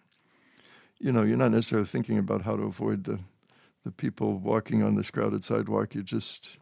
you 1.00 1.12
know 1.12 1.24
you're 1.24 1.38
not 1.38 1.52
necessarily 1.52 1.88
thinking 1.88 2.18
about 2.18 2.44
how 2.44 2.56
to 2.56 2.64
avoid 2.64 3.04
the 3.04 3.20
the 3.84 3.92
people 3.92 4.38
walking 4.38 4.84
on 4.84 4.96
this 4.96 5.12
crowded 5.12 5.44
sidewalk. 5.44 5.96
You're 5.96 6.04
just 6.04 6.58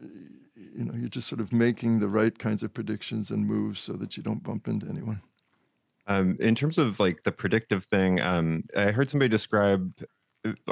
you 0.00 0.84
know 0.84 0.94
you're 0.94 1.08
just 1.08 1.28
sort 1.28 1.40
of 1.40 1.52
making 1.52 2.00
the 2.00 2.08
right 2.08 2.38
kinds 2.38 2.62
of 2.62 2.72
predictions 2.72 3.30
and 3.30 3.46
moves 3.46 3.80
so 3.80 3.94
that 3.94 4.16
you 4.16 4.22
don't 4.22 4.42
bump 4.42 4.68
into 4.68 4.88
anyone. 4.88 5.22
Um, 6.06 6.38
in 6.40 6.54
terms 6.54 6.78
of 6.78 6.98
like 6.98 7.22
the 7.24 7.32
predictive 7.32 7.84
thing, 7.84 8.20
um, 8.20 8.64
I 8.74 8.92
heard 8.92 9.10
somebody 9.10 9.28
describe 9.28 9.92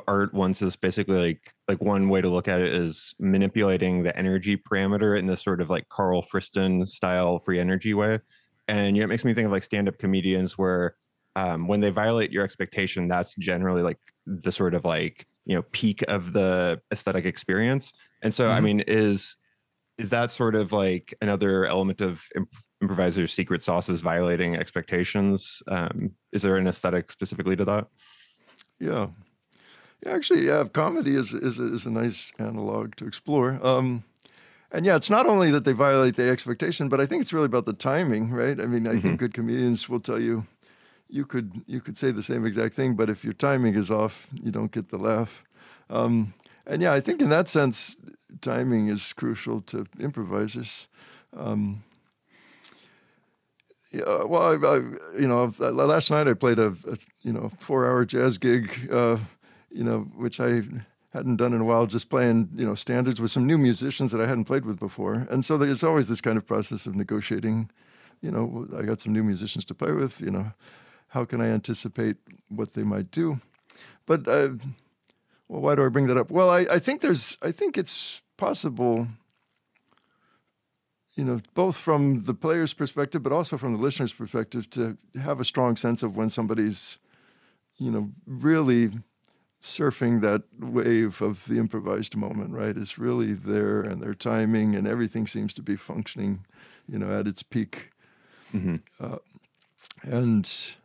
art 0.06 0.32
once 0.34 0.62
is 0.62 0.76
basically 0.76 1.18
like 1.18 1.54
like 1.68 1.80
one 1.80 2.08
way 2.08 2.20
to 2.20 2.28
look 2.28 2.48
at 2.48 2.60
it 2.60 2.74
is 2.74 3.14
manipulating 3.18 4.02
the 4.02 4.16
energy 4.16 4.56
parameter 4.56 5.18
in 5.18 5.26
this 5.26 5.42
sort 5.42 5.60
of 5.60 5.70
like 5.70 5.88
Carl 5.88 6.22
Friston 6.22 6.86
style 6.86 7.38
free 7.40 7.60
energy 7.60 7.94
way. 7.94 8.20
And 8.68 8.96
you 8.96 9.02
know, 9.02 9.04
it 9.04 9.08
makes 9.08 9.24
me 9.24 9.34
think 9.34 9.46
of 9.46 9.52
like 9.52 9.64
stand-up 9.64 9.98
comedians 9.98 10.58
where 10.58 10.96
um, 11.36 11.68
when 11.68 11.80
they 11.80 11.90
violate 11.90 12.32
your 12.32 12.44
expectation, 12.44 13.08
that's 13.08 13.34
generally 13.36 13.82
like 13.82 13.98
the 14.26 14.50
sort 14.50 14.74
of 14.74 14.84
like 14.84 15.26
you 15.44 15.54
know 15.54 15.62
peak 15.72 16.02
of 16.08 16.32
the 16.32 16.80
aesthetic 16.92 17.24
experience. 17.24 17.92
And 18.22 18.32
so, 18.32 18.44
mm-hmm. 18.44 18.54
I 18.54 18.60
mean, 18.60 18.80
is 18.80 19.36
is 19.98 20.10
that 20.10 20.30
sort 20.30 20.54
of 20.54 20.72
like 20.72 21.14
another 21.20 21.66
element 21.66 22.00
of 22.00 22.20
imp- 22.34 22.54
improviser's 22.82 23.32
secret 23.32 23.62
sauce 23.62 23.88
is 23.88 24.00
violating 24.00 24.56
expectations. 24.56 25.62
Um, 25.68 26.12
is 26.32 26.42
there 26.42 26.56
an 26.56 26.66
aesthetic 26.66 27.10
specifically 27.10 27.56
to 27.56 27.64
that? 27.64 27.86
Yeah. 28.78 29.08
Yeah, 30.04 30.12
actually, 30.12 30.46
yeah, 30.46 30.64
comedy 30.64 31.14
is, 31.14 31.32
is, 31.32 31.58
is 31.58 31.86
a 31.86 31.90
nice 31.90 32.32
analog 32.38 32.96
to 32.96 33.06
explore. 33.06 33.58
Um, 33.66 34.04
and 34.70 34.84
yeah, 34.84 34.96
it's 34.96 35.10
not 35.10 35.26
only 35.26 35.50
that 35.52 35.64
they 35.64 35.72
violate 35.72 36.16
the 36.16 36.28
expectation, 36.28 36.88
but 36.88 37.00
I 37.00 37.06
think 37.06 37.22
it's 37.22 37.32
really 37.32 37.46
about 37.46 37.64
the 37.64 37.72
timing, 37.72 38.30
right? 38.30 38.60
I 38.60 38.66
mean, 38.66 38.86
I 38.86 38.90
mm-hmm. 38.90 39.00
think 39.00 39.20
good 39.20 39.34
comedians 39.34 39.88
will 39.88 40.00
tell 40.00 40.20
you, 40.20 40.46
you 41.08 41.24
could 41.24 41.62
you 41.66 41.80
could 41.80 41.96
say 41.96 42.10
the 42.10 42.22
same 42.22 42.44
exact 42.44 42.74
thing, 42.74 42.94
but 42.94 43.08
if 43.08 43.24
your 43.24 43.32
timing 43.32 43.74
is 43.74 43.90
off, 43.90 44.28
you 44.32 44.50
don't 44.50 44.72
get 44.72 44.88
the 44.88 44.98
laugh. 44.98 45.44
Um, 45.88 46.34
and 46.66 46.82
yeah, 46.82 46.92
I 46.92 47.00
think 47.00 47.22
in 47.22 47.28
that 47.28 47.48
sense, 47.48 47.96
timing 48.40 48.88
is 48.88 49.12
crucial 49.12 49.60
to 49.62 49.86
improvisers. 50.00 50.88
Um, 51.36 51.84
yeah, 53.92 54.24
well, 54.24 54.42
I, 54.42 54.68
I, 54.68 54.76
you 55.18 55.28
know, 55.28 55.54
last 55.58 56.10
night 56.10 56.26
I 56.26 56.34
played 56.34 56.58
a, 56.58 56.74
a 56.88 56.96
you 57.22 57.32
know 57.32 57.50
four-hour 57.58 58.04
jazz 58.04 58.36
gig, 58.36 58.90
uh, 58.92 59.18
you 59.76 59.84
know, 59.84 60.00
which 60.16 60.40
I 60.40 60.62
hadn't 61.12 61.36
done 61.36 61.52
in 61.52 61.60
a 61.60 61.64
while, 61.64 61.86
just 61.86 62.10
playing 62.10 62.48
you 62.54 62.66
know 62.66 62.74
standards 62.74 63.20
with 63.20 63.30
some 63.30 63.46
new 63.46 63.58
musicians 63.58 64.12
that 64.12 64.20
I 64.20 64.26
hadn't 64.26 64.46
played 64.46 64.64
with 64.64 64.78
before, 64.78 65.26
and 65.30 65.44
so 65.44 65.58
there's 65.58 65.84
always 65.84 66.08
this 66.08 66.20
kind 66.20 66.36
of 66.36 66.46
process 66.46 66.86
of 66.86 66.94
negotiating. 66.94 67.70
You 68.22 68.30
know, 68.30 68.66
I 68.76 68.82
got 68.82 69.00
some 69.00 69.12
new 69.12 69.22
musicians 69.22 69.64
to 69.66 69.74
play 69.74 69.92
with. 69.92 70.20
You 70.20 70.30
know, 70.30 70.52
how 71.08 71.24
can 71.24 71.40
I 71.40 71.48
anticipate 71.48 72.16
what 72.48 72.72
they 72.72 72.82
might 72.82 73.10
do? 73.10 73.40
But 74.06 74.26
uh, 74.26 74.50
well, 75.48 75.60
why 75.60 75.74
do 75.74 75.84
I 75.84 75.88
bring 75.88 76.06
that 76.06 76.16
up? 76.16 76.30
Well, 76.30 76.50
I, 76.50 76.60
I 76.70 76.78
think 76.78 77.02
there's, 77.02 77.36
I 77.42 77.52
think 77.52 77.76
it's 77.76 78.22
possible 78.36 79.08
you 81.16 81.24
know, 81.24 81.40
both 81.54 81.78
from 81.78 82.24
the 82.24 82.34
player's 82.34 82.74
perspective, 82.74 83.22
but 83.22 83.32
also 83.32 83.56
from 83.56 83.72
the 83.72 83.78
listener's 83.78 84.12
perspective, 84.12 84.68
to 84.70 84.98
have 85.20 85.40
a 85.40 85.44
strong 85.46 85.74
sense 85.76 86.02
of 86.02 86.14
when 86.14 86.28
somebody's, 86.28 86.98
you 87.78 87.90
know, 87.90 88.10
really 88.26 88.90
surfing 89.60 90.20
that 90.20 90.42
wave 90.58 91.20
of 91.20 91.46
the 91.46 91.58
improvised 91.58 92.16
moment, 92.16 92.52
right, 92.52 92.76
It's 92.76 92.98
really 92.98 93.32
there, 93.32 93.80
and 93.80 94.02
their 94.02 94.14
timing 94.14 94.76
and 94.76 94.86
everything 94.86 95.26
seems 95.26 95.52
to 95.54 95.62
be 95.62 95.76
functioning, 95.76 96.44
you 96.88 96.98
know, 96.98 97.10
at 97.10 97.26
its 97.26 97.42
peak. 97.42 97.90
Mm-hmm. 98.54 98.76
Uh, 99.00 99.18
and 100.02 100.76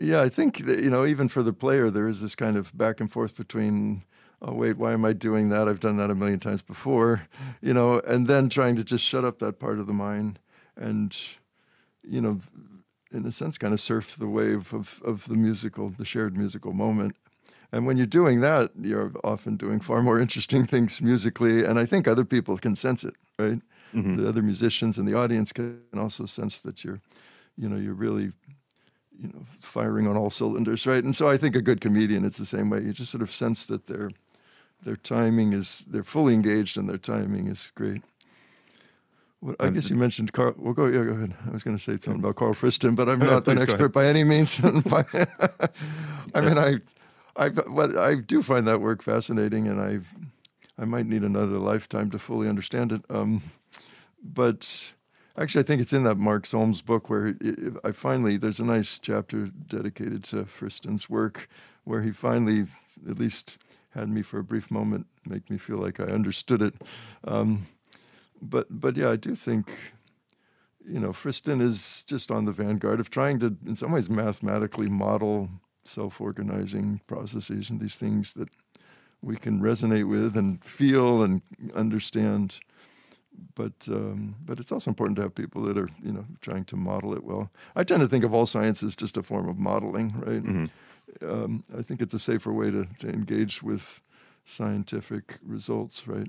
yeah, 0.00 0.20
I 0.20 0.28
think 0.28 0.66
that, 0.66 0.80
you 0.80 0.90
know, 0.90 1.06
even 1.06 1.28
for 1.28 1.42
the 1.42 1.52
player, 1.52 1.90
there 1.90 2.08
is 2.08 2.20
this 2.20 2.34
kind 2.34 2.56
of 2.56 2.76
back 2.76 3.00
and 3.00 3.10
forth 3.10 3.36
between, 3.36 4.04
oh 4.42 4.52
wait, 4.52 4.76
why 4.76 4.92
am 4.92 5.04
I 5.04 5.12
doing 5.12 5.48
that? 5.48 5.68
I've 5.68 5.80
done 5.80 5.96
that 5.96 6.10
a 6.10 6.14
million 6.14 6.40
times 6.40 6.62
before, 6.62 7.22
you 7.60 7.72
know, 7.72 8.00
and 8.00 8.28
then 8.28 8.48
trying 8.48 8.76
to 8.76 8.84
just 8.84 9.04
shut 9.04 9.24
up 9.24 9.38
that 9.38 9.58
part 9.58 9.78
of 9.78 9.86
the 9.86 9.92
mind 9.92 10.38
and, 10.76 11.16
you 12.02 12.20
know, 12.20 12.40
in 13.10 13.24
a 13.24 13.32
sense, 13.32 13.56
kind 13.56 13.72
of 13.72 13.80
surf 13.80 14.16
the 14.16 14.28
wave 14.28 14.74
of, 14.74 15.00
of 15.04 15.28
the 15.28 15.34
musical, 15.34 15.88
the 15.88 16.04
shared 16.04 16.36
musical 16.36 16.72
moment. 16.72 17.16
And 17.72 17.86
when 17.86 17.96
you're 17.96 18.06
doing 18.06 18.40
that, 18.40 18.70
you're 18.80 19.12
often 19.22 19.56
doing 19.56 19.80
far 19.80 20.02
more 20.02 20.20
interesting 20.24 20.66
things 20.66 21.02
musically. 21.02 21.64
And 21.64 21.78
I 21.78 21.86
think 21.86 22.08
other 22.08 22.24
people 22.24 22.58
can 22.58 22.76
sense 22.76 23.04
it, 23.04 23.14
right? 23.38 23.60
Mm-hmm. 23.94 24.16
The 24.16 24.28
other 24.28 24.42
musicians 24.42 24.98
and 24.98 25.08
the 25.08 25.14
audience 25.14 25.52
can 25.52 25.80
also 25.96 26.26
sense 26.26 26.60
that 26.60 26.84
you're, 26.84 27.00
you 27.56 27.68
know, 27.68 27.76
you're 27.76 27.94
really, 27.94 28.32
you 29.18 29.28
know, 29.28 29.46
firing 29.60 30.06
on 30.06 30.16
all 30.16 30.30
cylinders, 30.30 30.86
right? 30.86 31.02
And 31.02 31.16
so 31.16 31.28
I 31.28 31.36
think 31.36 31.56
a 31.56 31.62
good 31.62 31.80
comedian, 31.80 32.24
it's 32.24 32.38
the 32.38 32.46
same 32.46 32.70
way. 32.70 32.80
You 32.80 32.92
just 32.92 33.10
sort 33.10 33.22
of 33.22 33.30
sense 33.30 33.64
that 33.66 33.86
their 33.86 34.10
their 34.84 34.96
timing 34.96 35.52
is 35.52 35.84
they're 35.88 36.04
fully 36.04 36.34
engaged 36.34 36.76
and 36.76 36.88
their 36.88 36.98
timing 36.98 37.48
is 37.48 37.72
great. 37.74 38.02
Well, 39.40 39.54
I 39.60 39.70
guess 39.70 39.88
you 39.88 39.96
mentioned 39.96 40.32
Carl. 40.32 40.54
Well, 40.56 40.74
go, 40.74 40.86
yeah, 40.86 41.04
go 41.04 41.12
ahead. 41.12 41.34
I 41.46 41.50
was 41.50 41.62
going 41.62 41.76
to 41.76 41.82
say 41.82 41.92
something 41.92 42.20
about 42.20 42.34
Carl 42.36 42.54
Friston, 42.54 42.96
but 42.96 43.08
I'm 43.08 43.20
not 43.20 43.46
an 43.46 43.58
expert 43.58 43.90
by 43.90 44.06
any 44.06 44.24
means. 44.24 44.60
I 44.64 46.40
mean, 46.40 46.58
I, 46.58 46.80
I, 47.38 47.50
but 47.50 47.96
I 47.96 48.16
do 48.16 48.42
find 48.42 48.66
that 48.66 48.80
work 48.80 49.00
fascinating, 49.00 49.68
and 49.68 49.80
I, 49.80 50.00
I 50.76 50.84
might 50.84 51.06
need 51.06 51.22
another 51.22 51.58
lifetime 51.58 52.10
to 52.10 52.18
fully 52.18 52.48
understand 52.48 52.90
it. 52.90 53.02
Um, 53.08 53.42
but 54.22 54.92
actually, 55.36 55.60
I 55.62 55.66
think 55.66 55.80
it's 55.80 55.92
in 55.92 56.02
that 56.02 56.16
Mark 56.16 56.46
Solms 56.46 56.82
book 56.82 57.08
where 57.08 57.28
it, 57.28 57.74
I 57.84 57.92
finally 57.92 58.36
there's 58.38 58.58
a 58.58 58.64
nice 58.64 58.98
chapter 58.98 59.46
dedicated 59.46 60.24
to 60.24 60.46
Friston's 60.46 61.08
work, 61.08 61.48
where 61.84 62.02
he 62.02 62.10
finally, 62.10 62.66
at 63.08 63.20
least, 63.20 63.56
had 63.90 64.08
me 64.08 64.22
for 64.22 64.40
a 64.40 64.44
brief 64.44 64.68
moment 64.68 65.06
make 65.24 65.48
me 65.48 65.58
feel 65.58 65.78
like 65.78 66.00
I 66.00 66.04
understood 66.04 66.60
it. 66.60 66.74
Um, 67.24 67.66
but 68.42 68.66
but 68.68 68.96
yeah, 68.96 69.10
I 69.10 69.16
do 69.16 69.36
think 69.36 69.70
you 70.84 70.98
know 70.98 71.12
Friston 71.12 71.60
is 71.60 72.02
just 72.02 72.32
on 72.32 72.46
the 72.46 72.52
vanguard 72.52 72.98
of 72.98 73.10
trying 73.10 73.38
to, 73.38 73.56
in 73.64 73.76
some 73.76 73.92
ways, 73.92 74.10
mathematically 74.10 74.88
model 74.88 75.50
self-organizing 75.88 77.00
processes 77.06 77.70
and 77.70 77.80
these 77.80 77.96
things 77.96 78.34
that 78.34 78.48
we 79.22 79.36
can 79.36 79.60
resonate 79.60 80.08
with 80.08 80.36
and 80.36 80.64
feel 80.64 81.22
and 81.22 81.42
understand. 81.74 82.60
But 83.54 83.86
um, 83.88 84.36
but 84.44 84.58
it's 84.58 84.72
also 84.72 84.90
important 84.90 85.16
to 85.16 85.22
have 85.22 85.34
people 85.34 85.62
that 85.62 85.78
are 85.78 85.88
you 86.02 86.12
know 86.12 86.24
trying 86.40 86.64
to 86.66 86.76
model 86.76 87.14
it 87.14 87.24
well. 87.24 87.50
I 87.76 87.84
tend 87.84 88.00
to 88.00 88.08
think 88.08 88.24
of 88.24 88.34
all 88.34 88.46
science 88.46 88.82
as 88.82 88.96
just 88.96 89.16
a 89.16 89.22
form 89.22 89.48
of 89.48 89.58
modeling, 89.58 90.12
right? 90.18 90.42
Mm-hmm. 90.42 90.64
Um, 91.28 91.64
I 91.76 91.82
think 91.82 92.02
it's 92.02 92.14
a 92.14 92.18
safer 92.18 92.52
way 92.52 92.70
to, 92.70 92.86
to 92.98 93.08
engage 93.08 93.62
with 93.62 94.02
scientific 94.44 95.38
results, 95.42 96.06
right? 96.06 96.28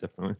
Definitely. 0.00 0.36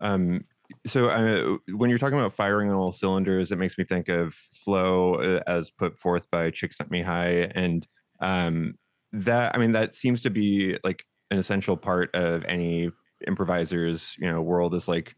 Um, 0.00 0.44
so 0.86 1.08
uh, 1.08 1.56
when 1.74 1.90
you're 1.90 1.98
talking 1.98 2.18
about 2.18 2.34
firing 2.34 2.70
on 2.70 2.76
all 2.76 2.92
cylinders, 2.92 3.50
it 3.50 3.56
makes 3.56 3.78
me 3.78 3.84
think 3.84 4.08
of 4.08 4.34
flow 4.52 5.14
uh, 5.14 5.42
as 5.46 5.70
put 5.70 5.98
forth 5.98 6.30
by 6.30 6.50
Csikszentmihalyi, 6.50 7.52
and 7.54 7.86
um, 8.20 8.74
that 9.12 9.54
I 9.54 9.58
mean 9.58 9.72
that 9.72 9.94
seems 9.94 10.22
to 10.22 10.30
be 10.30 10.78
like 10.84 11.04
an 11.30 11.38
essential 11.38 11.76
part 11.76 12.14
of 12.14 12.44
any 12.44 12.90
improviser's 13.26 14.16
you 14.18 14.30
know 14.30 14.40
world 14.40 14.74
is 14.74 14.88
like 14.88 15.14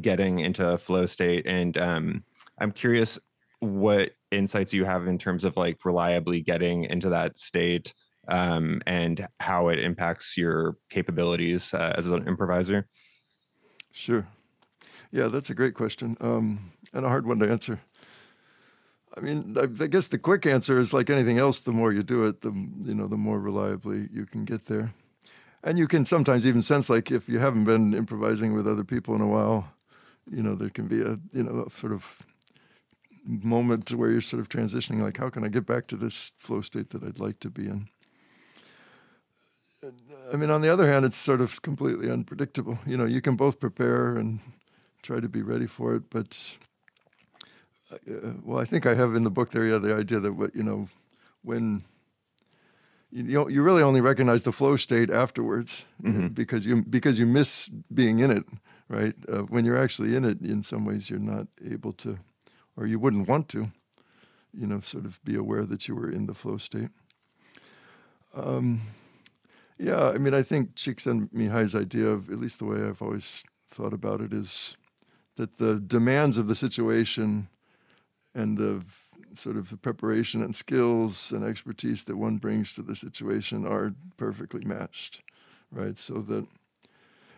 getting 0.00 0.40
into 0.40 0.66
a 0.66 0.78
flow 0.78 1.06
state. 1.06 1.46
And 1.46 1.76
um, 1.76 2.24
I'm 2.58 2.72
curious 2.72 3.18
what 3.60 4.12
insights 4.30 4.72
you 4.72 4.84
have 4.84 5.06
in 5.06 5.18
terms 5.18 5.44
of 5.44 5.56
like 5.56 5.84
reliably 5.84 6.40
getting 6.40 6.84
into 6.84 7.08
that 7.10 7.38
state 7.38 7.92
um, 8.28 8.80
and 8.86 9.26
how 9.40 9.68
it 9.68 9.78
impacts 9.78 10.36
your 10.36 10.76
capabilities 10.90 11.72
uh, 11.74 11.92
as 11.96 12.06
an 12.06 12.26
improviser. 12.26 12.88
Sure. 13.92 14.26
Yeah, 15.10 15.26
that's 15.26 15.50
a 15.50 15.54
great 15.54 15.74
question 15.74 16.16
um, 16.20 16.72
and 16.94 17.04
a 17.04 17.08
hard 17.08 17.26
one 17.26 17.38
to 17.40 17.50
answer. 17.50 17.80
I 19.16 19.20
mean, 19.20 19.56
I, 19.58 19.62
I, 19.62 19.86
guess 19.88 20.08
the 20.08 20.18
quick 20.18 20.46
answer 20.46 20.78
is 20.78 20.94
like 20.94 21.10
anything 21.10 21.38
else. 21.38 21.60
The 21.60 21.72
more 21.72 21.92
you 21.92 22.02
do 22.02 22.24
it, 22.24 22.40
the 22.40 22.52
you 22.80 22.94
know, 22.94 23.06
the 23.06 23.16
more 23.16 23.38
reliably 23.38 24.08
you 24.10 24.26
can 24.26 24.44
get 24.44 24.66
there, 24.66 24.94
and 25.62 25.78
you 25.78 25.86
can 25.86 26.04
sometimes 26.04 26.46
even 26.46 26.62
sense 26.62 26.88
like 26.88 27.10
if 27.10 27.28
you 27.28 27.38
haven't 27.38 27.64
been 27.64 27.94
improvising 27.94 28.54
with 28.54 28.66
other 28.66 28.84
people 28.84 29.14
in 29.14 29.20
a 29.20 29.26
while, 29.26 29.68
you 30.30 30.42
know, 30.42 30.54
there 30.54 30.70
can 30.70 30.86
be 30.86 31.02
a 31.02 31.18
you 31.32 31.42
know 31.42 31.64
a 31.66 31.70
sort 31.70 31.92
of 31.92 32.22
moment 33.24 33.92
where 33.92 34.10
you're 34.10 34.20
sort 34.20 34.40
of 34.40 34.48
transitioning. 34.48 35.00
Like, 35.02 35.18
how 35.18 35.28
can 35.28 35.44
I 35.44 35.48
get 35.48 35.66
back 35.66 35.86
to 35.88 35.96
this 35.96 36.32
flow 36.38 36.60
state 36.62 36.90
that 36.90 37.02
I'd 37.02 37.20
like 37.20 37.38
to 37.40 37.50
be 37.50 37.66
in? 37.66 37.88
I 40.32 40.36
mean, 40.36 40.50
on 40.50 40.62
the 40.62 40.68
other 40.68 40.90
hand, 40.90 41.04
it's 41.04 41.16
sort 41.16 41.40
of 41.40 41.60
completely 41.62 42.10
unpredictable. 42.10 42.78
You 42.86 42.96
know, 42.96 43.04
you 43.04 43.20
can 43.20 43.36
both 43.36 43.58
prepare 43.58 44.16
and 44.16 44.38
try 45.02 45.18
to 45.20 45.28
be 45.28 45.42
ready 45.42 45.66
for 45.66 45.94
it. 45.96 46.08
But 46.08 46.56
uh, 47.92 48.32
well, 48.44 48.58
I 48.58 48.64
think 48.64 48.86
I 48.86 48.94
have 48.94 49.14
in 49.14 49.24
the 49.24 49.30
book 49.30 49.50
there, 49.50 49.66
yeah, 49.66 49.78
the 49.78 49.94
idea 49.94 50.20
that 50.20 50.32
what 50.32 50.54
you 50.54 50.62
know, 50.62 50.88
when 51.42 51.84
you 53.12 53.22
know, 53.22 53.48
you 53.48 53.62
really 53.62 53.82
only 53.82 54.00
recognize 54.00 54.42
the 54.42 54.52
flow 54.52 54.76
state 54.76 55.10
afterwards 55.10 55.84
mm-hmm. 56.02 56.28
because 56.28 56.64
you 56.64 56.82
because 56.82 57.18
you 57.18 57.26
miss 57.26 57.68
being 57.92 58.20
in 58.20 58.30
it, 58.30 58.44
right? 58.88 59.14
Uh, 59.28 59.42
when 59.42 59.64
you're 59.64 59.76
actually 59.76 60.16
in 60.16 60.24
it, 60.24 60.40
in 60.40 60.62
some 60.62 60.84
ways, 60.84 61.10
you're 61.10 61.18
not 61.18 61.46
able 61.70 61.92
to, 61.92 62.18
or 62.76 62.86
you 62.86 62.98
wouldn't 62.98 63.28
want 63.28 63.48
to, 63.50 63.70
you 64.52 64.66
know, 64.66 64.80
sort 64.80 65.04
of 65.04 65.22
be 65.24 65.36
aware 65.36 65.66
that 65.66 65.86
you 65.88 65.94
were 65.94 66.10
in 66.10 66.26
the 66.26 66.34
flow 66.34 66.56
state. 66.56 66.88
Um, 68.34 68.80
yeah, 69.78 70.08
I 70.08 70.18
mean, 70.18 70.32
I 70.32 70.42
think 70.42 70.74
Csikszentmihalyi's 70.74 71.74
idea 71.74 72.06
of, 72.06 72.30
at 72.30 72.38
least 72.38 72.58
the 72.58 72.64
way 72.64 72.82
I've 72.82 73.02
always 73.02 73.44
thought 73.68 73.92
about 73.92 74.20
it, 74.20 74.32
is 74.32 74.76
that 75.36 75.58
the 75.58 75.78
demands 75.78 76.38
of 76.38 76.46
the 76.46 76.54
situation 76.54 77.48
and 78.34 78.56
the 78.56 78.82
sort 79.34 79.56
of 79.56 79.70
the 79.70 79.76
preparation 79.76 80.42
and 80.42 80.54
skills 80.54 81.32
and 81.32 81.44
expertise 81.44 82.04
that 82.04 82.16
one 82.16 82.36
brings 82.36 82.72
to 82.74 82.82
the 82.82 82.96
situation 82.96 83.66
are 83.66 83.94
perfectly 84.16 84.64
matched, 84.64 85.22
right? 85.70 85.98
So 85.98 86.20
that 86.22 86.46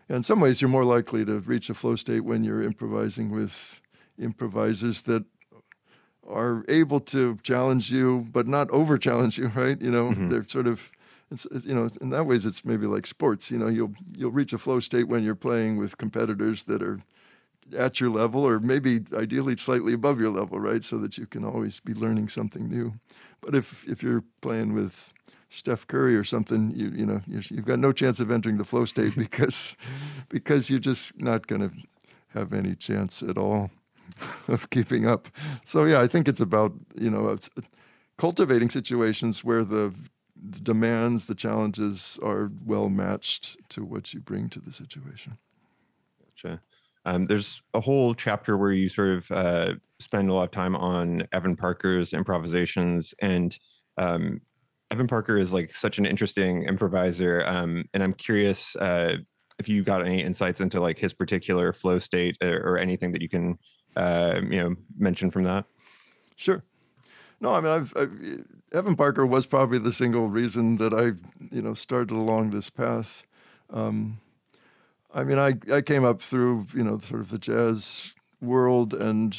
in 0.08 0.22
some 0.22 0.40
ways 0.40 0.60
you're 0.60 0.68
more 0.68 0.84
likely 0.84 1.24
to 1.24 1.38
reach 1.40 1.70
a 1.70 1.74
flow 1.74 1.96
state 1.96 2.20
when 2.20 2.44
you're 2.44 2.62
improvising 2.62 3.30
with 3.30 3.80
improvisers 4.18 5.02
that 5.02 5.24
are 6.26 6.64
able 6.68 7.00
to 7.00 7.36
challenge 7.42 7.92
you 7.92 8.26
but 8.32 8.46
not 8.46 8.70
over 8.70 8.98
challenge 8.98 9.38
you, 9.38 9.48
right? 9.54 9.80
You 9.80 9.90
know, 9.90 10.10
mm-hmm. 10.10 10.28
they're 10.28 10.48
sort 10.48 10.66
of 10.66 10.90
it's, 11.30 11.46
you 11.64 11.74
know 11.74 11.88
in 12.00 12.10
that 12.10 12.26
ways 12.26 12.46
it's 12.46 12.64
maybe 12.64 12.86
like 12.86 13.06
sports 13.06 13.50
you 13.50 13.58
know 13.58 13.66
you'll 13.66 13.94
you'll 14.14 14.30
reach 14.30 14.52
a 14.52 14.58
flow 14.58 14.78
state 14.78 15.08
when 15.08 15.24
you're 15.24 15.34
playing 15.34 15.78
with 15.78 15.96
competitors 15.98 16.64
that 16.64 16.82
are 16.82 17.00
at 17.76 18.00
your 18.00 18.10
level 18.10 18.46
or 18.46 18.60
maybe 18.60 19.00
ideally 19.12 19.56
slightly 19.56 19.92
above 19.94 20.20
your 20.20 20.30
level, 20.30 20.58
right? 20.60 20.84
So 20.84 20.98
that 20.98 21.16
you 21.16 21.26
can 21.26 21.44
always 21.44 21.80
be 21.80 21.94
learning 21.94 22.28
something 22.28 22.68
new. 22.68 22.94
But 23.40 23.54
if 23.54 23.86
if 23.88 24.02
you're 24.02 24.24
playing 24.40 24.74
with 24.74 25.12
Steph 25.48 25.86
Curry 25.86 26.16
or 26.16 26.24
something, 26.24 26.72
you 26.74 26.90
you 26.90 27.06
know 27.06 27.22
you've 27.26 27.64
got 27.64 27.78
no 27.78 27.92
chance 27.92 28.20
of 28.20 28.30
entering 28.30 28.58
the 28.58 28.64
flow 28.64 28.84
state 28.84 29.14
because 29.16 29.76
because 30.28 30.70
you're 30.70 30.80
just 30.80 31.18
not 31.18 31.46
going 31.46 31.68
to 31.68 31.74
have 32.28 32.52
any 32.52 32.74
chance 32.74 33.22
at 33.22 33.38
all 33.38 33.70
of 34.48 34.70
keeping 34.70 35.06
up. 35.06 35.28
So 35.64 35.84
yeah, 35.84 36.00
I 36.00 36.06
think 36.06 36.28
it's 36.28 36.40
about 36.40 36.72
you 37.00 37.10
know 37.10 37.38
cultivating 38.16 38.70
situations 38.70 39.44
where 39.44 39.64
the 39.64 39.92
demands, 40.62 41.26
the 41.26 41.34
challenges 41.34 42.18
are 42.22 42.50
well 42.64 42.88
matched 42.88 43.56
to 43.70 43.84
what 43.84 44.12
you 44.12 44.20
bring 44.20 44.48
to 44.50 44.60
the 44.60 44.72
situation. 44.72 45.38
Gotcha. 46.20 46.60
Um, 47.04 47.26
there's 47.26 47.62
a 47.74 47.80
whole 47.80 48.14
chapter 48.14 48.56
where 48.56 48.72
you 48.72 48.88
sort 48.88 49.10
of 49.10 49.30
uh, 49.30 49.74
spend 49.98 50.30
a 50.30 50.34
lot 50.34 50.44
of 50.44 50.50
time 50.50 50.74
on 50.74 51.26
Evan 51.32 51.56
Parker's 51.56 52.12
improvisations, 52.12 53.14
and 53.20 53.56
um, 53.98 54.40
Evan 54.90 55.06
Parker 55.06 55.36
is 55.36 55.52
like 55.52 55.74
such 55.74 55.98
an 55.98 56.06
interesting 56.06 56.64
improviser. 56.64 57.44
Um, 57.46 57.84
and 57.92 58.02
I'm 58.02 58.14
curious 58.14 58.76
uh, 58.76 59.16
if 59.58 59.68
you 59.68 59.82
got 59.82 60.04
any 60.04 60.22
insights 60.22 60.60
into 60.60 60.80
like 60.80 60.98
his 60.98 61.12
particular 61.12 61.72
flow 61.72 61.98
state 61.98 62.36
or, 62.42 62.56
or 62.58 62.78
anything 62.78 63.12
that 63.12 63.22
you 63.22 63.28
can 63.28 63.58
uh, 63.96 64.40
you 64.48 64.62
know 64.62 64.74
mention 64.96 65.30
from 65.30 65.44
that. 65.44 65.66
Sure. 66.36 66.64
No, 67.40 67.54
I 67.54 67.60
mean, 67.60 67.72
I've, 67.72 67.92
I've, 67.96 68.44
Evan 68.72 68.96
Parker 68.96 69.26
was 69.26 69.46
probably 69.46 69.78
the 69.78 69.92
single 69.92 70.28
reason 70.28 70.76
that 70.76 70.94
I, 70.94 71.12
you 71.54 71.62
know, 71.62 71.74
started 71.74 72.10
along 72.10 72.50
this 72.50 72.70
path. 72.70 73.24
Um, 73.70 74.20
I 75.14 75.22
mean, 75.22 75.38
I, 75.38 75.54
I 75.72 75.80
came 75.80 76.04
up 76.04 76.20
through, 76.20 76.66
you 76.74 76.82
know, 76.82 76.98
sort 76.98 77.20
of 77.20 77.30
the 77.30 77.38
jazz 77.38 78.12
world 78.40 78.92
and, 78.92 79.38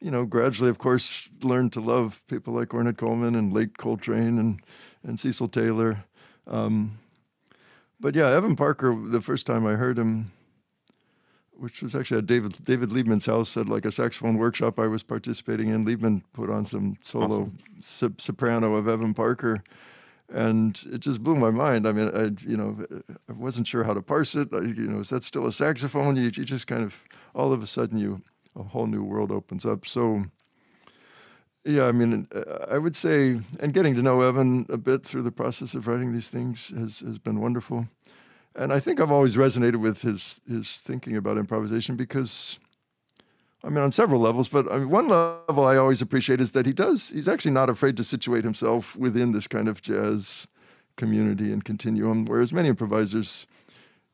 you 0.00 0.10
know, 0.10 0.24
gradually, 0.24 0.70
of 0.70 0.78
course, 0.78 1.28
learned 1.42 1.72
to 1.72 1.80
love 1.80 2.22
people 2.28 2.54
like 2.54 2.68
Ornette 2.68 2.96
Coleman 2.96 3.34
and 3.34 3.52
Late 3.52 3.76
Coltrane 3.76 4.38
and, 4.38 4.60
and 5.02 5.18
Cecil 5.18 5.48
Taylor. 5.48 6.04
Um, 6.46 7.00
but 7.98 8.14
yeah, 8.14 8.30
Evan 8.30 8.56
Parker. 8.56 8.96
The 8.96 9.20
first 9.20 9.46
time 9.46 9.66
I 9.66 9.72
heard 9.72 9.98
him, 9.98 10.32
which 11.52 11.82
was 11.82 11.94
actually 11.94 12.18
at 12.18 12.26
David 12.26 12.64
David 12.64 12.88
Liebman's 12.88 13.26
house 13.26 13.56
at 13.56 13.68
like 13.68 13.84
a 13.84 13.92
saxophone 13.92 14.38
workshop 14.38 14.78
I 14.78 14.86
was 14.86 15.02
participating 15.02 15.68
in. 15.68 15.84
Liebman 15.84 16.22
put 16.32 16.48
on 16.48 16.64
some 16.64 16.96
solo 17.02 17.24
awesome. 17.24 17.58
so, 17.80 18.12
soprano 18.16 18.74
of 18.74 18.88
Evan 18.88 19.12
Parker, 19.12 19.62
and 20.32 20.80
it 20.92 21.00
just 21.00 21.22
blew 21.22 21.34
my 21.34 21.50
mind. 21.50 21.86
I 21.86 21.92
mean, 21.92 22.10
I 22.14 22.30
you 22.48 22.56
know 22.56 22.84
I 23.28 23.32
wasn't 23.32 23.66
sure 23.66 23.84
how 23.84 23.94
to 23.94 24.02
parse 24.02 24.34
it. 24.34 24.48
I, 24.52 24.60
you 24.60 24.88
know, 24.88 25.00
is 25.00 25.10
that 25.10 25.24
still 25.24 25.46
a 25.46 25.52
saxophone? 25.52 26.16
You, 26.16 26.24
you 26.24 26.44
just 26.44 26.66
kind 26.66 26.82
of 26.82 27.04
all 27.34 27.52
of 27.52 27.62
a 27.62 27.66
sudden 27.66 27.98
you 27.98 28.22
a 28.56 28.62
whole 28.62 28.86
new 28.86 29.02
world 29.02 29.30
opens 29.30 29.64
up. 29.64 29.86
So. 29.86 30.24
Yeah, 31.62 31.84
I 31.84 31.92
mean, 31.92 32.26
I 32.70 32.78
would 32.78 32.96
say, 32.96 33.38
and 33.60 33.74
getting 33.74 33.94
to 33.94 34.00
know 34.00 34.22
Evan 34.22 34.64
a 34.70 34.78
bit 34.78 35.04
through 35.04 35.20
the 35.24 35.30
process 35.30 35.74
of 35.74 35.86
writing 35.86 36.10
these 36.10 36.30
things 36.30 36.70
has, 36.70 37.00
has 37.00 37.18
been 37.18 37.38
wonderful 37.38 37.86
and 38.54 38.72
I 38.72 38.80
think 38.80 39.00
I've 39.00 39.12
always 39.12 39.36
resonated 39.36 39.76
with 39.76 40.02
his 40.02 40.40
his 40.48 40.76
thinking 40.76 41.16
about 41.16 41.38
improvisation 41.38 41.96
because, 41.96 42.58
I 43.62 43.68
mean, 43.68 43.78
on 43.78 43.92
several 43.92 44.20
levels. 44.20 44.48
But 44.48 44.70
I 44.70 44.78
mean, 44.78 44.90
one 44.90 45.08
level 45.08 45.64
I 45.64 45.76
always 45.76 46.00
appreciate 46.00 46.40
is 46.40 46.52
that 46.52 46.66
he 46.66 46.72
does. 46.72 47.10
He's 47.10 47.28
actually 47.28 47.52
not 47.52 47.70
afraid 47.70 47.96
to 47.98 48.04
situate 48.04 48.44
himself 48.44 48.96
within 48.96 49.32
this 49.32 49.46
kind 49.46 49.68
of 49.68 49.82
jazz 49.82 50.46
community 50.96 51.52
and 51.52 51.64
continuum, 51.64 52.24
whereas 52.26 52.52
many 52.52 52.68
improvisers, 52.68 53.46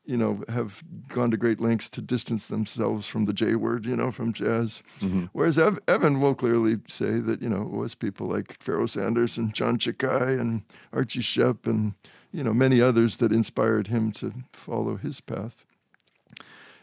you 0.05 0.15
know, 0.15 0.43
have 0.47 0.83
gone 1.09 1.31
to 1.31 1.37
great 1.37 1.59
lengths 1.59 1.89
to 1.89 2.01
distance 2.01 2.47
themselves 2.47 3.07
from 3.07 3.25
the 3.25 3.33
J 3.33 3.55
word, 3.55 3.85
you 3.85 3.95
know, 3.95 4.11
from 4.11 4.31
jazz. 4.31 4.83
Mm-hmm. 4.99 5.25
Whereas 5.33 5.57
Ev- 5.57 5.79
Evan 5.87 6.21
will 6.21 6.35
clearly 6.35 6.77
say 6.87 7.19
that 7.19 7.41
you 7.41 7.49
know 7.49 7.61
it 7.61 7.71
was 7.71 7.95
people 7.95 8.27
like 8.27 8.61
Pharoah 8.61 8.87
Sanders 8.87 9.37
and 9.37 9.53
John 9.53 9.77
Tchicai 9.77 10.39
and 10.39 10.63
Archie 10.93 11.19
Shepp 11.19 11.65
and 11.65 11.93
you 12.31 12.43
know, 12.43 12.53
many 12.53 12.81
others 12.81 13.17
that 13.17 13.31
inspired 13.31 13.87
him 13.87 14.11
to 14.13 14.33
follow 14.53 14.97
his 14.97 15.21
path. 15.21 15.65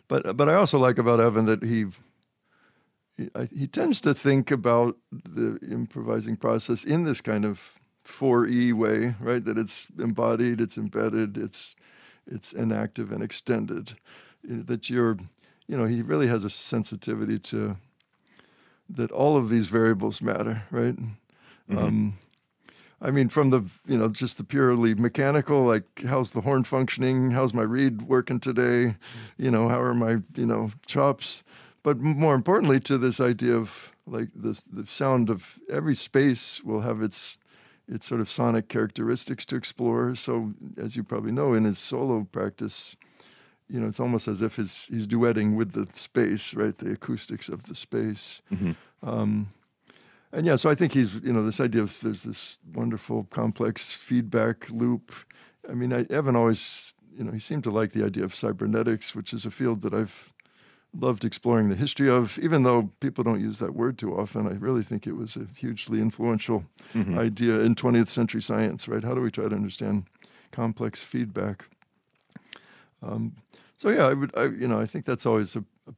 But 0.08 0.36
but 0.36 0.48
I 0.48 0.54
also 0.54 0.78
like 0.78 0.98
about 0.98 1.20
Evan 1.20 1.46
that 1.46 1.62
he 1.62 1.86
he, 3.16 3.28
he 3.56 3.66
tends 3.66 4.00
to 4.02 4.14
think 4.14 4.50
about 4.50 4.96
the 5.12 5.58
improvising 5.70 6.36
process 6.36 6.84
in 6.84 7.04
this 7.04 7.20
kind 7.20 7.44
of 7.44 7.80
4E 8.04 8.72
way, 8.74 9.14
right? 9.20 9.44
That 9.44 9.58
it's 9.58 9.86
embodied, 9.98 10.60
it's 10.60 10.76
embedded, 10.76 11.36
it's 11.36 11.74
it's 12.26 12.52
enactive 12.52 13.12
and 13.12 13.22
extended. 13.22 13.94
That 14.42 14.88
you're, 14.90 15.18
you 15.66 15.76
know, 15.76 15.84
he 15.84 16.02
really 16.02 16.26
has 16.28 16.44
a 16.44 16.50
sensitivity 16.50 17.38
to 17.40 17.76
that 18.88 19.10
all 19.10 19.36
of 19.36 19.48
these 19.48 19.68
variables 19.68 20.20
matter, 20.20 20.64
right? 20.70 20.96
Mm-hmm. 20.96 21.78
Um, 21.78 22.18
I 23.00 23.10
mean, 23.10 23.28
from 23.28 23.50
the 23.50 23.62
you 23.86 23.98
know 23.98 24.08
just 24.08 24.38
the 24.38 24.44
purely 24.44 24.94
mechanical, 24.94 25.64
like 25.64 25.84
how's 26.06 26.32
the 26.32 26.42
horn 26.42 26.64
functioning? 26.64 27.32
How's 27.32 27.54
my 27.54 27.62
reed 27.62 28.02
working 28.02 28.40
today? 28.40 28.96
You 29.36 29.50
know, 29.50 29.68
how 29.68 29.80
are 29.80 29.94
my 29.94 30.18
you 30.34 30.46
know 30.46 30.70
chops? 30.86 31.42
But 31.84 32.00
more 32.00 32.34
importantly, 32.34 32.80
to 32.80 32.98
this 32.98 33.20
idea 33.20 33.54
of 33.54 33.92
like 34.06 34.30
the 34.34 34.60
the 34.72 34.86
sound 34.86 35.30
of 35.30 35.60
every 35.70 35.94
space 35.94 36.64
will 36.64 36.80
have 36.80 37.00
its 37.00 37.38
its 37.86 38.06
sort 38.06 38.20
of 38.20 38.28
sonic 38.28 38.68
characteristics 38.68 39.44
to 39.46 39.56
explore. 39.56 40.14
So, 40.16 40.54
as 40.76 40.96
you 40.96 41.04
probably 41.04 41.32
know, 41.32 41.54
in 41.54 41.64
his 41.64 41.78
solo 41.78 42.26
practice, 42.32 42.96
you 43.68 43.80
know, 43.80 43.88
it's 43.88 44.00
almost 44.00 44.28
as 44.28 44.42
if 44.42 44.56
his, 44.56 44.86
he's 44.86 45.06
duetting 45.06 45.54
with 45.54 45.72
the 45.72 45.86
space, 45.92 46.54
right? 46.54 46.76
The 46.76 46.92
acoustics 46.92 47.48
of 47.48 47.64
the 47.64 47.74
space. 47.74 48.42
Mm-hmm. 48.52 48.72
Um, 49.02 49.48
and 50.32 50.46
yeah, 50.46 50.56
so 50.56 50.70
I 50.70 50.74
think 50.74 50.92
he's, 50.92 51.16
you 51.16 51.32
know, 51.32 51.44
this 51.44 51.60
idea 51.60 51.82
of 51.82 52.00
there's 52.00 52.24
this 52.24 52.58
wonderful 52.72 53.24
complex 53.30 53.92
feedback 53.92 54.68
loop. 54.70 55.12
I 55.68 55.74
mean, 55.74 55.92
I, 55.92 56.06
Evan 56.10 56.36
always, 56.36 56.94
you 57.16 57.24
know, 57.24 57.32
he 57.32 57.38
seemed 57.38 57.64
to 57.64 57.70
like 57.70 57.92
the 57.92 58.04
idea 58.04 58.24
of 58.24 58.34
cybernetics, 58.34 59.14
which 59.14 59.32
is 59.32 59.46
a 59.46 59.50
field 59.50 59.82
that 59.82 59.94
I've 59.94 60.33
loved 60.96 61.24
exploring 61.24 61.68
the 61.68 61.76
history 61.76 62.08
of, 62.08 62.38
even 62.38 62.62
though 62.62 62.90
people 63.00 63.24
don't 63.24 63.40
use 63.40 63.58
that 63.58 63.74
word 63.74 63.98
too 63.98 64.16
often. 64.16 64.46
I 64.46 64.52
really 64.52 64.82
think 64.82 65.06
it 65.06 65.16
was 65.16 65.36
a 65.36 65.46
hugely 65.58 66.00
influential 66.00 66.64
mm-hmm. 66.92 67.18
idea 67.18 67.60
in 67.60 67.74
20th 67.74 68.08
century 68.08 68.42
science, 68.42 68.88
right? 68.88 69.02
How 69.02 69.14
do 69.14 69.20
we 69.20 69.30
try 69.30 69.48
to 69.48 69.54
understand 69.54 70.04
complex 70.52 71.02
feedback? 71.02 71.66
Um, 73.02 73.36
so 73.76 73.88
yeah, 73.90 74.06
I 74.06 74.14
would, 74.14 74.36
I, 74.36 74.44
you 74.44 74.68
know, 74.68 74.80
I 74.80 74.86
think 74.86 75.04
that's 75.04 75.26
always 75.26 75.56
a, 75.56 75.64
a 75.88 75.94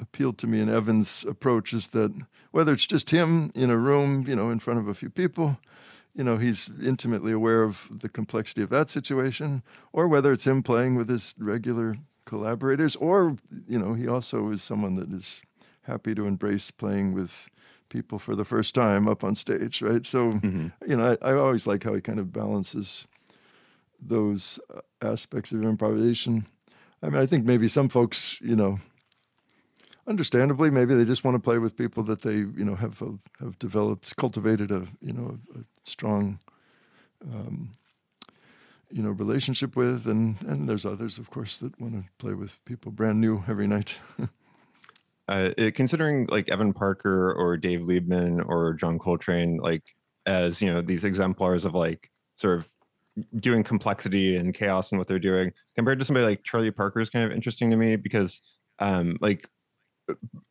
appealed 0.00 0.38
to 0.38 0.46
me 0.46 0.60
in 0.60 0.68
Evan's 0.68 1.24
approach 1.28 1.72
is 1.72 1.88
that 1.88 2.12
whether 2.50 2.72
it's 2.72 2.86
just 2.86 3.10
him 3.10 3.50
in 3.54 3.70
a 3.70 3.76
room, 3.76 4.24
you 4.26 4.36
know, 4.36 4.50
in 4.50 4.58
front 4.58 4.78
of 4.78 4.88
a 4.88 4.94
few 4.94 5.10
people, 5.10 5.58
you 6.14 6.24
know, 6.24 6.36
he's 6.36 6.70
intimately 6.82 7.32
aware 7.32 7.62
of 7.62 7.88
the 7.90 8.08
complexity 8.08 8.62
of 8.62 8.70
that 8.70 8.90
situation, 8.90 9.62
or 9.92 10.08
whether 10.08 10.32
it's 10.32 10.46
him 10.46 10.62
playing 10.62 10.96
with 10.96 11.08
his 11.08 11.34
regular 11.38 11.96
collaborators, 12.28 12.94
or, 12.96 13.36
you 13.66 13.78
know, 13.78 13.94
he 13.94 14.06
also 14.06 14.52
is 14.52 14.62
someone 14.62 14.94
that 14.96 15.10
is 15.12 15.42
happy 15.82 16.14
to 16.14 16.26
embrace 16.26 16.70
playing 16.70 17.14
with 17.14 17.48
people 17.88 18.18
for 18.18 18.36
the 18.36 18.44
first 18.44 18.74
time 18.74 19.08
up 19.08 19.24
on 19.24 19.34
stage, 19.34 19.80
right? 19.82 20.04
So, 20.06 20.32
mm-hmm. 20.32 20.68
you 20.86 20.96
know, 20.96 21.16
I, 21.22 21.30
I 21.30 21.32
always 21.32 21.66
like 21.66 21.84
how 21.84 21.94
he 21.94 22.00
kind 22.00 22.18
of 22.20 22.32
balances 22.32 23.06
those 24.00 24.60
uh, 24.74 24.80
aspects 25.00 25.52
of 25.52 25.64
improvisation. 25.64 26.46
I 27.02 27.08
mean, 27.08 27.22
I 27.22 27.26
think 27.26 27.46
maybe 27.46 27.68
some 27.68 27.88
folks, 27.88 28.38
you 28.42 28.56
know, 28.56 28.78
understandably, 30.06 30.70
maybe 30.70 30.94
they 30.94 31.04
just 31.04 31.24
want 31.24 31.34
to 31.36 31.40
play 31.40 31.58
with 31.58 31.76
people 31.76 32.02
that 32.04 32.22
they, 32.22 32.36
you 32.36 32.64
know, 32.64 32.76
have 32.76 33.02
have 33.40 33.58
developed, 33.58 34.16
cultivated 34.16 34.70
a, 34.70 34.84
you 35.00 35.12
know, 35.12 35.38
a, 35.56 35.60
strong, 35.84 36.38
um, 37.22 37.70
you 38.90 39.02
know, 39.02 39.10
relationship 39.10 39.76
with, 39.76 40.06
and 40.06 40.40
and 40.42 40.68
there's 40.68 40.86
others, 40.86 41.18
of 41.18 41.30
course, 41.30 41.58
that 41.58 41.80
want 41.80 41.94
to 41.94 42.04
play 42.18 42.34
with 42.34 42.62
people 42.64 42.92
brand 42.92 43.20
new 43.20 43.44
every 43.48 43.66
night. 43.66 43.98
uh, 45.28 45.50
considering 45.74 46.26
like 46.30 46.48
Evan 46.48 46.72
Parker 46.72 47.32
or 47.34 47.56
Dave 47.56 47.80
Liebman 47.80 48.46
or 48.48 48.74
John 48.74 48.98
Coltrane, 48.98 49.58
like 49.58 49.82
as 50.26 50.60
you 50.62 50.72
know, 50.72 50.80
these 50.80 51.04
exemplars 51.04 51.64
of 51.64 51.74
like 51.74 52.10
sort 52.36 52.58
of 52.58 52.68
doing 53.40 53.64
complexity 53.64 54.36
and 54.36 54.54
chaos 54.54 54.92
and 54.92 54.98
what 54.98 55.08
they're 55.08 55.18
doing 55.18 55.52
compared 55.74 55.98
to 55.98 56.04
somebody 56.04 56.24
like 56.24 56.44
Charlie 56.44 56.70
Parker 56.70 57.00
is 57.00 57.10
kind 57.10 57.24
of 57.24 57.32
interesting 57.32 57.68
to 57.70 57.76
me 57.76 57.96
because 57.96 58.40
um 58.78 59.16
like 59.20 59.48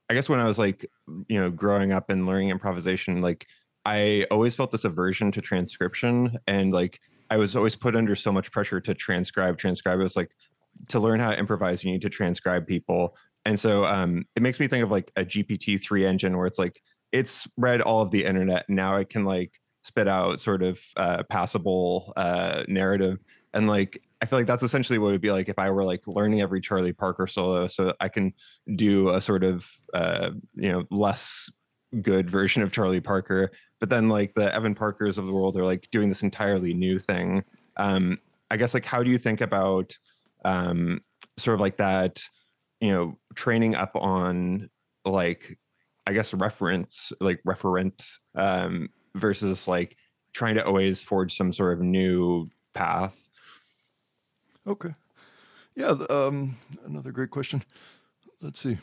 I 0.10 0.14
guess 0.14 0.30
when 0.30 0.40
I 0.40 0.46
was 0.46 0.60
like, 0.60 0.86
you 1.28 1.40
know, 1.40 1.50
growing 1.50 1.92
up 1.92 2.10
and 2.10 2.28
learning 2.28 2.50
improvisation, 2.50 3.22
like 3.22 3.48
I 3.86 4.26
always 4.30 4.54
felt 4.54 4.72
this 4.72 4.86
aversion 4.86 5.32
to 5.32 5.42
transcription 5.42 6.38
and 6.48 6.72
like 6.72 7.00
I 7.30 7.38
was 7.38 7.56
always 7.56 7.76
put 7.76 7.96
under 7.96 8.16
so 8.16 8.32
much 8.32 8.52
pressure 8.52 8.80
to 8.82 8.94
transcribe, 8.94 9.58
transcribe. 9.58 10.00
It 10.00 10.04
was 10.04 10.16
like 10.16 10.32
to 10.90 11.00
learn 11.00 11.20
how 11.20 11.32
to 11.32 11.40
improvise, 11.40 11.84
you 11.84 11.92
need 11.92 12.02
to 12.02 12.10
transcribe 12.10 12.68
people. 12.68 13.16
And 13.46 13.60
so 13.60 13.86
um, 13.86 14.26
it 14.36 14.44
makes 14.44 14.60
me 14.60 14.68
think 14.68 14.84
of 14.84 14.92
like 14.92 15.12
a 15.16 15.24
GPT-3 15.24 16.06
engine 16.06 16.38
where 16.38 16.48
it's 16.48 16.60
like 16.60 16.82
it's 17.12 17.48
read 17.58 17.82
all 17.82 18.02
of 18.02 18.12
the 18.12 18.26
internet. 18.26 18.66
Now 18.70 18.98
it 18.98 19.10
can 19.10 19.24
like 19.24 19.54
spit 19.84 20.08
out 20.08 20.40
sort 20.40 20.62
of 20.62 20.80
uh, 20.98 21.24
passable 21.30 22.14
uh, 22.18 22.64
narrative. 22.68 23.20
And 23.54 23.68
like 23.68 24.02
I 24.22 24.26
feel 24.26 24.40
like 24.40 24.48
that's 24.48 24.64
essentially 24.64 25.00
what 25.00 25.10
it 25.10 25.12
would 25.14 25.22
be 25.22 25.32
like 25.32 25.50
if 25.50 25.60
I 25.60 25.70
were 25.70 25.86
like 25.86 26.02
learning 26.08 26.42
every 26.42 26.60
Charlie 26.60 26.94
Parker 26.94 27.28
solo, 27.28 27.68
so 27.68 27.94
I 28.00 28.10
can 28.10 28.34
do 28.76 29.10
a 29.10 29.22
sort 29.22 29.44
of 29.44 29.66
uh, 29.94 30.32
you 30.56 30.72
know 30.72 30.84
less 30.90 31.50
good 32.02 32.30
version 32.30 32.64
of 32.64 32.72
Charlie 32.72 33.02
Parker. 33.02 33.52
But 33.80 33.90
then 33.90 34.10
like 34.10 34.34
the 34.34 34.54
Evan 34.54 34.76
Parkers 34.76 35.18
of 35.18 35.26
the 35.26 35.34
world 35.34 35.56
are 35.58 35.66
like 35.66 35.88
doing 35.92 36.10
this 36.10 36.24
entirely 36.24 36.74
new 36.74 37.00
thing. 37.00 37.44
Um, 37.78 38.18
I 38.50 38.58
guess 38.58 38.74
like 38.74 38.86
how 38.86 39.04
do 39.04 39.12
you 39.12 39.18
think 39.18 39.42
about 39.42 39.96
um, 40.46 41.02
sort 41.38 41.56
of 41.56 41.62
like 41.62 41.78
that, 41.78 42.22
you 42.80 42.92
know, 42.92 43.18
training 43.36 43.76
up 43.76 43.96
on 43.96 44.70
like 45.06 45.58
I 46.06 46.14
guess 46.14 46.34
reference 46.34 47.12
like 47.20 47.42
referent 47.46 48.04
um, 48.36 48.90
versus 49.16 49.68
like 49.68 49.98
trying 50.34 50.56
to 50.56 50.66
always 50.66 51.02
forge 51.02 51.36
some 51.36 51.52
sort 51.54 51.74
of 51.74 51.82
new 51.82 52.50
path 52.74 53.28
Okay. 54.68 54.94
Yeah. 55.76 55.96
Um, 56.10 56.58
another 56.86 57.12
great 57.12 57.30
question. 57.30 57.64
Let's 58.42 58.60
see. 58.60 58.78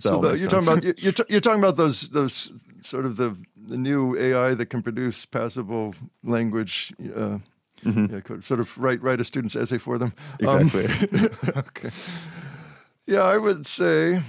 So 0.00 0.20
the, 0.20 0.38
you're 0.38 0.48
talking 0.48 0.68
about 0.68 1.02
you're, 1.02 1.12
t- 1.12 1.24
you're 1.28 1.40
talking 1.40 1.60
about 1.60 1.76
those 1.76 2.08
those 2.08 2.50
sort 2.80 3.04
of 3.04 3.16
the 3.16 3.36
the 3.56 3.76
new 3.76 4.16
AI 4.16 4.54
that 4.54 4.66
can 4.66 4.82
produce 4.82 5.26
passable 5.26 5.94
language. 6.24 6.92
Uh, 7.00 7.38
mm-hmm. 7.84 8.06
yeah, 8.14 8.40
sort 8.40 8.60
of 8.60 8.76
write 8.78 9.02
write 9.02 9.20
a 9.20 9.24
student's 9.24 9.56
essay 9.56 9.78
for 9.78 9.98
them. 9.98 10.12
Exactly. 10.40 10.86
Um, 10.86 11.30
okay. 11.56 11.90
Yeah, 13.06 13.22
I 13.22 13.36
would 13.36 13.66
say. 13.66 14.22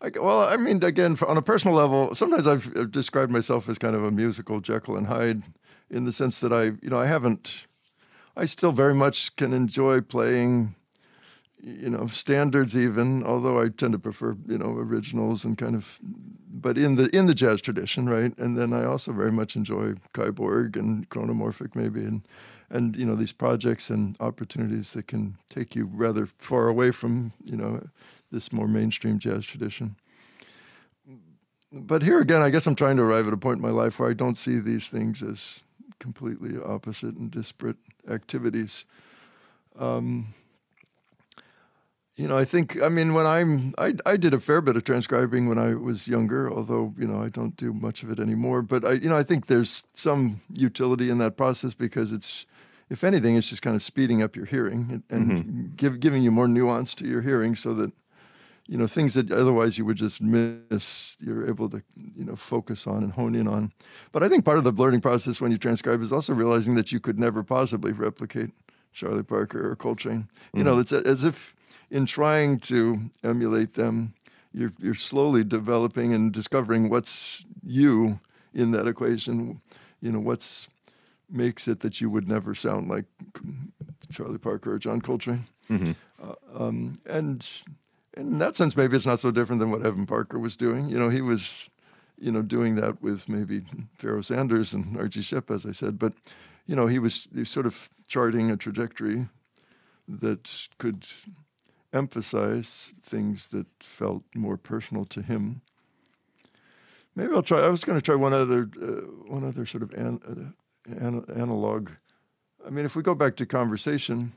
I, 0.00 0.10
well, 0.18 0.40
I 0.40 0.56
mean, 0.56 0.82
again, 0.82 1.16
on 1.28 1.36
a 1.36 1.42
personal 1.42 1.76
level, 1.76 2.12
sometimes 2.16 2.48
I've, 2.48 2.76
I've 2.76 2.90
described 2.90 3.30
myself 3.30 3.68
as 3.68 3.78
kind 3.78 3.94
of 3.94 4.02
a 4.02 4.10
musical 4.10 4.60
Jekyll 4.60 4.96
and 4.96 5.06
Hyde, 5.06 5.44
in 5.88 6.06
the 6.06 6.12
sense 6.12 6.40
that 6.40 6.52
I, 6.52 6.64
you 6.82 6.90
know, 6.90 6.98
I 6.98 7.06
haven't 7.06 7.66
I 8.36 8.46
still 8.46 8.72
very 8.72 8.94
much 8.94 9.36
can 9.36 9.52
enjoy 9.52 10.00
playing, 10.00 10.74
you 11.62 11.88
know 11.88 12.06
standards 12.06 12.76
even 12.76 13.24
although 13.24 13.62
i 13.62 13.68
tend 13.68 13.92
to 13.92 13.98
prefer 13.98 14.36
you 14.46 14.58
know 14.58 14.72
originals 14.72 15.44
and 15.44 15.56
kind 15.56 15.76
of 15.76 16.00
but 16.02 16.76
in 16.76 16.96
the 16.96 17.14
in 17.16 17.26
the 17.26 17.34
jazz 17.34 17.60
tradition 17.60 18.08
right? 18.08 18.36
And 18.38 18.58
then 18.58 18.72
i 18.72 18.84
also 18.84 19.12
very 19.12 19.32
much 19.32 19.56
enjoy 19.56 19.94
KaiBorg 20.12 20.76
and 20.76 21.08
Kronomorphic 21.08 21.74
maybe 21.74 22.00
and 22.00 22.22
and 22.68 22.96
you 22.96 23.04
know 23.04 23.14
these 23.14 23.32
projects 23.32 23.90
and 23.90 24.16
opportunities 24.20 24.92
that 24.94 25.06
can 25.06 25.36
take 25.48 25.76
you 25.76 25.88
rather 25.92 26.26
far 26.26 26.68
away 26.68 26.90
from 26.90 27.32
you 27.44 27.56
know 27.56 27.86
this 28.30 28.52
more 28.52 28.68
mainstream 28.68 29.18
jazz 29.18 29.44
tradition. 29.44 29.96
But 31.70 32.02
here 32.02 32.20
again 32.20 32.42
i 32.42 32.50
guess 32.50 32.66
i'm 32.66 32.74
trying 32.74 32.96
to 32.96 33.02
arrive 33.02 33.26
at 33.26 33.32
a 33.32 33.38
point 33.38 33.56
in 33.56 33.62
my 33.62 33.70
life 33.70 33.98
where 33.98 34.10
i 34.10 34.14
don't 34.14 34.36
see 34.36 34.58
these 34.58 34.88
things 34.88 35.22
as 35.22 35.62
completely 35.98 36.60
opposite 36.60 37.14
and 37.14 37.30
disparate 37.30 37.76
activities. 38.08 38.84
Um, 39.78 40.34
you 42.16 42.28
know, 42.28 42.36
I 42.36 42.44
think 42.44 42.80
I 42.82 42.88
mean 42.88 43.14
when 43.14 43.26
I'm 43.26 43.74
I 43.78 43.94
I 44.04 44.16
did 44.16 44.34
a 44.34 44.40
fair 44.40 44.60
bit 44.60 44.76
of 44.76 44.84
transcribing 44.84 45.48
when 45.48 45.58
I 45.58 45.74
was 45.74 46.06
younger, 46.06 46.52
although 46.52 46.94
you 46.98 47.06
know 47.06 47.22
I 47.22 47.28
don't 47.28 47.56
do 47.56 47.72
much 47.72 48.02
of 48.02 48.10
it 48.10 48.20
anymore. 48.20 48.62
But 48.62 48.84
I 48.84 48.92
you 48.92 49.08
know 49.08 49.16
I 49.16 49.22
think 49.22 49.46
there's 49.46 49.84
some 49.94 50.42
utility 50.52 51.08
in 51.08 51.18
that 51.18 51.36
process 51.36 51.74
because 51.74 52.12
it's 52.12 52.46
if 52.90 53.02
anything 53.02 53.36
it's 53.36 53.48
just 53.48 53.62
kind 53.62 53.74
of 53.74 53.82
speeding 53.82 54.22
up 54.22 54.36
your 54.36 54.44
hearing 54.44 55.02
and, 55.08 55.30
mm-hmm. 55.30 55.74
give, 55.76 55.98
giving 55.98 56.22
you 56.22 56.30
more 56.30 56.46
nuance 56.46 56.94
to 56.96 57.06
your 57.06 57.22
hearing 57.22 57.56
so 57.56 57.72
that 57.72 57.90
you 58.66 58.76
know 58.76 58.86
things 58.86 59.14
that 59.14 59.32
otherwise 59.32 59.78
you 59.78 59.86
would 59.86 59.96
just 59.96 60.20
miss 60.20 61.16
you're 61.18 61.48
able 61.48 61.70
to 61.70 61.82
you 62.14 62.24
know 62.24 62.36
focus 62.36 62.86
on 62.86 63.02
and 63.02 63.14
hone 63.14 63.34
in 63.34 63.48
on 63.48 63.72
but 64.12 64.22
i 64.22 64.28
think 64.28 64.44
part 64.44 64.58
of 64.58 64.64
the 64.64 64.70
learning 64.70 65.00
process 65.00 65.40
when 65.40 65.50
you 65.50 65.58
transcribe 65.58 66.00
is 66.02 66.12
also 66.12 66.32
realizing 66.32 66.74
that 66.74 66.92
you 66.92 67.00
could 67.00 67.18
never 67.18 67.42
possibly 67.42 67.92
replicate 67.92 68.50
charlie 68.92 69.22
parker 69.22 69.70
or 69.70 69.76
coltrane 69.76 70.28
you 70.52 70.58
mm-hmm. 70.58 70.68
know 70.68 70.78
it's 70.78 70.92
as 70.92 71.24
if 71.24 71.54
in 71.92 72.06
trying 72.06 72.58
to 72.58 73.10
emulate 73.22 73.74
them, 73.74 74.14
you're, 74.52 74.72
you're 74.78 74.94
slowly 74.94 75.44
developing 75.44 76.12
and 76.12 76.32
discovering 76.32 76.88
what's 76.88 77.44
you 77.62 78.18
in 78.54 78.70
that 78.72 78.88
equation. 78.88 79.60
You 80.00 80.12
know, 80.12 80.18
what's 80.18 80.68
makes 81.30 81.68
it 81.68 81.80
that 81.80 82.00
you 82.00 82.10
would 82.10 82.26
never 82.26 82.54
sound 82.54 82.88
like 82.88 83.04
Charlie 84.10 84.38
Parker 84.38 84.72
or 84.72 84.78
John 84.78 85.00
Coltrane. 85.00 85.44
Mm-hmm. 85.70 85.92
Uh, 86.22 86.64
um, 86.64 86.94
and 87.06 87.46
in 88.16 88.38
that 88.38 88.56
sense, 88.56 88.74
maybe 88.74 88.96
it's 88.96 89.06
not 89.06 89.20
so 89.20 89.30
different 89.30 89.60
than 89.60 89.70
what 89.70 89.84
Evan 89.84 90.06
Parker 90.06 90.38
was 90.38 90.56
doing. 90.56 90.88
You 90.88 90.98
know, 90.98 91.10
he 91.10 91.20
was, 91.20 91.70
you 92.18 92.32
know, 92.32 92.42
doing 92.42 92.74
that 92.76 93.02
with 93.02 93.28
maybe 93.28 93.64
Pharoah 93.98 94.22
Sanders 94.22 94.72
and 94.72 94.96
Archie 94.96 95.20
Shepp, 95.20 95.54
as 95.54 95.66
I 95.66 95.72
said. 95.72 95.98
But, 95.98 96.14
you 96.66 96.76
know, 96.76 96.86
he 96.86 96.98
was, 96.98 97.28
he 97.32 97.40
was 97.40 97.50
sort 97.50 97.66
of 97.66 97.88
charting 98.06 98.50
a 98.50 98.56
trajectory 98.56 99.28
that 100.08 100.68
could 100.78 101.06
emphasize 101.92 102.92
things 103.00 103.48
that 103.48 103.66
felt 103.80 104.22
more 104.34 104.56
personal 104.56 105.04
to 105.06 105.22
him. 105.22 105.62
Maybe 107.14 107.34
I'll 107.34 107.42
try. 107.42 107.60
I 107.60 107.68
was 107.68 107.84
going 107.84 107.98
to 107.98 108.04
try 108.04 108.14
one 108.14 108.32
other, 108.32 108.68
uh, 108.80 108.86
one 109.30 109.44
other 109.44 109.66
sort 109.66 109.82
of 109.82 109.92
an, 109.92 110.20
uh, 110.26 110.94
an, 111.06 111.24
analog. 111.34 111.90
I 112.66 112.70
mean, 112.70 112.86
if 112.86 112.96
we 112.96 113.02
go 113.02 113.14
back 113.14 113.36
to 113.36 113.46
conversation, 113.46 114.32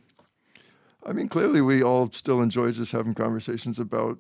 I 1.06 1.14
mean, 1.14 1.30
clearly 1.30 1.62
we 1.62 1.82
all 1.82 2.12
still 2.12 2.42
enjoy 2.42 2.72
just 2.72 2.92
having 2.92 3.14
conversations 3.14 3.80
about 3.80 4.18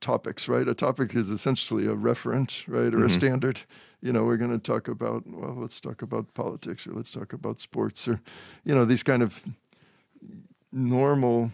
topics, 0.00 0.48
right? 0.48 0.68
A 0.68 0.74
topic 0.74 1.14
is 1.14 1.30
essentially 1.30 1.86
a 1.86 1.94
referent, 1.94 2.62
right, 2.68 2.94
or 2.94 2.98
mm-hmm. 2.98 3.06
a 3.06 3.10
standard. 3.10 3.62
You 4.02 4.12
know, 4.12 4.24
we're 4.24 4.36
going 4.36 4.50
to 4.50 4.58
talk 4.58 4.88
about, 4.88 5.24
well, 5.26 5.54
let's 5.56 5.80
talk 5.80 6.02
about 6.02 6.32
politics 6.34 6.86
or 6.86 6.92
let's 6.92 7.10
talk 7.10 7.32
about 7.32 7.60
sports 7.60 8.08
or, 8.08 8.20
you 8.64 8.74
know, 8.74 8.84
these 8.84 9.02
kind 9.02 9.22
of 9.22 9.44
normal 10.72 11.50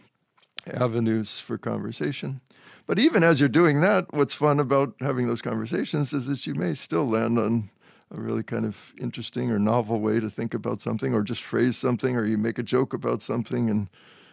avenues 0.73 1.41
for 1.41 1.59
conversation. 1.59 2.41
But 2.87 2.99
even 2.99 3.25
as 3.25 3.41
you're 3.41 3.49
doing 3.49 3.81
that, 3.81 4.13
what's 4.13 4.35
fun 4.35 4.61
about 4.61 4.95
having 5.01 5.27
those 5.27 5.43
conversations 5.43 6.13
is 6.13 6.27
that 6.27 6.47
you 6.47 6.55
may 6.55 6.75
still 6.75 7.09
land 7.09 7.39
on 7.39 7.71
a 8.17 8.21
really 8.21 8.45
kind 8.45 8.65
of 8.65 8.93
interesting 9.01 9.51
or 9.51 9.59
novel 9.59 9.99
way 9.99 10.21
to 10.21 10.31
think 10.31 10.55
about 10.55 10.81
something 10.81 11.13
or 11.13 11.23
just 11.23 11.43
phrase 11.43 11.77
something 11.77 12.17
or 12.17 12.25
you 12.25 12.39
make 12.39 12.59
a 12.59 12.63
joke 12.63 12.95
about 12.95 13.23
something 13.23 13.69
and 13.69 13.89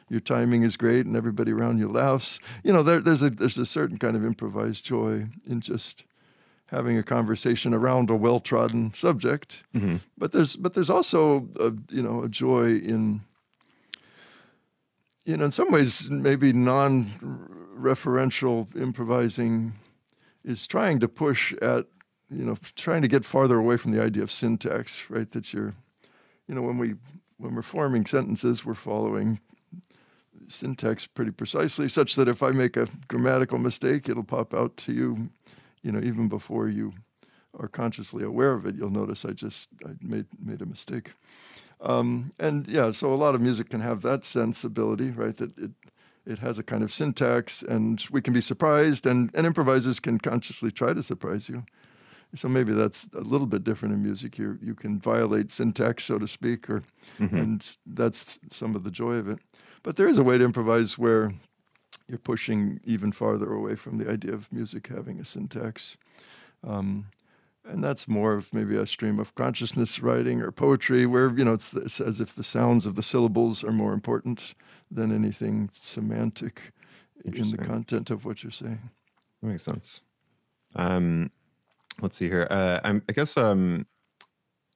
your 0.10 0.20
timing 0.20 0.62
is 0.62 0.78
great 0.78 1.06
and 1.08 1.16
everybody 1.16 1.52
around 1.52 1.80
you 1.80 1.88
laughs. 1.88 2.40
You 2.64 2.74
know, 2.74 2.84
there, 2.84 3.00
there's 3.00 3.24
a 3.24 3.32
there's 3.32 3.58
a 3.58 3.66
certain 3.66 3.98
kind 3.98 4.16
of 4.16 4.24
improvised 4.24 4.86
joy 4.86 5.28
in 5.48 5.62
just 5.62 6.04
having 6.74 6.98
a 6.98 7.04
conversation 7.04 7.74
around 7.74 8.10
a 8.10 8.16
well-trodden 8.16 8.94
subject. 8.94 9.64
Mm-hmm. 9.76 9.98
But 10.18 10.32
there's 10.32 10.56
but 10.56 10.74
there's 10.74 10.90
also 10.90 11.48
a, 11.60 11.72
you 11.94 12.02
know 12.02 12.24
a 12.24 12.30
joy 12.30 12.78
in 12.78 13.22
you 15.26 15.38
know, 15.38 15.46
in 15.46 15.52
some 15.52 15.72
ways, 15.72 16.10
maybe 16.10 16.52
non 16.54 17.06
referential 17.78 18.74
improvising 18.76 19.74
is 20.44 20.68
trying 20.68 21.00
to 21.00 21.08
push 21.08 21.54
at, 21.62 21.86
you 22.30 22.46
know, 22.46 22.58
trying 22.76 23.02
to 23.02 23.08
get 23.08 23.24
farther 23.24 23.58
away 23.58 23.78
from 23.78 23.92
the 23.92 24.02
idea 24.02 24.24
of 24.24 24.32
syntax, 24.32 25.10
right? 25.10 25.32
That 25.32 25.54
you're, 25.54 25.76
you 26.48 26.56
know, 26.56 26.62
when 26.62 26.78
we 26.78 26.96
when 27.38 27.56
we're 27.56 27.62
forming 27.62 28.06
sentences, 28.06 28.66
we're 28.66 28.74
following 28.74 29.40
syntax 30.50 31.08
pretty 31.08 31.32
precisely, 31.32 31.88
such 31.88 32.16
that 32.16 32.28
if 32.28 32.44
I 32.44 32.52
make 32.52 32.76
a 32.76 32.88
grammatical 33.08 33.58
mistake, 33.58 34.10
it'll 34.10 34.24
pop 34.24 34.54
out 34.54 34.76
to 34.78 34.94
you, 34.94 35.30
you 35.84 35.92
know, 35.92 36.00
even 36.00 36.28
before 36.28 36.68
you 36.68 36.94
are 37.60 37.68
consciously 37.68 38.24
aware 38.24 38.54
of 38.54 38.66
it. 38.66 38.76
You'll 38.76 38.90
notice 38.90 39.26
I 39.26 39.32
just 39.32 39.68
I 39.86 39.92
made 40.02 40.26
made 40.44 40.62
a 40.62 40.66
mistake. 40.66 41.14
Um, 41.82 42.32
and 42.40 42.68
yeah, 42.68 42.92
so 42.92 43.14
a 43.14 43.16
lot 43.16 43.36
of 43.36 43.42
music 43.42 43.70
can 43.70 43.82
have 43.82 44.02
that 44.02 44.24
sensibility, 44.24 45.12
right? 45.12 45.38
That 45.38 45.58
it 45.58 45.72
it 46.26 46.40
has 46.40 46.58
a 46.58 46.64
kind 46.64 46.84
of 46.84 46.92
syntax, 46.92 47.62
and 47.62 48.04
we 48.12 48.22
can 48.22 48.34
be 48.34 48.42
surprised, 48.42 49.06
and, 49.06 49.30
and 49.36 49.46
improvisers 49.46 50.00
can 50.00 50.20
consciously 50.20 50.72
try 50.72 50.94
to 50.94 51.04
surprise 51.04 51.50
you. 51.50 51.66
So 52.36 52.48
maybe 52.48 52.72
that's 52.72 53.08
a 53.14 53.20
little 53.20 53.46
bit 53.46 53.64
different 53.64 53.94
in 53.94 54.02
music. 54.02 54.38
You 54.38 54.58
you 54.62 54.74
can 54.74 55.00
violate 55.00 55.52
syntax, 55.52 56.06
so 56.06 56.18
to 56.18 56.28
speak, 56.28 56.70
or 56.70 56.84
mm-hmm. 57.20 57.38
and 57.38 57.78
that's 57.86 58.40
some 58.50 58.76
of 58.76 58.84
the 58.84 58.92
joy 58.92 59.16
of 59.16 59.28
it. 59.28 59.40
But 59.84 59.98
there 59.98 60.08
is 60.08 60.18
a 60.18 60.24
way 60.24 60.38
to 60.38 60.46
improvise 60.46 60.98
where 60.98 61.34
you're 62.08 62.20
pushing 62.20 62.80
even 62.84 63.12
farther 63.12 63.52
away 63.54 63.76
from 63.76 63.98
the 63.98 64.10
idea 64.10 64.34
of 64.34 64.52
music 64.52 64.88
having 64.88 65.20
a 65.20 65.26
syntax. 65.26 65.98
Um, 66.66 67.08
and 67.66 67.84
that's 67.84 68.08
more 68.08 68.34
of 68.34 68.54
maybe 68.54 68.76
a 68.76 68.86
stream 68.86 69.20
of 69.20 69.36
consciousness 69.36 70.02
writing 70.02 70.42
or 70.42 70.52
poetry 70.52 71.06
where 71.06 71.32
you 71.38 71.46
know 71.46 71.54
it's, 71.54 71.74
it's, 71.74 72.02
as 72.02 72.20
if 72.20 72.36
the 72.36 72.44
sounds 72.44 72.86
of 72.86 72.96
the 72.96 73.04
syllables 73.04 73.64
are 73.64 73.72
more 73.72 73.94
important 73.94 74.54
than 74.92 75.14
anything 75.14 75.70
semantic 75.72 76.74
in 77.24 77.52
the 77.52 77.58
content 77.58 78.10
of 78.10 78.26
what 78.26 78.44
you're 78.44 78.52
saying. 78.52 78.90
That 79.42 79.48
makes 79.48 79.64
sense. 79.64 80.02
Um, 80.76 81.32
let's 82.02 82.18
see 82.18 82.28
here. 82.28 82.48
Uh, 82.50 82.80
i 82.84 83.12
guess 83.14 83.38
um, 83.38 83.86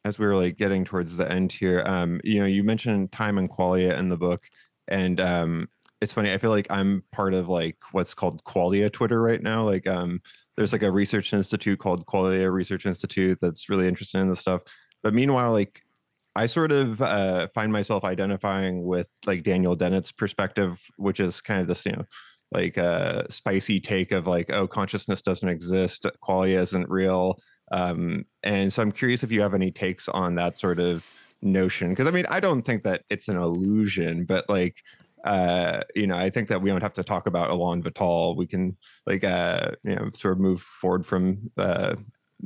as 0.06 0.18
we 0.18 0.26
were 0.26 0.36
like 0.36 0.58
getting 0.58 0.86
towards 0.86 1.18
the 1.18 1.30
end 1.30 1.52
here 1.52 1.84
um, 1.86 2.22
you 2.24 2.40
know 2.40 2.46
you 2.46 2.64
mentioned 2.64 3.12
time 3.12 3.38
and 3.38 3.50
qualia 3.50 3.98
in 3.98 4.08
the 4.08 4.18
book 4.18 4.50
and 4.88 5.20
um, 5.20 5.68
it's 6.02 6.14
funny 6.14 6.32
i 6.32 6.38
feel 6.38 6.52
like 6.52 6.68
i'm 6.70 7.04
part 7.12 7.34
of 7.34 7.48
like 7.48 7.78
what's 7.92 8.14
called 8.14 8.44
qualia 8.44 8.92
twitter 8.92 9.22
right 9.22 9.42
now 9.42 9.64
like 9.64 9.88
um 9.88 10.22
there's 10.58 10.74
like 10.74 10.84
a 10.84 10.92
research 10.92 11.34
institute 11.34 11.80
called 11.80 12.06
Qualia 12.08 12.52
Research 12.52 12.86
Institute 12.86 13.38
that's 13.42 13.70
really 13.70 13.88
interested 13.88 14.20
in 14.20 14.30
this 14.30 14.40
stuff. 14.40 14.64
But 15.04 15.14
meanwhile, 15.14 15.52
like 15.52 15.84
I 16.36 16.48
sort 16.48 16.72
of 16.72 17.02
uh, 17.02 17.48
find 17.54 17.72
myself 17.72 18.04
identifying 18.04 18.84
with 18.84 19.08
like 19.26 19.44
Daniel 19.44 19.76
Dennett's 19.76 20.12
perspective, 20.12 20.82
which 20.98 21.20
is 21.20 21.42
kind 21.42 21.62
of 21.62 21.68
this, 21.68 21.86
you 21.86 21.92
know, 21.94 22.06
like 22.52 22.78
a 22.78 22.84
uh, 22.84 23.24
spicy 23.30 23.80
take 23.80 24.12
of 24.12 24.26
like, 24.26 24.52
oh, 24.52 24.68
consciousness 24.68 25.22
doesn't 25.22 25.48
exist, 25.48 26.06
qualia 26.24 26.60
isn't 26.62 26.90
real. 26.90 27.40
Um, 27.72 28.26
and 28.44 28.74
so 28.74 28.82
I'm 28.82 28.92
curious 28.92 29.24
if 29.24 29.32
you 29.32 29.42
have 29.42 29.54
any 29.54 29.72
takes 29.72 30.10
on 30.10 30.36
that 30.36 30.58
sort 30.58 30.80
of 30.80 31.06
notion. 31.42 31.90
Because 31.90 32.08
I 32.08 32.12
mean, 32.12 32.26
I 32.30 32.40
don't 32.40 32.64
think 32.64 32.84
that 32.84 33.04
it's 33.10 33.28
an 33.28 33.38
illusion, 33.38 34.26
but 34.26 34.50
like 34.50 34.78
uh, 35.24 35.82
you 35.96 36.08
know, 36.08 36.16
I 36.16 36.30
think 36.30 36.48
that 36.50 36.62
we 36.62 36.70
don't 36.70 36.82
have 36.82 36.94
to 36.94 37.04
talk 37.04 37.28
about 37.28 37.50
élan 37.50 37.84
vital. 37.84 38.36
We 38.36 38.48
can 38.48 38.78
like 39.06 39.24
uh, 39.24 39.72
you 39.84 39.96
know 39.96 40.10
sort 40.14 40.34
of 40.34 40.40
move 40.40 40.62
forward 40.62 41.06
from 41.06 41.52
uh, 41.58 41.96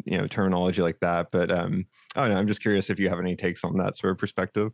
you 0.06 0.18
know 0.18 0.28
terminology 0.28 0.82
like 0.82 1.00
that. 1.02 1.28
But 1.32 1.52
um, 1.52 1.86
I 2.16 2.22
don't 2.22 2.32
know. 2.32 2.38
I'm 2.38 2.48
just 2.48 2.62
curious 2.62 2.90
if 2.90 3.00
you 3.00 3.10
have 3.10 3.20
any 3.20 3.36
takes 3.36 3.64
on 3.64 3.78
that 3.78 3.98
sort 3.98 4.12
of 4.12 4.18
perspective. 4.18 4.72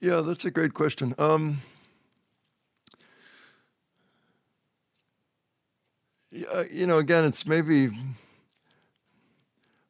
Yeah, 0.00 0.20
that's 0.20 0.44
a 0.44 0.50
great 0.50 0.74
question. 0.74 1.14
Um, 1.18 1.62
you 6.30 6.86
know, 6.86 6.98
again, 6.98 7.24
it's 7.24 7.46
maybe. 7.46 7.90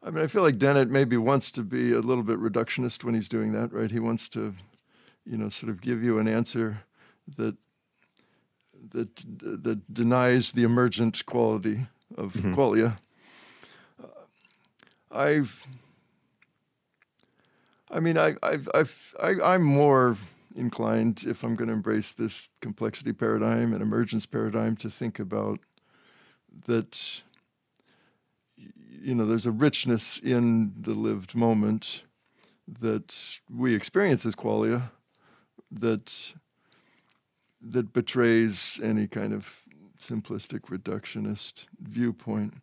I 0.03 0.11
mean, 0.11 0.23
I 0.23 0.29
feel 0.29 0.43
like 0.43 0.59
Dennett 0.59 0.89
maybe 0.89 1.17
wants 1.17 1.51
to 1.51 1.63
be 1.63 1.93
a 1.93 1.99
little 1.99 2.23
bit 2.23 2.39
reductionist 2.39 3.03
when 3.03 3.15
he's 3.15 3.29
doing 3.29 3.51
that, 3.53 3.73
right? 3.73 3.91
He 3.91 3.99
wants 3.99 4.29
to 4.31 4.55
you 5.27 5.37
know, 5.37 5.49
sort 5.49 5.71
of 5.71 5.81
give 5.81 6.03
you 6.03 6.19
an 6.19 6.29
answer 6.29 6.85
that 7.37 7.57
that 8.91 9.25
that 9.41 9.93
denies 9.93 10.53
the 10.53 10.63
emergent 10.63 11.27
quality 11.27 11.89
of 12.17 12.33
mm-hmm. 12.35 12.55
qualia. 12.55 12.99
Uh, 14.03 14.07
I've, 15.11 15.67
I 17.91 18.01
mean, 18.01 18.17
I, 18.17 18.37
I've, 18.43 18.69
I've, 18.75 19.15
I, 19.21 19.35
I'm 19.43 19.65
more 19.65 20.17
inclined, 20.55 21.25
if 21.27 21.43
I'm 21.43 21.57
going 21.57 21.69
to 21.69 21.75
embrace 21.75 22.13
this 22.13 22.49
complexity 22.61 23.13
paradigm 23.13 23.73
and 23.73 23.83
emergence 23.83 24.25
paradigm, 24.25 24.77
to 24.77 24.91
think 24.91 25.19
about 25.19 25.59
that. 26.67 27.23
You 29.03 29.15
know, 29.15 29.27
there's 29.27 29.47
a 29.47 29.53
richness 29.53 30.19
in 30.19 30.75
the 30.81 30.95
lived 30.95 31.37
moment 31.37 32.03
that 32.67 33.39
we 33.49 33.75
experience 33.75 34.27
as 34.27 34.35
qualia 34.35 34.91
that 35.71 36.35
that 37.61 37.93
betrays 37.93 38.81
any 38.83 39.07
kind 39.07 39.33
of 39.33 39.63
simplistic 39.99 40.63
reductionist 40.63 41.67
viewpoint. 41.81 42.55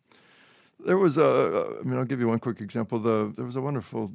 There 0.84 0.98
was 0.98 1.18
a, 1.18 1.78
I 1.80 1.82
mean, 1.82 1.98
I'll 1.98 2.04
give 2.04 2.20
you 2.20 2.28
one 2.28 2.38
quick 2.38 2.60
example. 2.60 2.98
The, 2.98 3.32
there 3.36 3.44
was 3.44 3.56
a 3.56 3.60
wonderful 3.60 4.12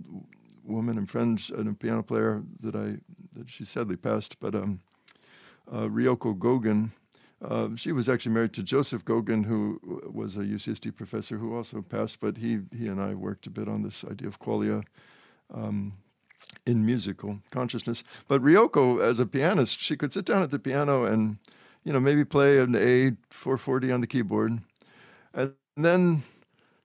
woman 0.63 0.97
and 0.97 1.09
friend 1.09 1.41
and 1.55 1.69
a 1.69 1.73
piano 1.73 2.03
player 2.03 2.43
that 2.61 2.75
I, 2.75 2.97
that 3.37 3.49
she 3.49 3.65
sadly 3.65 3.95
passed, 3.95 4.39
but 4.39 4.55
um, 4.55 4.81
uh, 5.71 5.87
Ryoko 5.87 6.37
Goguen. 6.37 6.91
Uh, 7.41 7.69
she 7.75 7.93
was 7.93 8.09
actually 8.09 8.33
married 8.33 8.53
to 8.53 8.63
Joseph 8.63 9.05
Goguen, 9.05 9.45
who 9.45 9.79
was 10.11 10.35
a 10.35 10.41
UCSD 10.41 10.93
professor 10.93 11.37
who 11.37 11.55
also 11.55 11.81
passed, 11.81 12.19
but 12.19 12.37
he, 12.37 12.59
he 12.77 12.87
and 12.87 13.01
I 13.01 13.13
worked 13.13 13.47
a 13.47 13.49
bit 13.49 13.69
on 13.69 13.81
this 13.81 14.03
idea 14.03 14.27
of 14.27 14.39
qualia 14.39 14.83
um, 15.53 15.93
in 16.65 16.85
musical 16.85 17.39
consciousness. 17.51 18.03
But 18.27 18.41
Ryoko, 18.41 19.01
as 19.01 19.19
a 19.19 19.25
pianist, 19.25 19.79
she 19.79 19.97
could 19.97 20.13
sit 20.13 20.25
down 20.25 20.41
at 20.41 20.51
the 20.51 20.59
piano 20.59 21.05
and, 21.05 21.37
you 21.83 21.93
know, 21.93 21.99
maybe 21.99 22.25
play 22.25 22.59
an 22.59 22.75
A 22.75 23.15
440 23.29 23.91
on 23.91 24.01
the 24.01 24.07
keyboard, 24.07 24.59
and 25.33 25.53
then, 25.77 26.23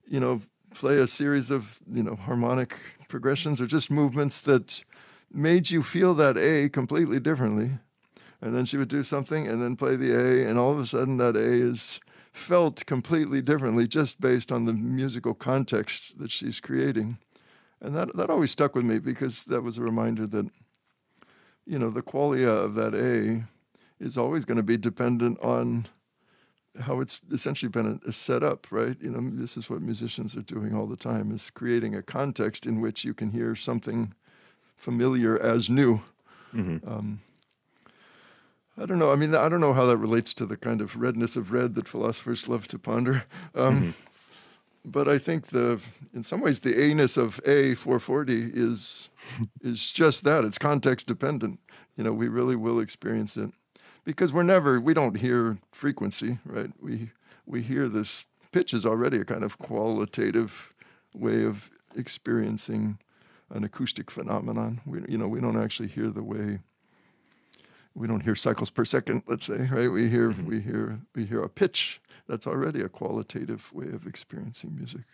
you 0.09 0.21
know, 0.21 0.43
play 0.73 0.99
a 0.99 1.07
series 1.07 1.51
of, 1.51 1.81
you 1.87 2.03
know, 2.03 2.17
harmonic 2.17 2.77
progressions 3.09 3.61
or 3.61 3.67
just 3.67 3.91
movements 3.91 4.41
that 4.43 4.85
made 5.33 5.71
you 5.71 5.83
feel 5.83 6.15
that 6.15 6.37
A 6.37 6.69
completely 6.69 7.21
differently. 7.21 7.79
And 8.41 8.55
then 8.55 8.67
she 8.67 8.77
would 8.77 8.89
do 8.89 9.03
something 9.03 9.49
and 9.49 9.63
then 9.63 9.77
play 9.77 9.97
the 9.97 10.13
A, 10.13 10.49
and 10.49 10.59
all 10.59 10.71
of 10.73 10.79
a 10.79 10.87
sudden 10.87 11.17
that 11.17 11.37
A 11.37 11.41
is 11.41 12.01
felt 12.33 12.85
completely 12.85 13.41
differently 13.41 13.87
just 13.87 14.21
based 14.21 14.53
on 14.53 14.65
the 14.65 14.73
musical 14.73 15.35
context 15.35 16.19
that 16.19 16.31
she's 16.31 16.61
creating. 16.61 17.19
And 17.85 17.95
that, 17.95 18.17
that 18.17 18.31
always 18.31 18.51
stuck 18.51 18.75
with 18.75 18.85
me 18.87 18.99
because 18.99 19.45
that 19.45 19.63
was 19.63 19.77
a 19.77 19.83
reminder 19.83 20.27
that, 20.27 20.49
you 21.67 21.79
know, 21.79 21.91
the 21.91 22.03
qualia 22.03 22.49
of 22.49 22.75
that 22.77 22.95
A 22.95 23.45
is 24.03 24.17
always 24.17 24.47
going 24.47 24.57
to 24.57 24.63
be 24.63 24.79
dependent 24.79 25.39
on 25.41 25.87
how 26.81 27.01
it's 27.01 27.21
essentially 27.31 27.69
been 27.69 28.01
a, 28.03 28.09
a 28.09 28.13
set 28.13 28.43
up, 28.43 28.73
right? 28.73 28.97
You 29.03 29.11
know, 29.11 29.31
this 29.35 29.59
is 29.59 29.69
what 29.69 29.83
musicians 29.83 30.35
are 30.35 30.43
doing 30.43 30.75
all 30.75 30.87
the 30.87 30.97
time 30.97 31.31
is 31.31 31.51
creating 31.51 31.95
a 31.95 32.03
context 32.03 32.65
in 32.65 32.81
which 32.81 33.05
you 33.05 33.13
can 33.13 33.33
hear 33.33 33.55
something 33.55 34.15
familiar 34.77 35.39
as 35.39 35.69
new. 35.69 36.01
Mm-hmm. 36.55 36.89
Um, 36.91 37.21
I 38.79 38.87
don't 38.87 38.99
know. 38.99 39.13
I 39.13 39.17
mean, 39.17 39.35
I 39.35 39.51
don't 39.51 39.61
know 39.61 39.75
how 39.75 39.85
that 39.87 39.99
relates 39.99 40.33
to 40.35 40.47
the 40.47 40.57
kind 40.57 40.81
of 40.81 40.97
redness 40.97 41.37
of 41.37 41.53
red 41.53 41.75
that 41.75 41.87
philosophers 41.87 42.49
love 42.49 42.67
to 42.69 42.79
ponder. 42.79 43.25
Um, 43.55 43.77
mm-hmm 43.77 43.91
but 44.85 45.09
I 45.09 45.19
think 45.19 45.49
the 45.49 45.81
in 46.13 46.23
some 46.23 46.41
ways 46.41 46.61
the 46.61 46.81
a-ness 46.81 47.17
of 47.17 47.41
A 47.47 47.75
440 47.75 48.51
is 48.55 49.11
is 49.63 49.91
just 49.91 50.25
that. 50.25 50.45
It's 50.45 50.59
context 50.59 51.07
dependent. 51.07 51.61
You 51.97 52.05
know, 52.05 52.13
we 52.13 52.29
really 52.29 52.57
will 52.57 52.81
experience 52.81 53.37
it 53.37 53.51
because 54.05 54.33
we're 54.33 54.43
never 54.43 54.81
we 54.81 54.95
don't 54.95 55.17
hear 55.17 55.59
frequency, 55.73 56.39
right? 56.45 56.71
We 56.81 57.11
we 57.47 57.63
hear 57.63 57.89
this 57.89 58.27
pitch 58.53 58.75
is 58.75 58.85
already 58.87 59.19
a 59.19 59.25
kind 59.25 59.43
of 59.43 59.59
qualitative 59.59 60.75
way 61.15 61.45
of 61.45 61.71
experiencing 61.97 62.99
an 63.51 63.65
acoustic 63.65 64.11
phenomenon. 64.11 64.81
We 64.87 65.01
you 65.09 65.19
know 65.19 65.29
we 65.29 65.41
don't 65.41 65.61
actually 65.61 65.89
hear 65.89 66.11
the 66.11 66.23
way 66.23 66.59
we 67.95 68.07
don't 68.09 68.23
hear 68.23 68.35
cycles 68.35 68.71
per 68.71 68.85
second. 68.85 69.23
Let's 69.27 69.47
say 69.47 69.69
right. 69.71 69.89
We 69.89 70.11
hear 70.11 70.31
we 70.47 70.61
hear 70.61 71.01
we 71.15 71.25
hear 71.25 71.43
a 71.43 71.49
pitch 71.49 72.01
that's 72.29 72.47
already 72.47 72.81
a 72.81 72.89
qualitative 72.89 73.73
way 73.73 73.87
of 73.89 74.07
experiencing 74.07 74.75
music. 74.77 75.05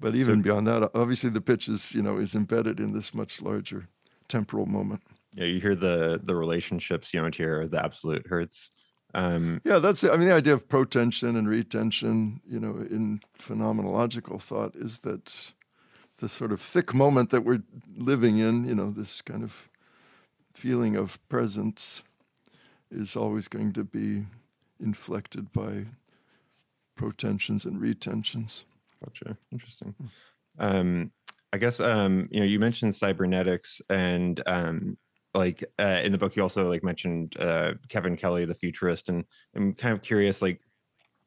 But 0.00 0.14
even 0.14 0.40
so, 0.40 0.42
beyond 0.42 0.66
that, 0.66 0.90
obviously 0.94 1.30
the 1.30 1.40
pitch 1.40 1.68
is, 1.68 1.94
you 1.94 2.02
know, 2.02 2.18
is 2.18 2.34
embedded 2.34 2.80
in 2.80 2.92
this 2.92 3.14
much 3.14 3.40
larger 3.40 3.88
temporal 4.28 4.66
moment. 4.66 5.02
Yeah, 5.34 5.46
you 5.46 5.60
hear 5.60 5.74
the 5.74 6.20
the 6.22 6.34
relationships, 6.34 7.12
you 7.12 7.20
don't 7.20 7.34
hear 7.34 7.66
the 7.66 7.84
absolute 7.84 8.26
hertz. 8.26 8.70
Um, 9.14 9.60
yeah, 9.64 9.78
that's. 9.78 10.02
I 10.02 10.16
mean, 10.16 10.28
the 10.28 10.34
idea 10.34 10.54
of 10.54 10.68
protention 10.68 11.36
and 11.36 11.48
retention, 11.48 12.40
you 12.46 12.58
know, 12.58 12.76
in 12.76 13.20
phenomenological 13.38 14.42
thought 14.42 14.74
is 14.74 15.00
that 15.00 15.52
the 16.18 16.28
sort 16.28 16.52
of 16.52 16.60
thick 16.60 16.92
moment 16.94 17.30
that 17.30 17.44
we're 17.44 17.62
living 17.96 18.38
in, 18.38 18.64
you 18.64 18.74
know, 18.74 18.90
this 18.90 19.22
kind 19.22 19.44
of 19.44 19.68
feeling 20.52 20.96
of 20.96 21.18
presence 21.28 22.02
is 22.90 23.16
always 23.16 23.48
going 23.48 23.72
to 23.72 23.84
be 23.84 24.24
inflected 24.80 25.52
by 25.52 25.86
protentions 26.96 27.64
and 27.64 27.80
retentions. 27.80 28.64
Gotcha. 29.04 29.36
Interesting. 29.52 29.94
Um, 30.58 31.10
I 31.52 31.58
guess 31.58 31.80
um, 31.80 32.28
you 32.30 32.40
know 32.40 32.46
you 32.46 32.58
mentioned 32.58 32.96
cybernetics 32.96 33.80
and 33.88 34.42
um, 34.46 34.98
like 35.34 35.64
uh, 35.78 36.00
in 36.02 36.12
the 36.12 36.18
book 36.18 36.36
you 36.36 36.42
also 36.42 36.68
like 36.68 36.82
mentioned 36.82 37.36
uh, 37.38 37.74
Kevin 37.88 38.16
Kelly, 38.16 38.44
the 38.44 38.54
futurist, 38.54 39.08
and 39.08 39.24
I'm 39.54 39.74
kind 39.74 39.94
of 39.94 40.02
curious. 40.02 40.42
Like, 40.42 40.60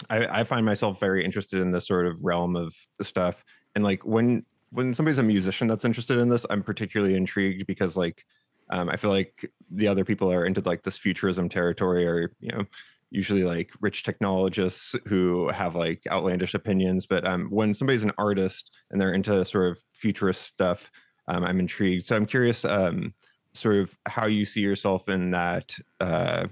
I, 0.10 0.40
I 0.40 0.44
find 0.44 0.66
myself 0.66 1.00
very 1.00 1.24
interested 1.24 1.62
in 1.62 1.72
this 1.72 1.88
sort 1.88 2.08
of 2.08 2.18
realm 2.22 2.56
of 2.56 2.74
stuff, 3.02 3.44
and 3.76 3.84
like 3.84 4.06
when 4.06 4.46
when 4.72 4.94
somebody's 4.94 5.18
a 5.18 5.24
musician 5.24 5.68
that's 5.68 5.86
interested 5.86 6.18
in 6.18 6.30
this, 6.30 6.46
I'm 6.50 6.64
particularly 6.64 7.16
intrigued 7.16 7.68
because 7.68 7.96
like 7.96 8.24
um, 8.70 8.90
I 8.90 8.98
feel 8.98 9.12
like 9.12 9.50
the 9.72 9.88
other 9.88 10.04
people 10.04 10.32
are 10.32 10.46
into 10.46 10.62
like 10.62 10.84
this 10.84 10.98
futurism 10.98 11.48
territory 11.50 12.06
or 12.06 12.32
you 12.40 12.50
know 12.52 12.66
usually 13.10 13.44
like 13.44 13.72
rich 13.82 14.04
technologists 14.04 14.96
who 15.08 15.50
have 15.50 15.76
like 15.76 16.02
outlandish 16.10 16.54
opinions. 16.54 17.06
But 17.06 17.26
um, 17.26 17.48
when 17.50 17.74
somebody's 17.74 18.04
an 18.04 18.12
artist 18.18 18.76
and 18.92 19.00
they're 19.00 19.14
into 19.14 19.44
sort 19.46 19.72
of 19.72 19.78
futurist 19.94 20.44
stuff, 20.44 20.92
um, 21.28 21.44
I'm 21.44 21.60
intrigued. 21.60 22.06
So 22.06 22.16
I'm 22.16 22.26
curious, 22.26 22.66
um, 22.66 23.14
sort 23.54 23.78
of 23.78 23.96
how 24.06 24.28
you 24.28 24.46
see 24.46 24.62
yourself 24.62 25.10
in 25.10 25.32
that, 25.32 25.76
uh, 26.00 26.48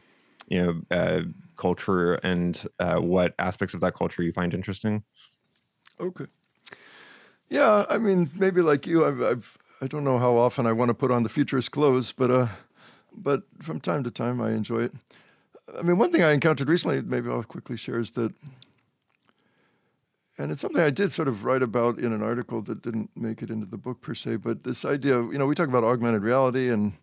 you 0.47 0.61
know, 0.61 0.81
uh, 0.95 1.21
culture 1.55 2.15
and 2.15 2.65
uh, 2.79 2.97
what 2.97 3.33
aspects 3.39 3.73
of 3.73 3.81
that 3.81 3.95
culture 3.95 4.23
you 4.23 4.33
find 4.33 4.53
interesting. 4.53 5.03
Okay. 5.99 6.25
Yeah, 7.49 7.85
I 7.89 7.99
mean, 7.99 8.29
maybe 8.35 8.61
like 8.61 8.87
you, 8.87 9.05
I've, 9.05 9.21
I've 9.21 9.57
I 9.81 9.87
don't 9.87 10.03
know 10.03 10.17
how 10.17 10.37
often 10.37 10.65
I 10.65 10.71
want 10.71 10.89
to 10.89 10.93
put 10.93 11.11
on 11.11 11.23
the 11.23 11.29
futurist 11.29 11.71
clothes, 11.71 12.11
but 12.11 12.31
uh, 12.31 12.47
but 13.13 13.43
from 13.61 13.79
time 13.79 14.03
to 14.03 14.11
time 14.11 14.41
I 14.41 14.51
enjoy 14.51 14.83
it. 14.83 14.93
I 15.73 15.81
mean, 15.81 15.97
one 15.97 16.11
thing 16.11 16.21
I 16.21 16.31
encountered 16.31 16.69
recently, 16.69 17.01
maybe 17.01 17.29
I'll 17.29 17.43
quickly 17.43 17.77
share, 17.77 17.99
is 17.99 18.11
that, 18.11 18.33
and 20.37 20.51
it's 20.51 20.61
something 20.61 20.81
I 20.81 20.91
did 20.91 21.11
sort 21.11 21.27
of 21.27 21.43
write 21.43 21.63
about 21.63 21.97
in 21.97 22.13
an 22.13 22.21
article 22.21 22.61
that 22.63 22.81
didn't 22.81 23.09
make 23.15 23.41
it 23.41 23.49
into 23.49 23.65
the 23.65 23.77
book 23.77 24.01
per 24.01 24.13
se, 24.13 24.37
but 24.37 24.63
this 24.63 24.85
idea 24.85 25.17
of, 25.17 25.33
you 25.33 25.39
know, 25.39 25.45
we 25.45 25.55
talk 25.55 25.69
about 25.69 25.83
augmented 25.83 26.21
reality 26.21 26.69
and 26.69 26.93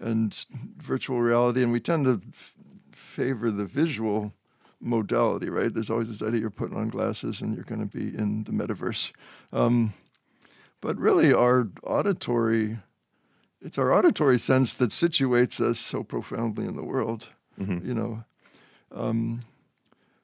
and 0.00 0.34
virtual 0.76 1.20
reality, 1.20 1.62
and 1.62 1.70
we 1.70 1.78
tend 1.78 2.04
to 2.04 2.20
f- 2.32 2.54
favor 2.92 3.50
the 3.50 3.64
visual 3.64 4.32
modality, 4.80 5.48
right? 5.48 5.72
There's 5.72 5.90
always 5.90 6.08
this 6.08 6.20
idea 6.20 6.40
you're 6.40 6.50
putting 6.50 6.76
on 6.76 6.88
glasses 6.88 7.40
and 7.40 7.54
you're 7.54 7.64
going 7.64 7.88
to 7.88 7.96
be 7.96 8.08
in 8.16 8.42
the 8.44 8.50
metaverse. 8.50 9.12
Um, 9.52 9.94
but 10.80 10.98
really, 10.98 11.32
our 11.32 11.68
auditory, 11.84 12.78
it's 13.62 13.78
our 13.78 13.92
auditory 13.92 14.38
sense 14.38 14.74
that 14.74 14.90
situates 14.90 15.60
us 15.60 15.78
so 15.78 16.02
profoundly 16.02 16.66
in 16.66 16.76
the 16.76 16.84
world. 16.84 17.28
Mm-hmm. 17.60 17.86
You 17.86 17.94
know, 17.94 18.24
um, 18.92 19.40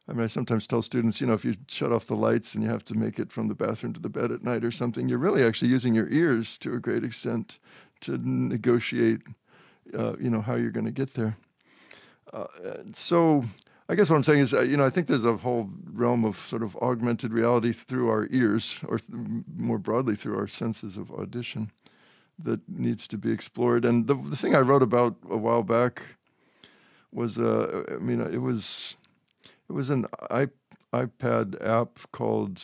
I 0.09 0.13
mean, 0.13 0.25
I 0.25 0.27
sometimes 0.27 0.67
tell 0.67 0.83
students, 0.83 1.21
you 1.21 1.27
know, 1.29 1.35
if 1.35 1.45
you 1.45 1.55
shut 1.69 1.93
off 1.93 2.07
the 2.07 2.17
lights 2.17 2.55
and 2.55 2.65
you 2.65 2.71
have 2.71 2.85
to 2.87 2.95
make 2.95 3.21
it 3.21 3.31
from 3.31 3.47
the 3.47 3.55
bathroom 3.55 3.93
to 3.93 4.01
the 4.01 4.09
bed 4.09 4.33
at 4.33 4.43
night 4.43 4.65
or 4.65 4.73
something, 4.73 5.09
you're 5.09 5.19
really 5.19 5.45
actually 5.45 5.69
using 5.69 5.95
your 5.95 6.09
ears 6.09 6.59
to 6.59 6.75
a 6.75 6.81
great 6.81 7.05
extent 7.05 7.61
to 8.01 8.19
negotiate, 8.19 9.21
uh, 9.97 10.17
you 10.19 10.29
know, 10.29 10.41
how 10.41 10.57
you're 10.57 10.73
going 10.73 10.87
to 10.87 10.91
get 10.91 11.15
there. 11.15 11.37
Uh, 12.33 12.47
so, 12.93 13.45
I 13.89 13.95
guess 13.95 14.11
what 14.11 14.17
I'm 14.17 14.25
saying 14.25 14.41
is, 14.41 14.55
uh, 14.55 14.63
you 14.63 14.77
know, 14.77 14.87
I 14.87 14.91
think 14.91 15.07
there's 15.07 15.25
a 15.25 15.37
whole 15.37 15.69
realm 15.93 16.25
of 16.25 16.37
sort 16.37 16.63
of 16.63 16.77
augmented 16.77 17.33
reality 17.33 17.73
through 17.73 18.09
our 18.09 18.27
ears, 18.31 18.79
or 18.87 18.99
th- 18.99 19.11
more 19.57 19.79
broadly 19.79 20.17
through 20.17 20.39
our 20.39 20.49
senses 20.49 20.97
of 20.97 21.13
audition, 21.13 21.71
that 22.37 22.61
needs 22.69 23.07
to 23.09 23.19
be 23.19 23.31
explored. 23.31 23.85
And 23.85 24.07
the, 24.07 24.15
the 24.15 24.37
thing 24.37 24.55
I 24.55 24.61
wrote 24.61 24.83
about 24.83 25.17
a 25.29 25.37
while 25.37 25.63
back 25.63 26.17
was 27.13 27.39
uh, 27.39 27.85
I 27.89 27.99
mean 27.99 28.21
it 28.21 28.41
was 28.41 28.97
it 29.69 29.73
was 29.73 29.91
an 29.91 30.07
iPad 30.93 31.65
app 31.65 31.99
called 32.13 32.63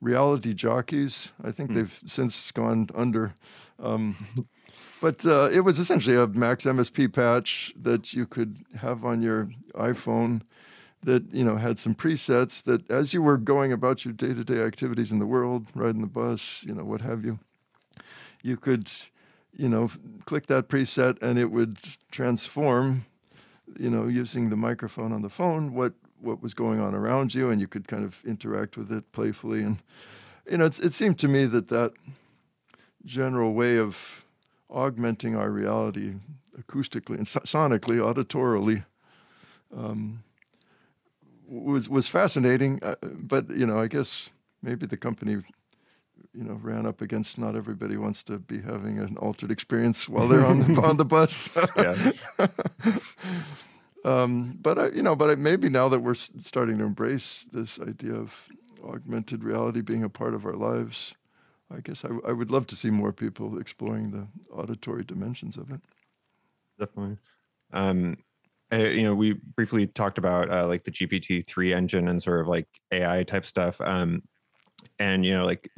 Reality 0.00 0.54
Jockeys. 0.54 1.32
I 1.42 1.50
think 1.50 1.70
mm. 1.70 1.74
they've 1.76 2.02
since 2.06 2.50
gone 2.52 2.88
under. 2.94 3.34
Um, 3.78 4.16
but 5.00 5.24
uh, 5.24 5.48
it 5.52 5.60
was 5.60 5.78
essentially 5.78 6.16
a 6.16 6.26
Max 6.26 6.64
MSP 6.64 7.12
patch 7.12 7.72
that 7.80 8.12
you 8.12 8.26
could 8.26 8.64
have 8.78 9.04
on 9.04 9.22
your 9.22 9.50
iPhone 9.74 10.42
that 11.04 11.32
you 11.32 11.44
know 11.44 11.56
had 11.56 11.78
some 11.78 11.94
presets 11.94 12.62
that 12.62 12.88
as 12.90 13.12
you 13.12 13.22
were 13.22 13.36
going 13.36 13.72
about 13.72 14.04
your 14.04 14.14
day-to-day 14.14 14.62
activities 14.62 15.10
in 15.10 15.18
the 15.18 15.26
world, 15.26 15.66
riding 15.74 16.00
the 16.00 16.06
bus, 16.06 16.62
you 16.64 16.74
know, 16.74 16.84
what 16.84 17.00
have 17.00 17.24
you, 17.24 17.40
you 18.42 18.56
could 18.56 18.88
you 19.54 19.68
know, 19.68 19.90
click 20.24 20.46
that 20.46 20.68
preset 20.68 21.22
and 21.22 21.38
it 21.38 21.50
would 21.50 21.78
transform, 22.10 23.04
you 23.78 23.90
know, 23.90 24.06
using 24.06 24.50
the 24.50 24.56
microphone 24.56 25.12
on 25.12 25.22
the 25.22 25.30
phone, 25.30 25.74
what 25.74 25.94
what 26.20 26.40
was 26.40 26.54
going 26.54 26.80
on 26.80 26.94
around 26.94 27.34
you, 27.34 27.50
and 27.50 27.60
you 27.60 27.66
could 27.66 27.88
kind 27.88 28.04
of 28.04 28.22
interact 28.24 28.76
with 28.76 28.92
it 28.92 29.10
playfully. 29.12 29.62
And 29.62 29.82
you 30.50 30.58
know, 30.58 30.66
it 30.66 30.94
seemed 30.94 31.18
to 31.18 31.28
me 31.28 31.46
that 31.46 31.68
that 31.68 31.92
general 33.04 33.52
way 33.54 33.78
of 33.78 34.24
augmenting 34.70 35.36
our 35.36 35.50
reality 35.50 36.14
acoustically 36.58 37.16
and 37.16 37.26
sonically, 37.26 37.98
auditorily, 37.98 38.84
um, 39.76 40.22
was 41.46 41.88
was 41.88 42.06
fascinating. 42.06 42.78
Uh, 42.82 42.96
but 43.02 43.50
you 43.50 43.66
know, 43.66 43.78
I 43.78 43.88
guess 43.88 44.30
maybe 44.62 44.86
the 44.86 44.96
company, 44.96 45.42
you 46.34 46.44
know, 46.44 46.54
ran 46.54 46.86
up 46.86 47.00
against 47.00 47.38
not 47.38 47.56
everybody 47.56 47.96
wants 47.96 48.22
to 48.24 48.38
be 48.38 48.60
having 48.60 48.98
an 48.98 49.16
altered 49.18 49.50
experience 49.50 50.08
while 50.08 50.28
they're 50.28 50.46
on 50.46 50.60
the 50.60 50.80
on 50.82 50.96
the 50.96 51.04
bus. 51.04 51.50
yeah. 51.76 52.12
um, 54.04 54.58
but 54.60 54.78
I, 54.78 54.88
you 54.88 55.02
know, 55.02 55.14
but 55.14 55.38
maybe 55.38 55.68
now 55.68 55.88
that 55.88 56.00
we're 56.00 56.14
starting 56.14 56.78
to 56.78 56.84
embrace 56.84 57.46
this 57.52 57.78
idea 57.80 58.14
of 58.14 58.48
augmented 58.84 59.44
reality 59.44 59.82
being 59.82 60.02
a 60.02 60.08
part 60.08 60.34
of 60.34 60.46
our 60.46 60.54
lives, 60.54 61.14
I 61.70 61.80
guess 61.80 62.04
I, 62.04 62.10
I 62.26 62.32
would 62.32 62.50
love 62.50 62.66
to 62.68 62.76
see 62.76 62.90
more 62.90 63.12
people 63.12 63.58
exploring 63.58 64.10
the 64.10 64.26
auditory 64.52 65.04
dimensions 65.04 65.56
of 65.56 65.70
it. 65.70 65.80
Definitely. 66.78 67.18
Um, 67.72 68.18
uh, 68.72 68.76
you 68.78 69.02
know, 69.02 69.14
we 69.14 69.32
briefly 69.32 69.86
talked 69.86 70.16
about 70.16 70.50
uh, 70.50 70.66
like 70.66 70.84
the 70.84 70.90
GPT 70.90 71.46
three 71.46 71.74
engine 71.74 72.08
and 72.08 72.22
sort 72.22 72.40
of 72.40 72.48
like 72.48 72.66
AI 72.90 73.22
type 73.24 73.44
stuff. 73.44 73.78
Um, 73.80 74.22
and 74.98 75.24
you 75.24 75.34
know, 75.34 75.44
like 75.44 75.70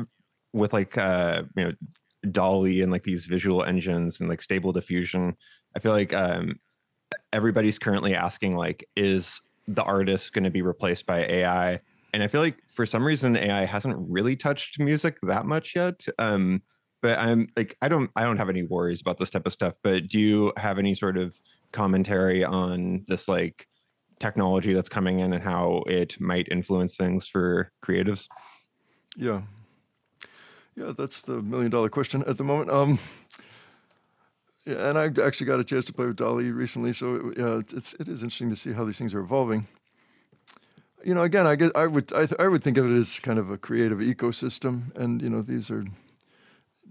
with 0.55 0.73
like 0.73 0.97
uh, 0.97 1.43
you 1.57 1.65
know, 1.65 1.73
DALL-E 2.31 2.81
and 2.81 2.91
like 2.91 3.03
these 3.03 3.27
visual 3.27 3.63
engines 3.63 4.21
and 4.21 4.29
like 4.29 4.41
stable 4.41 4.73
diffusion, 4.73 5.37
I 5.77 5.81
feel 5.81 5.93
like 5.93 6.15
um, 6.15 6.59
everybody's 7.33 7.79
currently 7.79 8.15
asking 8.15 8.57
like, 8.57 8.89
is 8.97 9.41
the 9.67 9.83
artist 9.83 10.33
going 10.33 10.45
to 10.45 10.51
be 10.51 10.63
replaced 10.63 11.07
by 11.07 11.25
AI? 11.27 11.81
And 12.13 12.23
I 12.23 12.29
feel 12.29 12.41
like 12.41 12.63
for 12.73 12.87
some 12.87 13.05
reason 13.05 13.37
AI 13.37 13.65
hasn't 13.65 13.97
really 14.09 14.37
touched 14.37 14.79
music 14.79 15.19
that 15.23 15.45
much 15.45 15.75
yet. 15.75 16.07
Um, 16.19 16.63
but 17.03 17.19
I'm 17.19 17.49
like, 17.57 17.77
I 17.83 17.89
don't, 17.89 18.11
I 18.17 18.23
don't 18.23 18.39
have 18.39 18.49
any 18.49 18.63
worries 18.63 19.01
about 19.01 19.19
this 19.19 19.31
type 19.31 19.47
of 19.47 19.53
stuff. 19.53 19.75
But 19.83 20.09
do 20.09 20.19
you 20.19 20.53
have 20.57 20.79
any 20.79 20.95
sort 20.95 21.19
of 21.19 21.35
commentary 21.73 22.45
on 22.45 23.05
this 23.09 23.27
like 23.27 23.67
technology 24.21 24.73
that's 24.73 24.89
coming 24.89 25.19
in 25.19 25.33
and 25.33 25.43
how 25.43 25.83
it 25.89 26.19
might 26.21 26.49
influence 26.51 26.97
things 26.97 27.27
for 27.27 27.73
creatives? 27.85 28.29
Yeah. 29.17 29.43
Yeah, 30.77 30.93
that's 30.97 31.23
the 31.23 31.41
million 31.43 31.71
dollar 31.71 31.89
question 31.89 32.25
at 32.27 32.37
the 32.37 32.45
moment. 32.45 32.71
Um, 32.71 32.99
yeah, 34.67 34.89
and 34.89 34.99
I 34.99 35.05
actually 35.25 35.47
got 35.47 35.61
a 35.61 35.65
chance 35.65 35.85
to 35.87 35.93
play 35.93 36.07
with 36.07 36.17
DALL-E 36.17 36.51
recently, 36.51 36.93
so 36.93 37.33
yeah, 37.37 37.61
it's 37.77 37.95
it 37.95 38.09
is 38.09 38.23
interesting 38.23 38.51
to 38.51 38.57
see 38.57 38.73
how 38.73 38.85
these 38.85 38.99
things 38.99 39.15
are 39.15 39.21
evolving. 39.21 39.67
You 41.05 41.15
know, 41.15 41.23
again, 41.23 41.47
I 41.47 41.55
guess 41.57 41.71
I 41.75 41.87
would 41.87 42.13
I, 42.13 42.27
th- 42.27 42.41
I 42.41 42.49
would 42.49 42.65
think 42.65 42.79
of 42.79 42.91
it 42.91 42.95
as 42.95 43.21
kind 43.21 43.39
of 43.39 43.51
a 43.51 43.59
creative 43.59 43.99
ecosystem, 43.99 44.95
and 44.97 45.23
you 45.23 45.31
know, 45.31 45.43
these 45.43 45.71
are 45.71 45.85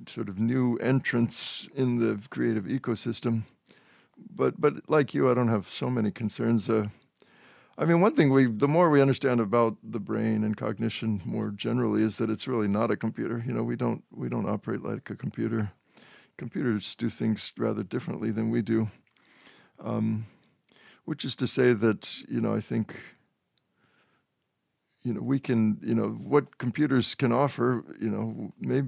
sort 0.07 0.29
of 0.29 0.38
new 0.38 0.77
entrants 0.77 1.67
in 1.75 1.99
the 1.99 2.19
creative 2.29 2.65
ecosystem 2.65 3.43
but 4.36 4.59
but 4.59 4.89
like 4.89 5.13
you, 5.13 5.29
I 5.29 5.34
don't 5.34 5.49
have 5.49 5.69
so 5.69 5.89
many 5.89 6.11
concerns. 6.11 6.69
Uh, 6.69 6.88
I 7.78 7.86
mean, 7.86 8.01
one 8.01 8.15
thing 8.15 8.32
we 8.32 8.45
the 8.45 8.67
more 8.67 8.89
we 8.89 9.01
understand 9.01 9.39
about 9.39 9.78
the 9.84 9.99
brain 9.99 10.43
and 10.43 10.55
cognition 10.55 11.21
more 11.26 11.49
generally 11.49 12.03
is 12.03 12.17
that 12.17 12.30
it's 12.30 12.47
really 12.47 12.67
not 12.67 12.91
a 12.91 12.97
computer. 12.97 13.43
You 13.45 13.53
know, 13.53 13.63
we 13.63 13.76
don't 13.76 14.03
we 14.11 14.30
don't 14.30 14.47
operate 14.47 14.84
like 14.84 15.09
a 15.09 15.15
computer. 15.15 15.71
Computers 16.38 16.93
do 16.95 17.09
things 17.09 17.51
rather 17.57 17.84
differently 17.84 18.32
than 18.32 18.49
we 18.51 18.61
do. 18.61 18.89
Um, 19.80 20.28
which 21.05 21.26
is 21.26 21.36
to 21.38 21.47
say 21.47 21.74
that 21.74 22.21
you 22.30 22.39
know 22.39 22.53
I 22.53 22.59
think 22.59 22.95
you 25.01 25.13
know 25.13 25.21
we 25.21 25.39
can 25.39 25.80
you 25.82 25.95
know 25.95 26.09
what 26.09 26.59
computers 26.59 27.15
can 27.15 27.32
offer 27.32 27.84
you 27.99 28.09
know 28.09 28.53
may 28.59 28.84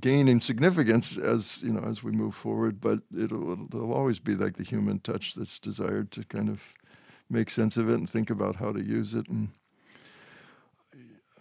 gain 0.00 0.28
in 0.28 0.40
significance 0.40 1.16
as 1.16 1.62
you 1.62 1.72
know 1.72 1.82
as 1.82 2.02
we 2.02 2.12
move 2.12 2.34
forward. 2.34 2.78
But 2.78 3.00
it'll, 3.10 3.52
it'll 3.52 3.66
there'll 3.68 3.94
always 3.94 4.18
be 4.18 4.34
like 4.34 4.58
the 4.58 4.64
human 4.64 4.98
touch 5.00 5.34
that's 5.34 5.58
desired 5.58 6.10
to 6.12 6.24
kind 6.24 6.50
of 6.50 6.74
make 7.32 7.50
sense 7.50 7.76
of 7.76 7.88
it 7.88 7.94
and 7.94 8.08
think 8.08 8.30
about 8.30 8.56
how 8.56 8.72
to 8.72 8.82
use 8.82 9.14
it. 9.14 9.28
And 9.28 9.48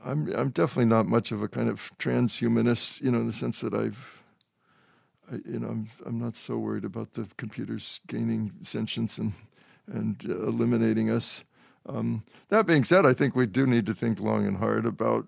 I'm 0.03 0.33
I'm 0.33 0.49
definitely 0.49 0.85
not 0.85 1.05
much 1.05 1.31
of 1.31 1.43
a 1.43 1.47
kind 1.47 1.69
of 1.69 1.91
transhumanist, 1.99 3.01
you 3.01 3.11
know, 3.11 3.19
in 3.19 3.27
the 3.27 3.33
sense 3.33 3.61
that 3.61 3.73
I've. 3.73 4.23
I, 5.31 5.35
you 5.45 5.59
know, 5.59 5.67
I'm 5.67 5.89
I'm 6.05 6.19
not 6.19 6.35
so 6.35 6.57
worried 6.57 6.85
about 6.85 7.13
the 7.13 7.27
computers 7.37 7.99
gaining 8.07 8.51
sentience 8.61 9.17
and 9.17 9.33
and 9.87 10.23
uh, 10.27 10.47
eliminating 10.47 11.09
us. 11.09 11.43
Um, 11.87 12.21
that 12.49 12.67
being 12.67 12.83
said, 12.83 13.05
I 13.05 13.13
think 13.13 13.35
we 13.35 13.45
do 13.45 13.65
need 13.65 13.85
to 13.87 13.95
think 13.95 14.19
long 14.19 14.45
and 14.45 14.57
hard 14.57 14.85
about 14.85 15.25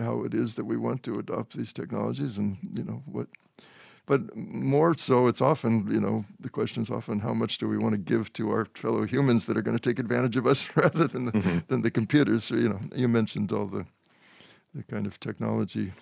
how 0.00 0.24
it 0.24 0.34
is 0.34 0.56
that 0.56 0.64
we 0.64 0.76
want 0.76 1.02
to 1.04 1.18
adopt 1.18 1.56
these 1.56 1.72
technologies 1.72 2.36
and 2.36 2.56
you 2.74 2.82
know 2.82 3.02
what 3.06 3.28
but 4.06 4.36
more 4.36 4.94
so 4.96 5.26
it's 5.26 5.40
often 5.40 5.90
you 5.90 6.00
know 6.00 6.24
the 6.40 6.48
question 6.48 6.82
is 6.82 6.90
often 6.90 7.20
how 7.20 7.34
much 7.34 7.58
do 7.58 7.68
we 7.68 7.78
want 7.78 7.92
to 7.92 7.98
give 7.98 8.32
to 8.32 8.50
our 8.50 8.66
fellow 8.74 9.04
humans 9.04 9.46
that 9.46 9.56
are 9.56 9.62
going 9.62 9.76
to 9.76 9.88
take 9.90 9.98
advantage 9.98 10.36
of 10.36 10.46
us 10.46 10.68
rather 10.76 11.06
than 11.06 11.26
the, 11.26 11.32
mm-hmm. 11.32 11.58
than 11.68 11.82
the 11.82 11.90
computers 11.90 12.44
so, 12.44 12.54
you 12.54 12.68
know 12.68 12.80
you 12.94 13.08
mentioned 13.08 13.52
all 13.52 13.66
the 13.66 13.86
the 14.74 14.82
kind 14.82 15.06
of 15.06 15.20
technology 15.20 15.92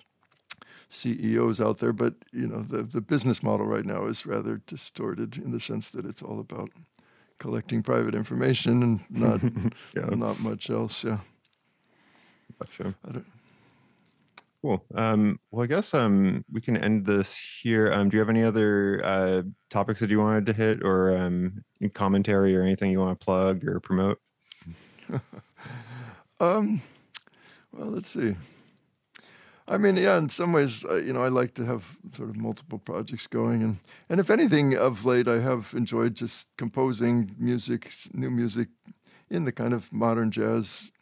CEOs 0.89 1.61
out 1.61 1.77
there 1.77 1.93
but 1.93 2.15
you 2.31 2.47
know 2.47 2.61
the 2.61 2.83
the 2.83 3.01
business 3.01 3.41
model 3.41 3.65
right 3.65 3.85
now 3.85 4.05
is 4.05 4.25
rather 4.25 4.61
distorted 4.67 5.37
in 5.37 5.51
the 5.51 5.59
sense 5.59 5.89
that 5.91 6.05
it's 6.05 6.21
all 6.21 6.39
about 6.39 6.69
collecting 7.39 7.81
private 7.83 8.15
information 8.15 8.83
and 8.83 9.01
not 9.09 9.41
yeah. 9.95 10.05
not 10.15 10.39
much 10.39 10.69
else 10.69 11.03
yeah 11.03 11.19
gotcha. 12.59 12.95
Cool. 14.63 14.81
Um, 14.95 15.41
well, 15.51 15.65
I 15.65 15.67
guess 15.67 15.93
um, 15.93 16.45
we 16.49 16.61
can 16.61 16.77
end 16.77 17.05
this 17.05 17.35
here. 17.61 17.91
Um, 17.91 18.07
do 18.07 18.15
you 18.15 18.19
have 18.19 18.29
any 18.29 18.43
other 18.43 19.01
uh, 19.03 19.41
topics 19.69 19.99
that 19.99 20.09
you 20.09 20.19
wanted 20.19 20.45
to 20.45 20.53
hit, 20.53 20.81
or 20.85 21.17
um, 21.17 21.65
commentary, 21.93 22.55
or 22.55 22.61
anything 22.61 22.89
you 22.89 22.99
want 22.99 23.19
to 23.19 23.25
plug 23.25 23.67
or 23.67 23.81
promote? 23.81 24.21
um, 26.39 26.81
well, 27.73 27.89
let's 27.89 28.09
see. 28.09 28.37
I 29.67 29.77
mean, 29.77 29.97
yeah, 29.97 30.17
in 30.17 30.29
some 30.29 30.53
ways, 30.53 30.85
uh, 30.85 30.95
you 30.95 31.11
know, 31.11 31.23
I 31.23 31.27
like 31.27 31.55
to 31.55 31.65
have 31.65 31.97
sort 32.15 32.29
of 32.29 32.37
multiple 32.37 32.79
projects 32.79 33.27
going, 33.27 33.63
and 33.63 33.79
and 34.07 34.21
if 34.21 34.29
anything, 34.29 34.77
of 34.77 35.03
late, 35.03 35.27
I 35.27 35.41
have 35.41 35.73
enjoyed 35.75 36.15
just 36.15 36.47
composing 36.55 37.35
music, 37.37 37.91
new 38.13 38.31
music, 38.31 38.69
in 39.29 39.43
the 39.43 39.51
kind 39.51 39.73
of 39.73 39.91
modern 39.91 40.31
jazz 40.31 40.92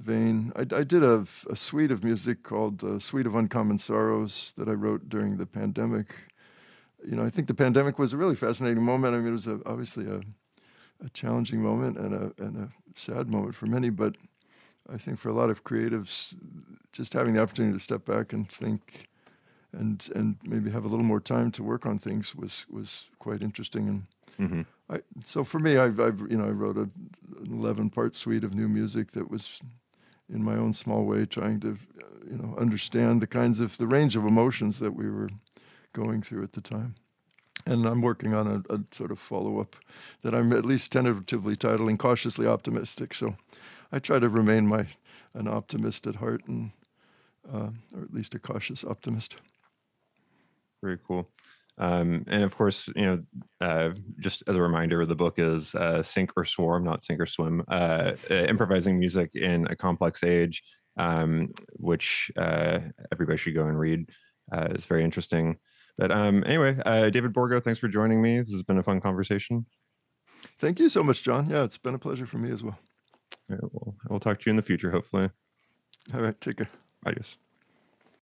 vein. 0.00 0.52
I, 0.56 0.60
I 0.60 0.84
did 0.84 1.02
a, 1.02 1.26
a, 1.48 1.56
suite 1.56 1.90
of 1.90 2.02
music 2.02 2.42
called 2.42 2.82
uh, 2.82 2.98
Suite 2.98 3.26
of 3.26 3.34
Uncommon 3.34 3.78
Sorrows 3.78 4.52
that 4.56 4.68
I 4.68 4.72
wrote 4.72 5.08
during 5.08 5.36
the 5.36 5.46
pandemic. 5.46 6.14
You 7.06 7.16
know, 7.16 7.24
I 7.24 7.30
think 7.30 7.48
the 7.48 7.54
pandemic 7.54 7.98
was 7.98 8.12
a 8.12 8.16
really 8.16 8.34
fascinating 8.34 8.82
moment. 8.82 9.14
I 9.14 9.18
mean, 9.18 9.28
it 9.28 9.32
was 9.32 9.46
a, 9.46 9.60
obviously 9.66 10.06
a, 10.06 10.20
a 11.04 11.08
challenging 11.12 11.62
moment 11.62 11.98
and 11.98 12.14
a, 12.14 12.32
and 12.38 12.56
a 12.56 12.68
sad 12.94 13.28
moment 13.28 13.54
for 13.54 13.66
many, 13.66 13.90
but 13.90 14.16
I 14.92 14.96
think 14.96 15.18
for 15.18 15.28
a 15.28 15.34
lot 15.34 15.50
of 15.50 15.64
creatives, 15.64 16.36
just 16.92 17.12
having 17.12 17.34
the 17.34 17.42
opportunity 17.42 17.74
to 17.74 17.82
step 17.82 18.04
back 18.04 18.32
and 18.32 18.48
think 18.48 19.08
and 19.72 20.08
and 20.14 20.36
maybe 20.44 20.70
have 20.70 20.84
a 20.84 20.88
little 20.88 21.04
more 21.04 21.20
time 21.20 21.50
to 21.52 21.62
work 21.62 21.86
on 21.86 21.98
things 21.98 22.34
was 22.34 22.66
was 22.68 23.04
quite 23.18 23.40
interesting 23.40 23.88
and 23.88 24.50
mm-hmm. 24.50 24.62
I, 24.92 25.00
so 25.22 25.44
for 25.44 25.60
me 25.60 25.76
I've, 25.76 26.00
I've 26.00 26.20
you 26.28 26.36
know 26.36 26.44
I 26.44 26.50
wrote 26.50 26.76
a, 26.76 26.90
an 27.40 27.52
11 27.52 27.90
part 27.90 28.16
suite 28.16 28.42
of 28.42 28.52
new 28.52 28.68
music 28.68 29.12
that 29.12 29.30
was 29.30 29.60
in 30.32 30.42
my 30.42 30.56
own 30.56 30.72
small 30.72 31.04
way, 31.04 31.26
trying 31.26 31.60
to, 31.60 31.78
you 32.30 32.36
know, 32.36 32.54
understand 32.58 33.20
the 33.20 33.26
kinds 33.26 33.60
of 33.60 33.76
the 33.78 33.86
range 33.86 34.16
of 34.16 34.24
emotions 34.24 34.78
that 34.78 34.92
we 34.92 35.10
were 35.10 35.30
going 35.92 36.22
through 36.22 36.42
at 36.42 36.52
the 36.52 36.60
time. 36.60 36.94
And 37.66 37.84
I'm 37.86 38.00
working 38.00 38.34
on 38.34 38.46
a, 38.46 38.74
a 38.74 38.80
sort 38.90 39.10
of 39.10 39.18
follow 39.18 39.60
up 39.60 39.76
that 40.22 40.34
I'm 40.34 40.52
at 40.52 40.64
least 40.64 40.92
tentatively 40.92 41.56
titling 41.56 41.98
"Cautiously 41.98 42.46
Optimistic." 42.46 43.14
So 43.14 43.36
I 43.92 43.98
try 43.98 44.18
to 44.18 44.28
remain 44.28 44.66
my 44.66 44.86
an 45.34 45.46
optimist 45.46 46.06
at 46.06 46.16
heart, 46.16 46.42
and 46.48 46.72
uh, 47.52 47.70
or 47.94 48.02
at 48.02 48.14
least 48.14 48.34
a 48.34 48.38
cautious 48.38 48.84
optimist. 48.84 49.36
Very 50.82 50.98
cool. 51.06 51.28
Um, 51.80 52.24
and 52.26 52.44
of 52.44 52.54
course, 52.54 52.88
you 52.94 53.06
know, 53.06 53.22
uh, 53.62 53.90
just 54.18 54.42
as 54.46 54.54
a 54.54 54.60
reminder, 54.60 55.06
the 55.06 55.16
book 55.16 55.38
is 55.38 55.74
uh, 55.74 56.02
Sync 56.02 56.30
or 56.36 56.44
Swarm, 56.44 56.84
not 56.84 57.04
Sink 57.04 57.18
or 57.18 57.26
Swim, 57.26 57.64
uh, 57.68 58.12
uh 58.30 58.34
improvising 58.34 58.98
music 58.98 59.30
in 59.34 59.66
a 59.66 59.74
complex 59.74 60.22
age, 60.22 60.62
um, 60.98 61.48
which 61.72 62.30
uh, 62.36 62.80
everybody 63.10 63.38
should 63.38 63.54
go 63.54 63.66
and 63.66 63.78
read. 63.78 64.10
Uh, 64.52 64.68
it's 64.70 64.84
very 64.84 65.02
interesting. 65.02 65.56
But 65.96 66.12
um, 66.12 66.44
anyway, 66.46 66.74
David 67.10 67.32
Borgo, 67.32 67.60
thanks 67.60 67.80
for 67.80 67.88
joining 67.88 68.22
me. 68.22 68.38
This 68.38 68.52
has 68.52 68.62
been 68.62 68.78
a 68.78 68.82
fun 68.82 69.00
conversation. 69.00 69.66
Thank 70.58 70.78
you 70.78 70.88
so 70.88 71.02
much, 71.02 71.22
John. 71.22 71.48
Yeah, 71.48 71.64
it's 71.64 71.78
been 71.78 71.94
a 71.94 71.98
pleasure 71.98 72.26
for 72.26 72.38
me 72.38 72.50
as 72.50 72.62
well. 72.62 72.78
All 73.50 73.56
right, 73.56 73.72
well, 73.72 73.94
I 74.08 74.12
will 74.12 74.20
talk 74.20 74.38
to 74.40 74.46
you 74.46 74.50
in 74.50 74.56
the 74.56 74.62
future, 74.62 74.90
hopefully. 74.90 75.30
All 76.14 76.20
right, 76.20 76.38
take 76.40 76.56
care. 76.56 76.70
Adios. 77.06 77.36